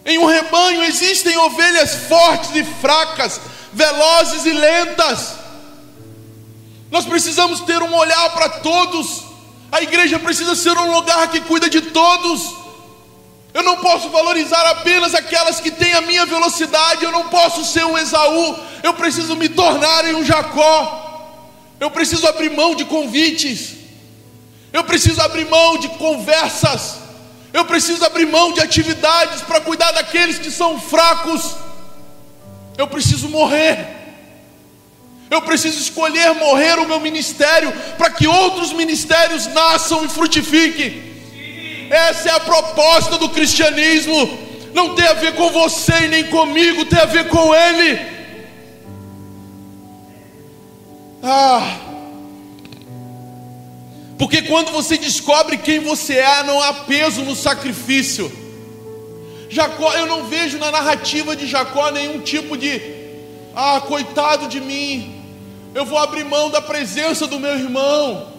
Em 0.07 0.17
um 0.17 0.25
rebanho 0.25 0.83
existem 0.83 1.37
ovelhas 1.37 1.95
fortes 2.09 2.57
e 2.57 2.65
fracas, 2.65 3.39
velozes 3.71 4.47
e 4.47 4.53
lentas. 4.53 5.35
Nós 6.91 7.05
precisamos 7.05 7.61
ter 7.61 7.83
um 7.83 7.95
olhar 7.95 8.31
para 8.31 8.49
todos. 8.49 9.32
A 9.73 9.81
igreja 9.81 10.19
precisa 10.19 10.55
ser 10.55 10.77
um 10.77 10.93
lugar 10.93 11.29
que 11.31 11.41
cuida 11.41 11.71
de 11.71 11.81
todos. 11.81 12.55
Eu 13.55 13.63
não 13.63 13.79
posso 13.79 14.11
valorizar 14.11 14.67
apenas 14.67 15.15
aquelas 15.15 15.61
que 15.61 15.71
têm 15.71 15.95
a 15.95 16.03
minha 16.03 16.27
velocidade, 16.27 17.05
eu 17.05 17.11
não 17.11 17.29
posso 17.29 17.65
ser 17.65 17.85
um 17.85 17.97
Esaú, 17.97 18.59
eu 18.83 18.93
preciso 18.95 19.35
me 19.35 19.49
tornar 19.49 20.05
em 20.05 20.15
um 20.15 20.25
Jacó. 20.25 21.01
Eu 21.81 21.91
preciso 21.91 22.27
abrir 22.29 22.51
mão 22.51 22.75
de 22.75 22.85
convites. 22.85 23.75
Eu 24.73 24.85
preciso 24.85 25.21
abrir 25.21 25.49
mão 25.49 25.79
de 25.79 25.89
conversas. 25.89 26.99
Eu 27.53 27.65
preciso 27.65 28.05
abrir 28.05 28.27
mão 28.27 28.53
de 28.53 28.61
atividades 28.61 29.41
para 29.43 29.61
cuidar 29.61 29.91
daqueles 29.93 30.39
que 30.39 30.51
são 30.51 30.81
fracos. 30.81 31.57
Eu 32.77 32.87
preciso 32.87 33.29
morrer. 33.29 34.02
Eu 35.33 35.41
preciso 35.41 35.81
escolher 35.81 36.35
morrer 36.35 36.79
o 36.79 36.87
meu 36.87 37.01
ministério 37.01 37.73
para 37.97 38.11
que 38.11 38.27
outros 38.27 38.71
ministérios 38.75 39.47
nasçam 39.47 40.05
e 40.05 40.09
frutifiquem. 40.09 41.03
Essa 41.89 42.29
é 42.29 42.33
a 42.33 42.41
proposta 42.41 43.17
do 43.17 43.31
cristianismo. 43.31 44.39
Não 44.75 44.95
tem 44.95 45.07
a 45.07 45.15
ver 45.15 45.35
com 45.35 45.49
você 45.49 46.05
e 46.05 46.09
nem 46.09 46.25
comigo, 46.25 46.85
tem 46.85 46.99
a 46.99 47.07
ver 47.07 47.29
com 47.29 47.55
Ele. 47.55 47.99
Ah. 51.23 51.79
Porque 54.19 54.43
quando 54.43 54.71
você 54.71 54.99
descobre 54.99 55.57
quem 55.57 55.79
você 55.79 56.19
é, 56.19 56.43
não 56.43 56.61
há 56.61 56.75
peso 56.75 57.23
no 57.23 57.35
sacrifício. 57.35 58.31
Jacó, 59.49 59.95
eu 59.95 60.05
não 60.05 60.25
vejo 60.25 60.59
na 60.59 60.71
narrativa 60.71 61.35
de 61.35 61.47
Jacó 61.47 61.91
nenhum 61.91 62.21
tipo 62.21 62.55
de 62.55 62.83
ah, 63.57 63.81
coitado 63.81 64.47
de 64.47 64.61
mim 64.61 65.22
eu 65.75 65.85
vou 65.85 65.99
abrir 65.99 66.25
mão 66.25 66.51
da 66.51 66.61
presença 66.61 67.27
do 67.27 67.39
meu 67.39 67.53
irmão. 67.53 68.33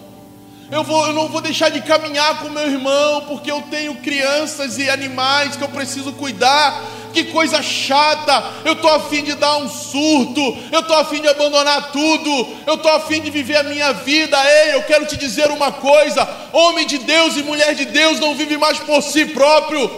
Eu, 0.70 0.82
vou, 0.82 1.06
eu 1.06 1.12
não 1.12 1.28
vou 1.28 1.40
deixar 1.40 1.68
de 1.68 1.82
caminhar 1.82 2.40
com 2.40 2.48
meu 2.48 2.66
irmão, 2.66 3.22
porque 3.26 3.50
eu 3.50 3.62
tenho 3.70 3.96
crianças 3.96 4.78
e 4.78 4.88
animais 4.88 5.56
que 5.56 5.62
eu 5.62 5.68
preciso 5.68 6.12
cuidar. 6.12 6.82
Que 7.12 7.24
coisa 7.24 7.62
chata! 7.62 8.42
Eu 8.64 8.72
estou 8.72 8.90
afim 8.90 9.22
de 9.22 9.34
dar 9.34 9.58
um 9.58 9.68
surto, 9.68 10.58
eu 10.72 10.80
estou 10.80 10.96
afim 10.96 11.20
de 11.20 11.28
abandonar 11.28 11.92
tudo, 11.92 12.48
eu 12.66 12.74
estou 12.74 12.90
afim 12.90 13.20
de 13.20 13.30
viver 13.30 13.56
a 13.56 13.62
minha 13.62 13.92
vida. 13.92 14.36
Ei, 14.44 14.74
eu 14.74 14.82
quero 14.82 15.06
te 15.06 15.16
dizer 15.16 15.48
uma 15.50 15.70
coisa: 15.70 16.26
homem 16.52 16.86
de 16.86 16.98
Deus 16.98 17.36
e 17.36 17.42
mulher 17.44 17.74
de 17.74 17.84
Deus 17.84 18.18
não 18.18 18.34
vive 18.34 18.56
mais 18.56 18.78
por 18.80 19.00
si 19.00 19.26
próprio, 19.26 19.88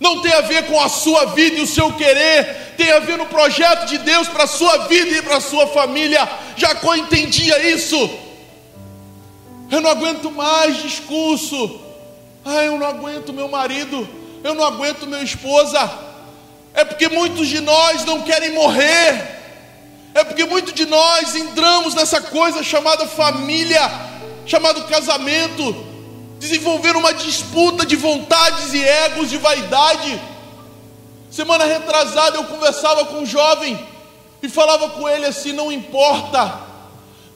não 0.00 0.22
tem 0.22 0.32
a 0.32 0.40
ver 0.40 0.66
com 0.66 0.80
a 0.80 0.88
sua 0.88 1.26
vida 1.26 1.58
e 1.58 1.60
o 1.60 1.66
seu 1.66 1.92
querer, 1.92 2.74
tem 2.78 2.90
a 2.90 3.00
ver 3.00 3.18
no 3.18 3.26
projeto 3.26 3.84
de 3.84 3.98
Deus 3.98 4.26
para 4.26 4.44
a 4.44 4.48
sua 4.48 4.88
vida 4.88 5.18
e 5.18 5.20
para 5.20 5.36
a 5.36 5.40
sua 5.40 5.66
família. 5.66 6.26
Jacó 6.56 6.94
entendia 6.94 7.70
isso. 7.70 8.10
Eu 9.70 9.82
não 9.82 9.90
aguento 9.90 10.30
mais 10.30 10.82
discurso. 10.82 11.78
Ah, 12.42 12.64
eu 12.64 12.78
não 12.78 12.86
aguento 12.86 13.34
meu 13.34 13.48
marido, 13.48 14.08
eu 14.42 14.54
não 14.54 14.64
aguento 14.64 15.06
minha 15.06 15.22
esposa. 15.22 15.90
É 16.72 16.82
porque 16.82 17.08
muitos 17.08 17.46
de 17.46 17.60
nós 17.60 18.02
não 18.06 18.22
querem 18.22 18.52
morrer. 18.52 19.38
É 20.14 20.24
porque 20.24 20.46
muitos 20.46 20.72
de 20.72 20.86
nós 20.86 21.36
entramos 21.36 21.94
nessa 21.94 22.22
coisa 22.22 22.62
chamada 22.62 23.06
família, 23.06 23.82
chamado 24.46 24.84
casamento, 24.84 25.89
desenvolver 26.40 26.96
uma 26.96 27.12
disputa 27.12 27.84
de 27.84 27.94
vontades 27.94 28.72
e 28.72 28.82
egos 28.82 29.28
de 29.28 29.36
vaidade. 29.36 30.18
Semana 31.30 31.66
retrasada 31.66 32.38
eu 32.38 32.44
conversava 32.44 33.04
com 33.04 33.18
um 33.18 33.26
jovem 33.26 33.78
e 34.42 34.48
falava 34.48 34.88
com 34.88 35.06
ele 35.06 35.26
assim: 35.26 35.52
não 35.52 35.70
importa, 35.70 36.60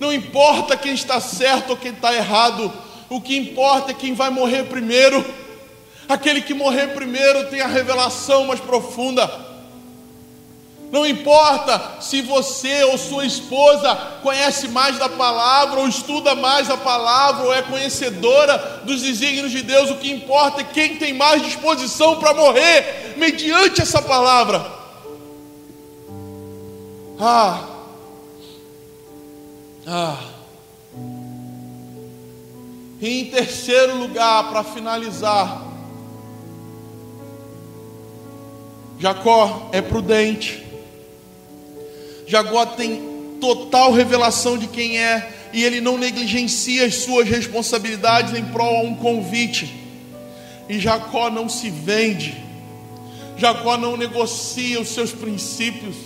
não 0.01 0.11
importa 0.11 0.75
quem 0.75 0.95
está 0.95 1.21
certo 1.21 1.71
ou 1.71 1.77
quem 1.77 1.93
está 1.93 2.15
errado, 2.15 2.73
o 3.11 3.21
que 3.21 3.37
importa 3.37 3.91
é 3.91 3.95
quem 3.95 4.15
vai 4.15 4.31
morrer 4.31 4.65
primeiro. 4.65 5.23
Aquele 6.09 6.41
que 6.41 6.55
morrer 6.55 6.89
primeiro 6.89 7.49
tem 7.51 7.61
a 7.61 7.67
revelação 7.67 8.47
mais 8.47 8.61
profunda. 8.61 9.54
Não 10.91 11.05
importa 11.05 12.01
se 12.01 12.23
você 12.23 12.85
ou 12.85 12.97
sua 12.97 13.27
esposa 13.27 13.95
conhece 14.23 14.69
mais 14.69 14.99
da 14.99 15.09
palavra, 15.09 15.81
ou 15.81 15.89
estuda 15.89 16.35
mais 16.35 16.71
a 16.71 16.77
palavra, 16.77 17.45
ou 17.47 17.53
é 17.53 17.63
conhecedora 17.63 18.83
dos 18.85 19.03
desígnios 19.03 19.51
de 19.51 19.63
Deus, 19.63 19.91
o 19.91 19.97
que 19.97 20.11
importa 20.11 20.61
é 20.61 20.65
quem 20.65 20.97
tem 20.97 21.13
mais 21.13 21.43
disposição 21.43 22.17
para 22.17 22.33
morrer 22.35 23.15
mediante 23.17 23.83
essa 23.83 24.01
palavra. 24.01 24.65
Ah, 27.19 27.61
ah. 29.87 30.19
E 33.01 33.21
em 33.21 33.25
terceiro 33.27 33.99
lugar, 33.99 34.49
para 34.51 34.65
finalizar, 34.65 35.63
Jacó 38.99 39.69
é 39.73 39.83
prudente. 39.83 40.64
Jacó 42.27 42.67
tem 42.67 43.37
total 43.41 43.93
revelação 43.93 44.57
de 44.57 44.67
quem 44.67 44.99
é 44.99 45.31
e 45.53 45.63
ele 45.63 45.81
não 45.81 45.99
negligencia 45.99 46.87
as 46.87 46.97
suas 46.97 47.29
responsabilidades 47.29 48.35
em 48.35 48.45
prol 48.45 48.79
a 48.79 48.83
um 48.83 48.95
convite. 48.95 49.73
E 50.69 50.81
Jacó 50.81 51.31
não 51.31 51.49
se 51.49 51.71
vende. 51.71 52.35
Jacó 53.37 53.77
não 53.77 53.97
negocia 53.97 54.81
os 54.81 54.89
seus 54.89 55.13
princípios. 55.13 55.97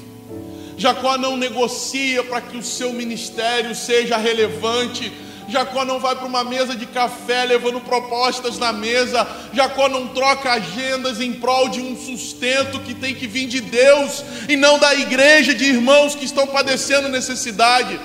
Jacó 0.77 1.17
não 1.17 1.37
negocia 1.37 2.23
para 2.23 2.41
que 2.41 2.57
o 2.57 2.63
seu 2.63 2.93
ministério 2.93 3.75
seja 3.75 4.17
relevante 4.17 5.13
Jacó 5.49 5.83
não 5.83 5.99
vai 5.99 6.15
para 6.15 6.27
uma 6.27 6.45
mesa 6.45 6.77
de 6.77 6.85
café 6.85 7.47
levando 7.47 7.81
propostas 7.81 8.59
na 8.59 8.71
mesa. 8.71 9.27
Jacó 9.55 9.89
não 9.89 10.09
troca 10.09 10.53
agendas 10.53 11.23
em 11.23 11.33
prol 11.33 11.71
de 11.71 11.81
um 11.81 11.97
sustento 11.97 12.79
que 12.81 12.93
tem 12.93 13.15
que 13.15 13.27
vir 13.27 13.47
de 13.47 13.63
Deus 13.63 14.23
e 14.47 14.57
não 14.57 14.79
da 14.79 14.95
igreja 14.95 15.55
de 15.55 15.65
irmãos 15.65 16.15
que 16.15 16.27
estão 16.27 16.47
padecendo 16.47 17.09
necessidade. 17.09 17.99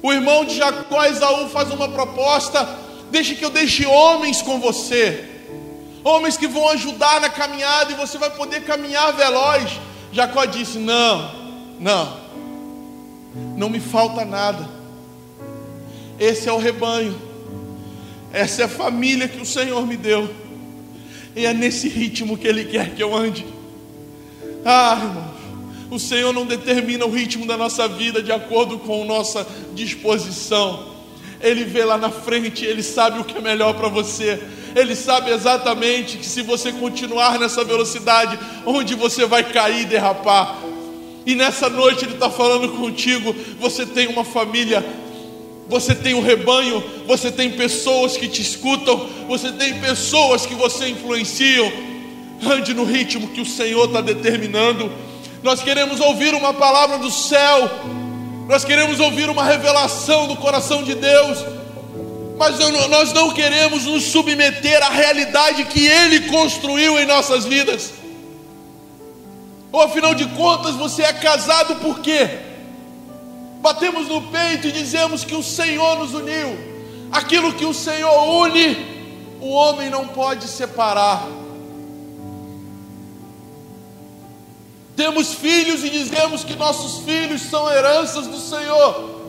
O 0.00 0.12
irmão 0.12 0.44
de 0.44 0.56
Jacó, 0.56 1.04
Esaú, 1.04 1.48
faz 1.48 1.68
uma 1.72 1.88
proposta: 1.88 2.66
deixe 3.10 3.34
que 3.34 3.44
eu 3.44 3.50
deixe 3.50 3.84
homens 3.84 4.40
com 4.40 4.60
você, 4.60 5.28
homens 6.04 6.36
que 6.36 6.46
vão 6.46 6.68
ajudar 6.70 7.20
na 7.20 7.28
caminhada 7.28 7.90
e 7.90 7.96
você 7.96 8.16
vai 8.16 8.30
poder 8.30 8.62
caminhar 8.62 9.12
veloz. 9.14 9.68
Jacó 10.12 10.44
disse: 10.44 10.78
Não, 10.78 11.28
não, 11.80 12.16
não 13.56 13.68
me 13.68 13.80
falta 13.80 14.24
nada 14.24 14.79
esse 16.20 16.48
é 16.48 16.52
o 16.52 16.58
rebanho, 16.58 17.18
essa 18.32 18.62
é 18.62 18.64
a 18.66 18.68
família 18.68 19.26
que 19.26 19.40
o 19.40 19.46
Senhor 19.46 19.84
me 19.86 19.96
deu, 19.96 20.28
e 21.34 21.46
é 21.46 21.54
nesse 21.54 21.88
ritmo 21.88 22.36
que 22.36 22.46
Ele 22.46 22.66
quer 22.66 22.94
que 22.94 23.02
eu 23.02 23.16
ande. 23.16 23.46
Ah, 24.64 25.00
irmãos, 25.02 25.30
o 25.90 25.98
Senhor 25.98 26.32
não 26.32 26.46
determina 26.46 27.04
o 27.04 27.10
ritmo 27.10 27.46
da 27.46 27.56
nossa 27.56 27.88
vida 27.88 28.22
de 28.22 28.30
acordo 28.30 28.78
com 28.78 29.04
nossa 29.04 29.46
disposição. 29.74 30.90
Ele 31.40 31.64
vê 31.64 31.84
lá 31.84 31.96
na 31.96 32.10
frente, 32.10 32.64
Ele 32.64 32.82
sabe 32.82 33.18
o 33.18 33.24
que 33.24 33.38
é 33.38 33.40
melhor 33.40 33.74
para 33.74 33.88
você. 33.88 34.40
Ele 34.76 34.94
sabe 34.94 35.30
exatamente 35.32 36.18
que 36.18 36.26
se 36.26 36.42
você 36.42 36.70
continuar 36.70 37.38
nessa 37.40 37.64
velocidade, 37.64 38.38
onde 38.64 38.94
você 38.94 39.26
vai 39.26 39.42
cair 39.42 39.82
e 39.82 39.86
derrapar. 39.86 40.58
E 41.26 41.34
nessa 41.34 41.68
noite 41.68 42.04
Ele 42.04 42.14
está 42.14 42.30
falando 42.30 42.68
contigo. 42.76 43.34
Você 43.58 43.84
tem 43.84 44.06
uma 44.06 44.22
família 44.22 44.84
você 45.70 45.94
tem 45.94 46.14
um 46.14 46.20
rebanho, 46.20 46.82
você 47.06 47.30
tem 47.30 47.52
pessoas 47.52 48.16
que 48.16 48.26
te 48.26 48.42
escutam, 48.42 49.08
você 49.28 49.52
tem 49.52 49.78
pessoas 49.80 50.44
que 50.44 50.54
você 50.54 50.88
influenciam. 50.88 51.70
Ande 52.42 52.74
no 52.74 52.84
ritmo 52.84 53.28
que 53.28 53.40
o 53.40 53.46
Senhor 53.46 53.84
está 53.84 54.00
determinando. 54.00 54.90
Nós 55.44 55.62
queremos 55.62 56.00
ouvir 56.00 56.34
uma 56.34 56.52
palavra 56.52 56.98
do 56.98 57.10
céu, 57.10 57.70
nós 58.48 58.64
queremos 58.64 58.98
ouvir 58.98 59.30
uma 59.30 59.44
revelação 59.44 60.26
do 60.26 60.34
coração 60.34 60.82
de 60.82 60.96
Deus, 60.96 61.38
mas 62.36 62.58
nós 62.88 63.12
não 63.12 63.30
queremos 63.30 63.84
nos 63.84 64.02
submeter 64.02 64.82
à 64.82 64.90
realidade 64.90 65.64
que 65.66 65.86
Ele 65.86 66.28
construiu 66.28 66.98
em 66.98 67.06
nossas 67.06 67.44
vidas. 67.44 67.92
Ou 69.70 69.82
afinal 69.82 70.14
de 70.14 70.26
contas, 70.30 70.74
você 70.74 71.02
é 71.02 71.12
casado 71.12 71.76
por 71.76 72.00
quê? 72.00 72.49
Batemos 73.60 74.08
no 74.08 74.22
peito 74.22 74.66
e 74.66 74.72
dizemos 74.72 75.22
que 75.22 75.34
o 75.34 75.42
Senhor 75.42 75.98
nos 75.98 76.14
uniu. 76.14 76.70
Aquilo 77.12 77.52
que 77.52 77.64
o 77.64 77.74
Senhor 77.74 78.46
une, 78.46 78.76
o 79.40 79.50
homem 79.50 79.90
não 79.90 80.08
pode 80.08 80.48
separar. 80.48 81.26
Temos 84.96 85.34
filhos 85.34 85.84
e 85.84 85.90
dizemos 85.90 86.44
que 86.44 86.56
nossos 86.56 87.04
filhos 87.04 87.42
são 87.42 87.70
heranças 87.70 88.26
do 88.26 88.38
Senhor, 88.38 89.20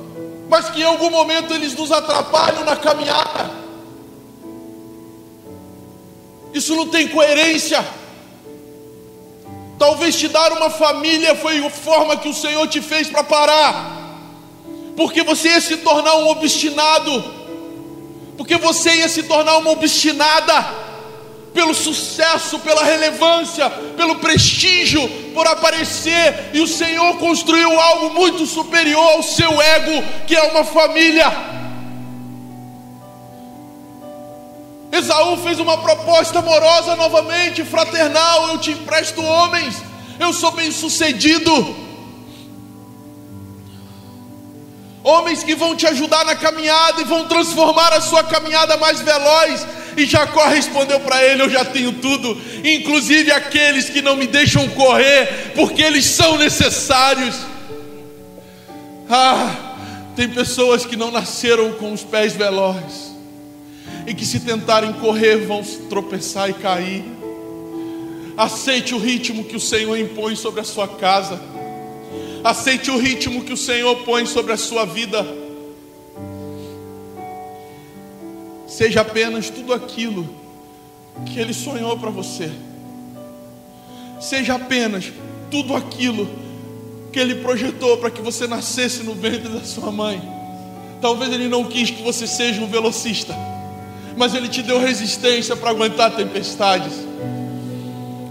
mas 0.49 0.69
que 0.69 0.81
em 0.81 0.85
algum 0.85 1.09
momento 1.09 1.53
eles 1.53 1.73
nos 1.75 1.91
atrapalham 1.91 2.63
na 2.65 2.75
caminhada. 2.75 3.51
Isso 6.53 6.75
não 6.75 6.87
tem 6.87 7.07
coerência. 7.07 7.85
Talvez 9.79 10.17
te 10.17 10.27
dar 10.27 10.51
uma 10.51 10.69
família 10.69 11.35
foi 11.35 11.65
a 11.65 11.69
forma 11.69 12.17
que 12.17 12.29
o 12.29 12.33
Senhor 12.33 12.67
te 12.67 12.81
fez 12.81 13.09
para 13.09 13.23
parar 13.23 14.00
porque 15.01 15.23
você 15.23 15.49
ia 15.49 15.59
se 15.59 15.77
tornar 15.77 16.15
um 16.17 16.29
obstinado, 16.29 17.23
porque 18.37 18.55
você 18.57 18.97
ia 18.97 19.09
se 19.09 19.23
tornar 19.23 19.57
uma 19.57 19.71
obstinada 19.71 20.53
pelo 21.55 21.73
sucesso, 21.73 22.59
pela 22.59 22.83
relevância, 22.83 23.67
pelo 23.97 24.17
prestígio, 24.17 25.01
por 25.33 25.47
aparecer, 25.47 26.51
e 26.53 26.61
o 26.61 26.67
Senhor 26.67 27.17
construiu 27.17 27.79
algo 27.79 28.13
muito 28.13 28.45
superior 28.45 29.03
ao 29.13 29.23
seu 29.23 29.59
ego, 29.59 30.03
que 30.27 30.35
é 30.35 30.43
uma 30.43 30.63
família. 30.63 31.25
Esaú 34.91 35.37
fez 35.37 35.59
uma 35.59 35.79
proposta 35.79 36.37
amorosa 36.39 36.95
novamente, 36.95 37.65
fraternal: 37.65 38.49
eu 38.49 38.59
te 38.59 38.69
empresto 38.69 39.19
homens, 39.23 39.81
eu 40.19 40.31
sou 40.31 40.51
bem 40.51 40.69
sucedido. 40.71 41.90
Homens 45.03 45.43
que 45.43 45.55
vão 45.55 45.75
te 45.75 45.85
ajudar 45.87 46.25
na 46.25 46.35
caminhada 46.35 47.01
e 47.01 47.05
vão 47.05 47.27
transformar 47.27 47.93
a 47.93 48.01
sua 48.01 48.23
caminhada 48.23 48.77
mais 48.77 49.01
veloz. 49.01 49.65
E 49.97 50.05
Jacó 50.05 50.47
respondeu 50.47 50.99
para 50.99 51.23
ele: 51.23 51.43
Eu 51.43 51.49
já 51.49 51.65
tenho 51.65 51.93
tudo, 51.93 52.39
inclusive 52.63 53.31
aqueles 53.31 53.89
que 53.89 54.01
não 54.01 54.15
me 54.15 54.27
deixam 54.27 54.67
correr, 54.69 55.53
porque 55.55 55.81
eles 55.81 56.05
são 56.05 56.37
necessários. 56.37 57.35
Ah, 59.09 59.73
tem 60.15 60.29
pessoas 60.29 60.85
que 60.85 60.95
não 60.95 61.11
nasceram 61.11 61.73
com 61.73 61.91
os 61.91 62.03
pés 62.03 62.33
velozes, 62.33 63.11
e 64.07 64.13
que 64.13 64.25
se 64.25 64.39
tentarem 64.39 64.93
correr 64.93 65.45
vão 65.45 65.61
tropeçar 65.89 66.49
e 66.49 66.53
cair. 66.53 67.03
Aceite 68.37 68.95
o 68.95 68.97
ritmo 68.97 69.43
que 69.43 69.57
o 69.57 69.59
Senhor 69.59 69.97
impõe 69.97 70.35
sobre 70.35 70.61
a 70.61 70.63
sua 70.63 70.87
casa. 70.87 71.39
Aceite 72.43 72.89
o 72.89 72.97
ritmo 72.97 73.43
que 73.43 73.53
o 73.53 73.57
Senhor 73.57 73.97
põe 74.03 74.25
sobre 74.25 74.51
a 74.51 74.57
sua 74.57 74.83
vida. 74.83 75.25
Seja 78.67 79.01
apenas 79.01 79.49
tudo 79.49 79.73
aquilo 79.73 80.27
que 81.25 81.39
Ele 81.39 81.53
sonhou 81.53 81.97
para 81.99 82.09
você. 82.09 82.51
Seja 84.19 84.55
apenas 84.55 85.11
tudo 85.51 85.75
aquilo 85.75 86.27
que 87.11 87.19
Ele 87.19 87.35
projetou 87.35 87.97
para 87.97 88.09
que 88.09 88.21
você 88.21 88.47
nascesse 88.47 89.03
no 89.03 89.13
ventre 89.13 89.49
da 89.49 89.63
sua 89.63 89.91
mãe. 89.91 90.21
Talvez 90.99 91.31
Ele 91.31 91.47
não 91.47 91.65
quis 91.65 91.91
que 91.91 92.01
você 92.01 92.25
seja 92.25 92.61
um 92.61 92.67
velocista, 92.67 93.35
mas 94.17 94.33
Ele 94.33 94.47
te 94.47 94.63
deu 94.63 94.79
resistência 94.79 95.55
para 95.55 95.69
aguentar 95.69 96.15
tempestades. 96.15 97.10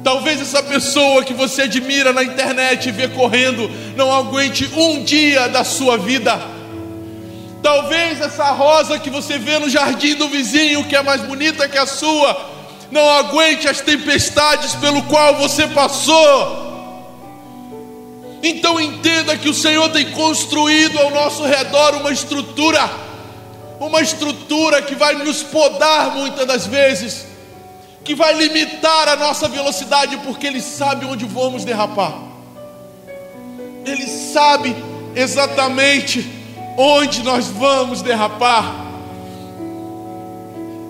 Talvez 0.02 0.40
essa 0.40 0.62
pessoa 0.62 1.22
que 1.22 1.34
você 1.34 1.62
admira 1.62 2.12
na 2.12 2.24
internet 2.24 2.88
e 2.88 2.92
vê 2.92 3.08
correndo 3.08 3.70
não 3.96 4.12
aguente 4.12 4.68
um 4.74 5.04
dia 5.04 5.48
da 5.48 5.62
sua 5.62 5.98
vida. 5.98 6.40
Talvez 7.62 8.20
essa 8.20 8.50
rosa 8.50 8.98
que 8.98 9.10
você 9.10 9.38
vê 9.38 9.58
no 9.58 9.68
jardim 9.68 10.14
do 10.14 10.28
vizinho, 10.28 10.84
que 10.84 10.96
é 10.96 11.02
mais 11.02 11.20
bonita 11.20 11.68
que 11.68 11.76
a 11.76 11.86
sua, 11.86 12.48
não 12.90 13.06
aguente 13.10 13.68
as 13.68 13.80
tempestades 13.80 14.74
pelo 14.76 15.02
qual 15.02 15.36
você 15.36 15.66
passou. 15.68 16.70
Então 18.42 18.80
entenda 18.80 19.36
que 19.36 19.50
o 19.50 19.54
Senhor 19.54 19.90
tem 19.90 20.10
construído 20.12 20.98
ao 20.98 21.10
nosso 21.10 21.44
redor 21.44 21.96
uma 21.96 22.10
estrutura, 22.10 22.90
uma 23.78 24.00
estrutura 24.00 24.80
que 24.80 24.94
vai 24.94 25.16
nos 25.16 25.42
podar 25.42 26.16
muitas 26.16 26.46
das 26.46 26.66
vezes 26.66 27.29
que 28.04 28.14
vai 28.14 28.34
limitar 28.34 29.08
a 29.08 29.16
nossa 29.16 29.48
velocidade, 29.48 30.16
porque 30.18 30.46
Ele 30.46 30.60
sabe 30.60 31.06
onde 31.06 31.24
vamos 31.24 31.64
derrapar. 31.64 32.14
Ele 33.84 34.06
sabe 34.06 34.74
exatamente 35.14 36.28
onde 36.76 37.22
nós 37.22 37.48
vamos 37.48 38.02
derrapar. 38.02 38.90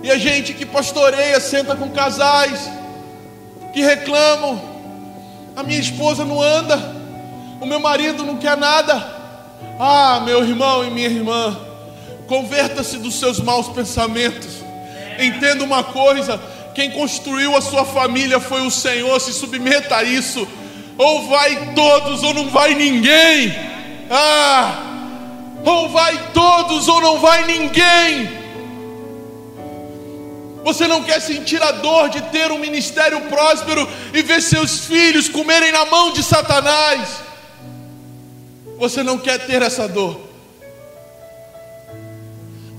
E 0.03 0.11
a 0.11 0.17
gente 0.17 0.55
que 0.55 0.65
pastoreia, 0.65 1.39
senta 1.41 1.77
com 1.77 1.91
casais, 1.91 2.71
que 3.73 3.83
reclamam: 3.83 4.61
a 5.57 5.63
minha 5.63 5.81
esposa 5.81 6.25
não 6.25 6.41
anda, 6.41 6.79
o 7.61 7.67
meu 7.67 7.81
marido 7.81 8.25
não 8.25 8.37
quer 8.37 8.57
nada. 8.57 9.19
Ah, 9.79 10.21
meu 10.25 10.45
irmão 10.45 10.85
e 10.85 10.91
minha 10.91 11.09
irmã, 11.09 11.59
converta-se 12.27 12.99
dos 12.99 13.19
seus 13.19 13.41
maus 13.41 13.69
pensamentos. 13.69 14.63
Entenda 15.19 15.65
uma 15.65 15.85
coisa: 15.85 16.41
quem 16.75 16.91
construiu 16.91 17.57
a 17.57 17.61
sua 17.61 17.85
família 17.85 18.41
foi 18.41 18.63
o 18.63 18.71
Senhor. 18.71 19.21
Se 19.21 19.33
submeta 19.33 19.97
a 19.97 20.03
isso. 20.03 20.47
Ou 20.97 21.29
vai 21.29 21.75
todos 21.75 22.23
ou 22.23 22.35
não 22.35 22.49
vai 22.51 22.75
ninguém. 22.75 23.55
Ah! 24.11 24.87
Ou 25.65 25.89
vai 25.89 26.33
todos 26.33 26.89
ou 26.89 27.01
não 27.01 27.19
vai 27.19 27.45
ninguém. 27.47 28.41
Você 30.63 30.87
não 30.87 31.03
quer 31.03 31.21
sentir 31.21 31.63
a 31.63 31.73
dor 31.73 32.11
de 32.11 32.21
ter 32.23 32.53
um 32.53 32.59
ministério 32.59 33.21
próspero 33.23 33.89
e 34.13 34.23
ver 34.23 34.43
seus 34.43 34.85
filhos 34.85 35.29
comerem 35.29 35.73
na 35.73 35.87
mão 35.87 36.13
de 36.13 36.23
Satanás. 36.23 37.23
Você 38.79 39.03
não 39.03 39.19
quer 39.19 39.47
ter 39.47 39.63
essa 39.63 39.89
dor. 39.89 40.30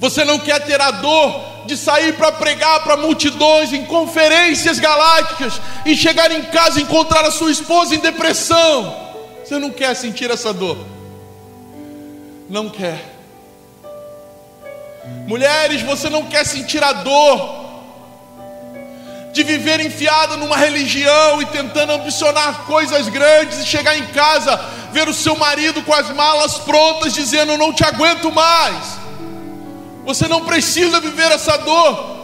Você 0.02 0.26
não 0.26 0.40
quer 0.40 0.66
ter 0.66 0.82
a 0.82 0.90
dor 0.90 1.68
de 1.68 1.78
sair 1.78 2.14
para 2.14 2.32
pregar 2.32 2.84
para 2.84 2.98
multidões 2.98 3.72
em 3.72 3.86
conferências 3.86 4.80
galácticas 4.80 5.62
e 5.86 5.96
chegar 5.96 6.32
em 6.32 6.42
casa 6.46 6.80
e 6.80 6.84
encontrar 6.84 7.24
a 7.24 7.30
sua 7.30 7.52
esposa 7.52 7.94
em 7.94 8.00
depressão. 8.00 8.98
Você 9.46 9.60
não 9.60 9.70
quer 9.70 9.96
sentir 9.96 10.32
essa 10.32 10.52
dor. 10.52 10.76
Não 12.50 12.68
quer. 12.68 13.00
Mulheres, 15.28 15.84
você 15.84 16.10
não 16.10 16.26
quer 16.26 16.48
sentir 16.48 16.84
a 16.84 16.94
dor 16.94 17.62
de 19.32 19.44
viver 19.44 19.82
enfiada 19.82 20.36
numa 20.36 20.58
religião 20.58 21.44
e 21.44 21.46
tentando 21.46 21.92
ambicionar 21.92 22.64
coisas 22.66 23.08
grandes 23.08 23.60
e 23.60 23.68
chegar 23.68 23.96
em 23.96 24.08
casa, 24.08 24.60
ver 24.92 25.08
o 25.08 25.14
seu 25.14 25.36
marido 25.36 25.84
com 25.84 25.94
as 25.94 26.10
malas 26.10 26.58
prontas, 26.58 27.14
dizendo: 27.14 27.56
Não 27.56 27.72
te 27.72 27.84
aguento 27.84 28.32
mais. 28.32 29.01
Você 30.06 30.28
não 30.28 30.46
precisa 30.46 31.00
viver 31.00 31.32
essa 31.32 31.58
dor. 31.58 32.22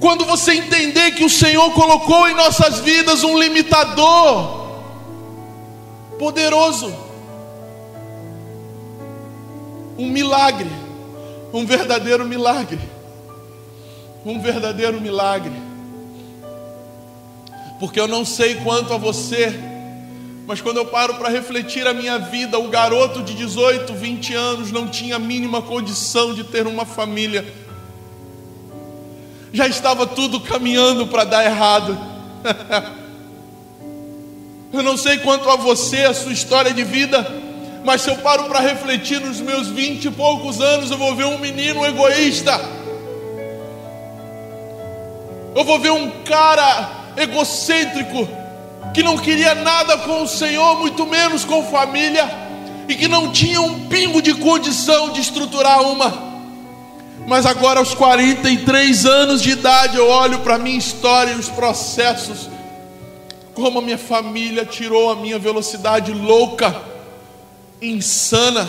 Quando 0.00 0.24
você 0.24 0.54
entender 0.54 1.12
que 1.12 1.24
o 1.24 1.30
Senhor 1.30 1.72
colocou 1.72 2.28
em 2.28 2.34
nossas 2.34 2.80
vidas 2.80 3.22
um 3.22 3.38
limitador 3.38 4.62
poderoso, 6.18 6.92
um 9.98 10.08
milagre, 10.08 10.70
um 11.52 11.64
verdadeiro 11.64 12.24
milagre, 12.24 12.80
um 14.24 14.40
verdadeiro 14.40 15.00
milagre. 15.00 15.52
Porque 17.78 17.98
eu 17.98 18.08
não 18.08 18.24
sei 18.24 18.56
quanto 18.56 18.92
a 18.92 18.96
você, 18.96 19.71
mas 20.46 20.60
quando 20.60 20.78
eu 20.78 20.86
paro 20.86 21.14
para 21.14 21.28
refletir 21.28 21.86
a 21.86 21.94
minha 21.94 22.18
vida, 22.18 22.58
o 22.58 22.68
garoto 22.68 23.22
de 23.22 23.34
18, 23.34 23.94
20 23.94 24.34
anos 24.34 24.72
não 24.72 24.88
tinha 24.88 25.16
a 25.16 25.18
mínima 25.18 25.62
condição 25.62 26.34
de 26.34 26.44
ter 26.44 26.66
uma 26.66 26.84
família. 26.84 27.46
Já 29.52 29.68
estava 29.68 30.06
tudo 30.06 30.40
caminhando 30.40 31.06
para 31.06 31.24
dar 31.24 31.44
errado. 31.44 31.96
eu 34.72 34.82
não 34.82 34.96
sei 34.96 35.18
quanto 35.18 35.48
a 35.48 35.56
você, 35.56 36.04
a 36.04 36.14
sua 36.14 36.32
história 36.32 36.72
de 36.72 36.82
vida, 36.82 37.24
mas 37.84 38.02
se 38.02 38.10
eu 38.10 38.16
paro 38.16 38.44
para 38.44 38.58
refletir 38.58 39.20
nos 39.20 39.40
meus 39.40 39.68
vinte 39.68 40.06
e 40.06 40.10
poucos 40.10 40.60
anos, 40.60 40.90
eu 40.90 40.98
vou 40.98 41.14
ver 41.14 41.24
um 41.24 41.38
menino 41.38 41.86
egoísta. 41.86 42.60
Eu 45.54 45.64
vou 45.64 45.78
ver 45.78 45.92
um 45.92 46.10
cara 46.24 46.90
egocêntrico 47.16 48.41
que 48.92 49.02
não 49.02 49.16
queria 49.16 49.54
nada 49.54 49.98
com 49.98 50.22
o 50.22 50.28
Senhor, 50.28 50.78
muito 50.78 51.06
menos 51.06 51.44
com 51.44 51.64
família, 51.70 52.28
e 52.88 52.94
que 52.94 53.08
não 53.08 53.30
tinha 53.32 53.60
um 53.60 53.88
pingo 53.88 54.20
de 54.20 54.34
condição 54.34 55.10
de 55.10 55.20
estruturar 55.20 55.82
uma. 55.82 56.32
Mas 57.26 57.46
agora, 57.46 57.78
aos 57.78 57.94
43 57.94 59.06
anos 59.06 59.42
de 59.42 59.50
idade, 59.50 59.96
eu 59.96 60.08
olho 60.08 60.40
para 60.40 60.56
a 60.56 60.58
minha 60.58 60.78
história 60.78 61.32
e 61.32 61.36
os 61.36 61.48
processos, 61.48 62.50
como 63.54 63.78
a 63.78 63.82
minha 63.82 63.98
família 63.98 64.64
tirou 64.64 65.10
a 65.10 65.16
minha 65.16 65.38
velocidade 65.38 66.12
louca, 66.12 66.74
insana, 67.80 68.68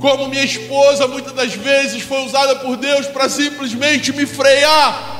como 0.00 0.28
minha 0.28 0.44
esposa 0.44 1.06
muitas 1.06 1.34
das 1.34 1.52
vezes 1.52 2.02
foi 2.02 2.24
usada 2.24 2.56
por 2.56 2.76
Deus 2.76 3.06
para 3.06 3.28
simplesmente 3.28 4.12
me 4.12 4.24
frear 4.24 5.19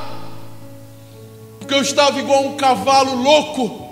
porque 1.70 1.78
eu 1.78 1.82
estava 1.82 2.18
igual 2.18 2.46
um 2.46 2.56
cavalo 2.56 3.14
louco. 3.14 3.88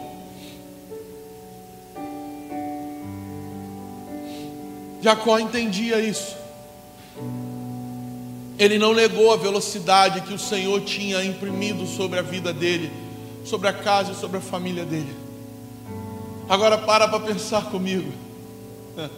Jacó 5.00 5.38
entendia 5.38 6.00
isso. 6.00 6.36
Ele 8.58 8.80
não 8.80 8.92
negou 8.92 9.32
a 9.32 9.36
velocidade 9.36 10.22
que 10.22 10.34
o 10.34 10.38
Senhor 10.40 10.80
tinha 10.80 11.24
imprimido 11.24 11.86
sobre 11.86 12.18
a 12.18 12.22
vida 12.22 12.52
dele, 12.52 12.90
sobre 13.44 13.68
a 13.68 13.72
casa 13.72 14.10
e 14.10 14.16
sobre 14.16 14.38
a 14.38 14.40
família 14.40 14.84
dele. 14.84 15.14
Agora 16.48 16.78
para 16.78 17.06
para 17.06 17.20
pensar 17.20 17.66
comigo. 17.66 18.12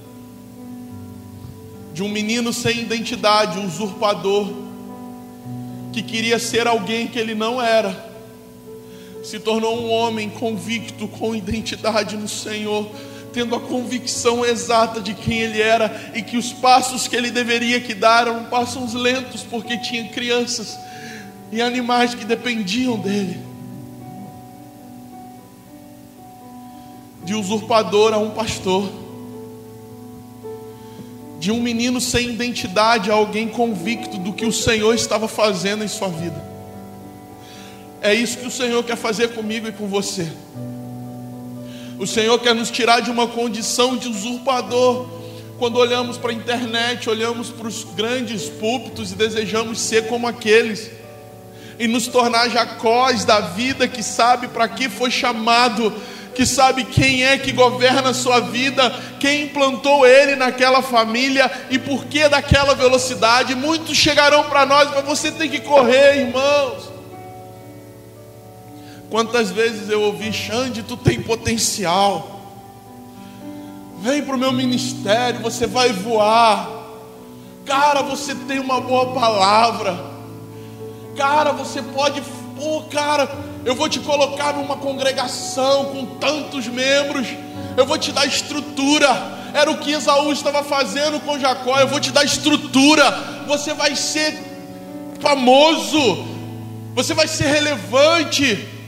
De 1.94 2.02
um 2.02 2.10
menino 2.10 2.52
sem 2.52 2.80
identidade, 2.80 3.58
um 3.58 3.66
usurpador, 3.66 4.52
que 5.94 6.02
queria 6.02 6.38
ser 6.38 6.68
alguém 6.68 7.08
que 7.08 7.18
ele 7.18 7.34
não 7.34 7.60
era 7.60 8.09
se 9.30 9.38
tornou 9.38 9.80
um 9.80 9.88
homem 9.88 10.28
convicto, 10.28 11.06
com 11.06 11.36
identidade 11.36 12.16
no 12.16 12.26
Senhor, 12.26 12.90
tendo 13.32 13.54
a 13.54 13.60
convicção 13.60 14.44
exata 14.44 15.00
de 15.00 15.14
quem 15.14 15.38
ele 15.38 15.62
era 15.62 16.10
e 16.16 16.20
que 16.20 16.36
os 16.36 16.52
passos 16.52 17.06
que 17.06 17.14
ele 17.14 17.30
deveria 17.30 17.80
que 17.80 17.94
dar 17.94 18.26
eram 18.26 18.46
passos 18.46 18.92
lentos, 18.92 19.44
porque 19.48 19.78
tinha 19.78 20.08
crianças 20.08 20.76
e 21.52 21.62
animais 21.62 22.12
que 22.12 22.24
dependiam 22.24 22.98
dele. 22.98 23.40
De 27.22 27.32
usurpador 27.32 28.12
a 28.12 28.18
um 28.18 28.30
pastor, 28.30 28.90
de 31.38 31.52
um 31.52 31.62
menino 31.62 32.00
sem 32.00 32.30
identidade 32.30 33.12
a 33.12 33.14
alguém 33.14 33.46
convicto 33.46 34.18
do 34.18 34.32
que 34.32 34.44
o 34.44 34.52
Senhor 34.52 34.92
estava 34.92 35.28
fazendo 35.28 35.84
em 35.84 35.88
sua 35.88 36.08
vida. 36.08 36.49
É 38.02 38.14
isso 38.14 38.38
que 38.38 38.46
o 38.46 38.50
Senhor 38.50 38.82
quer 38.82 38.96
fazer 38.96 39.34
comigo 39.34 39.68
e 39.68 39.72
com 39.72 39.86
você. 39.86 40.26
O 41.98 42.06
Senhor 42.06 42.38
quer 42.38 42.54
nos 42.54 42.70
tirar 42.70 43.00
de 43.00 43.10
uma 43.10 43.26
condição 43.26 43.94
de 43.94 44.08
usurpador. 44.08 45.06
Quando 45.58 45.76
olhamos 45.76 46.16
para 46.16 46.30
a 46.30 46.34
internet, 46.34 47.10
olhamos 47.10 47.50
para 47.50 47.68
os 47.68 47.84
grandes 47.84 48.48
púlpitos 48.48 49.12
e 49.12 49.14
desejamos 49.14 49.78
ser 49.78 50.06
como 50.06 50.26
aqueles, 50.26 50.90
e 51.78 51.86
nos 51.86 52.06
tornar 52.06 52.48
Jacós 52.48 53.26
da 53.26 53.40
vida 53.40 53.86
que 53.86 54.02
sabe 54.02 54.48
para 54.48 54.66
que 54.66 54.88
foi 54.88 55.10
chamado, 55.10 55.92
que 56.34 56.46
sabe 56.46 56.84
quem 56.84 57.24
é 57.24 57.36
que 57.36 57.52
governa 57.52 58.10
a 58.10 58.14
sua 58.14 58.40
vida, 58.40 58.90
quem 59.18 59.42
implantou 59.42 60.06
ele 60.06 60.36
naquela 60.36 60.80
família 60.80 61.50
e 61.68 61.78
por 61.78 62.06
que 62.06 62.26
daquela 62.30 62.74
velocidade. 62.74 63.54
Muitos 63.54 63.98
chegarão 63.98 64.44
para 64.44 64.64
nós, 64.64 64.90
mas 64.94 65.04
você 65.04 65.30
tem 65.30 65.50
que 65.50 65.60
correr, 65.60 66.20
irmãos. 66.20 66.99
Quantas 69.10 69.50
vezes 69.50 69.90
eu 69.90 70.02
ouvi, 70.02 70.32
Xande, 70.32 70.84
tu 70.84 70.96
tem 70.96 71.20
potencial. 71.20 72.40
Vem 74.00 74.22
para 74.22 74.36
o 74.36 74.38
meu 74.38 74.52
ministério, 74.52 75.40
você 75.40 75.66
vai 75.66 75.92
voar. 75.92 76.70
Cara, 77.66 78.02
você 78.02 78.34
tem 78.34 78.60
uma 78.60 78.80
boa 78.80 79.12
palavra. 79.12 79.98
Cara, 81.16 81.52
você 81.52 81.82
pode. 81.82 82.22
Pô, 82.56 82.82
cara, 82.84 83.28
eu 83.64 83.74
vou 83.74 83.88
te 83.88 83.98
colocar 83.98 84.54
numa 84.54 84.76
congregação 84.76 85.86
com 85.86 86.06
tantos 86.18 86.68
membros. 86.68 87.26
Eu 87.76 87.84
vou 87.84 87.98
te 87.98 88.12
dar 88.12 88.26
estrutura. 88.26 89.08
Era 89.52 89.72
o 89.72 89.78
que 89.78 89.90
Esaú 89.90 90.32
estava 90.32 90.62
fazendo 90.62 91.18
com 91.20 91.38
Jacó. 91.38 91.78
Eu 91.80 91.88
vou 91.88 91.98
te 91.98 92.12
dar 92.12 92.24
estrutura. 92.24 93.10
Você 93.48 93.74
vai 93.74 93.96
ser 93.96 94.38
famoso. 95.18 96.26
Você 96.94 97.12
vai 97.12 97.26
ser 97.26 97.48
relevante. 97.48 98.79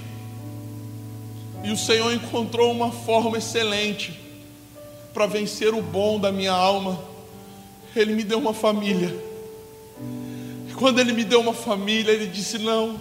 E 1.64 1.70
o 1.70 1.76
Senhor 1.76 2.12
encontrou 2.12 2.72
uma 2.72 2.90
forma 2.90 3.38
excelente 3.38 4.18
para 5.14 5.26
vencer 5.26 5.74
o 5.74 5.82
bom 5.82 6.18
da 6.18 6.32
minha 6.32 6.52
alma. 6.52 6.98
Ele 7.94 8.14
me 8.14 8.24
deu 8.24 8.38
uma 8.38 8.54
família. 8.54 9.14
E 10.68 10.72
quando 10.74 10.98
Ele 10.98 11.12
me 11.12 11.24
deu 11.24 11.40
uma 11.40 11.52
família, 11.52 12.10
Ele 12.10 12.26
disse: 12.26 12.58
Não, 12.58 12.98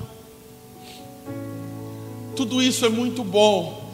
Tudo 2.36 2.62
isso 2.62 2.86
é 2.86 2.90
muito 2.90 3.24
bom, 3.24 3.90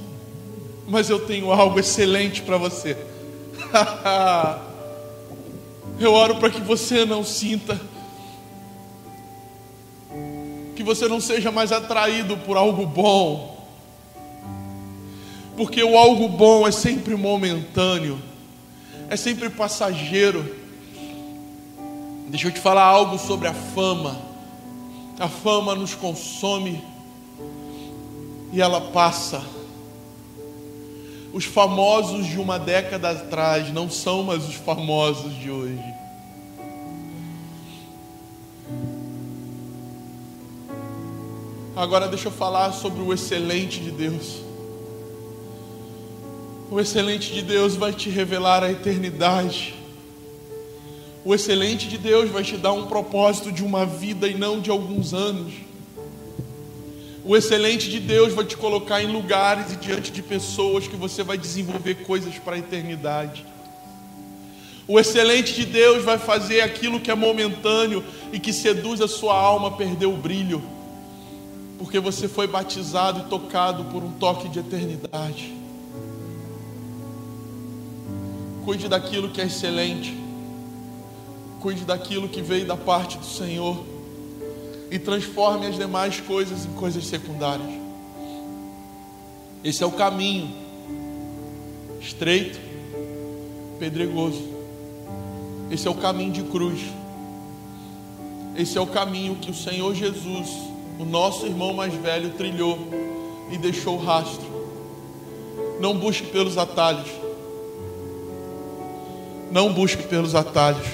mas 0.87 1.09
eu 1.09 1.19
tenho 1.25 1.51
algo 1.51 1.79
excelente 1.79 2.41
para 2.41 2.57
você. 2.57 2.97
eu 5.99 6.13
oro 6.13 6.35
para 6.35 6.49
que 6.49 6.61
você 6.61 7.05
não 7.05 7.23
sinta, 7.23 7.79
que 10.75 10.83
você 10.83 11.07
não 11.07 11.19
seja 11.19 11.51
mais 11.51 11.71
atraído 11.71 12.37
por 12.37 12.57
algo 12.57 12.85
bom, 12.85 13.56
porque 15.57 15.83
o 15.83 15.97
algo 15.97 16.29
bom 16.29 16.67
é 16.67 16.71
sempre 16.71 17.15
momentâneo, 17.15 18.21
é 19.09 19.17
sempre 19.17 19.49
passageiro. 19.49 20.55
Deixa 22.29 22.47
eu 22.47 22.51
te 22.51 22.59
falar 22.59 22.83
algo 22.83 23.17
sobre 23.17 23.47
a 23.47 23.53
fama. 23.55 24.21
A 25.19 25.27
fama 25.27 25.73
nos 25.73 25.95
consome 25.95 26.79
e 28.53 28.61
ela 28.61 28.79
passa. 28.79 29.41
Os 31.33 31.45
famosos 31.45 32.27
de 32.27 32.39
uma 32.39 32.59
década 32.59 33.09
atrás 33.09 33.73
não 33.73 33.89
são 33.89 34.21
mais 34.21 34.47
os 34.47 34.55
famosos 34.55 35.33
de 35.39 35.49
hoje. 35.49 35.83
Agora 41.75 42.07
deixa 42.07 42.27
eu 42.27 42.31
falar 42.31 42.71
sobre 42.73 43.01
o 43.01 43.11
excelente 43.11 43.79
de 43.79 43.89
Deus. 43.89 44.47
O 46.69 46.81
excelente 46.81 47.33
de 47.33 47.41
Deus 47.41 47.75
vai 47.75 47.93
te 47.93 48.09
revelar 48.09 48.61
a 48.61 48.69
eternidade. 48.69 49.73
O 51.23 51.33
excelente 51.33 51.87
de 51.87 51.97
Deus 51.97 52.29
vai 52.29 52.43
te 52.43 52.57
dar 52.57 52.73
um 52.73 52.87
propósito 52.87 53.53
de 53.53 53.63
uma 53.63 53.85
vida 53.85 54.27
e 54.27 54.33
não 54.33 54.59
de 54.59 54.69
alguns 54.69 55.13
anos. 55.13 55.53
O 57.23 57.37
excelente 57.37 57.89
de 57.89 58.01
Deus 58.01 58.33
vai 58.33 58.43
te 58.43 58.57
colocar 58.57 59.01
em 59.01 59.07
lugares 59.09 59.71
e 59.71 59.75
diante 59.77 60.11
de 60.11 60.21
pessoas 60.21 60.87
que 60.89 60.97
você 60.97 61.23
vai 61.23 61.37
desenvolver 61.37 61.95
coisas 62.03 62.37
para 62.37 62.55
a 62.55 62.59
eternidade. 62.59 63.45
O 64.85 64.99
excelente 64.99 65.53
de 65.53 65.65
Deus 65.65 66.03
vai 66.03 66.17
fazer 66.17 66.59
aquilo 66.59 66.99
que 66.99 67.09
é 67.09 67.15
momentâneo 67.15 68.03
e 68.33 68.39
que 68.41 68.51
seduz 68.51 68.99
a 68.99 69.07
sua 69.07 69.37
alma 69.37 69.69
a 69.69 69.71
perder 69.71 70.07
o 70.07 70.17
brilho, 70.17 70.61
porque 71.77 71.97
você 71.97 72.27
foi 72.27 72.45
batizado 72.47 73.21
e 73.21 73.29
tocado 73.29 73.85
por 73.85 74.03
um 74.03 74.11
toque 74.11 74.49
de 74.49 74.59
eternidade. 74.59 75.66
Cuide 78.67 78.89
daquilo 78.89 79.29
que 79.29 79.39
é 79.39 79.45
excelente, 79.45 80.13
cuide 81.61 81.85
daquilo 81.85 82.27
que 82.27 82.41
veio 82.41 82.65
da 82.65 82.75
parte 82.75 83.17
do 83.17 83.25
Senhor 83.25 83.81
e 84.91 84.99
transforme 84.99 85.67
as 85.67 85.77
demais 85.77 86.19
coisas 86.19 86.65
em 86.65 86.73
coisas 86.73 87.05
secundárias. 87.05 87.69
Esse 89.63 89.83
é 89.83 89.85
o 89.85 89.91
caminho 89.93 90.53
estreito, 92.01 92.59
pedregoso. 93.79 94.43
Esse 95.71 95.87
é 95.87 95.89
o 95.89 95.95
caminho 95.95 96.33
de 96.33 96.43
cruz. 96.43 96.81
Esse 98.57 98.77
é 98.77 98.81
o 98.81 98.87
caminho 98.87 99.37
que 99.37 99.49
o 99.49 99.55
Senhor 99.55 99.95
Jesus, 99.95 100.49
o 100.99 101.05
nosso 101.05 101.45
irmão 101.45 101.73
mais 101.73 101.93
velho, 101.93 102.31
trilhou 102.31 102.77
e 103.49 103.57
deixou 103.57 103.95
rastro. 103.95 104.45
Não 105.79 105.97
busque 105.97 106.27
pelos 106.27 106.57
atalhos. 106.57 107.26
Não 109.51 109.73
busque 109.73 110.03
pelos 110.03 110.35
atalhos. 110.35 110.87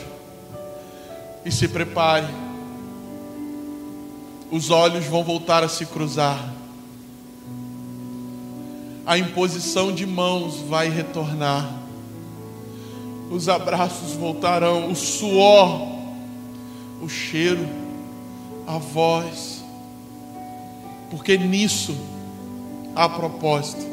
E 1.46 1.52
se 1.52 1.68
prepare 1.68 2.44
os 4.54 4.70
olhos 4.70 5.06
vão 5.06 5.24
voltar 5.24 5.64
a 5.64 5.68
se 5.68 5.84
cruzar, 5.84 6.54
a 9.04 9.18
imposição 9.18 9.92
de 9.92 10.06
mãos 10.06 10.58
vai 10.70 10.90
retornar, 10.90 11.68
os 13.32 13.50
abraços 13.50 14.14
voltarão, 14.14 14.92
o 14.92 14.96
suor, 14.96 15.88
o 17.02 17.10
cheiro, 17.10 17.68
a 18.68 18.78
voz, 18.78 19.64
porque 21.10 21.36
nisso 21.36 21.98
há 22.96 23.10
propósito. 23.10 23.92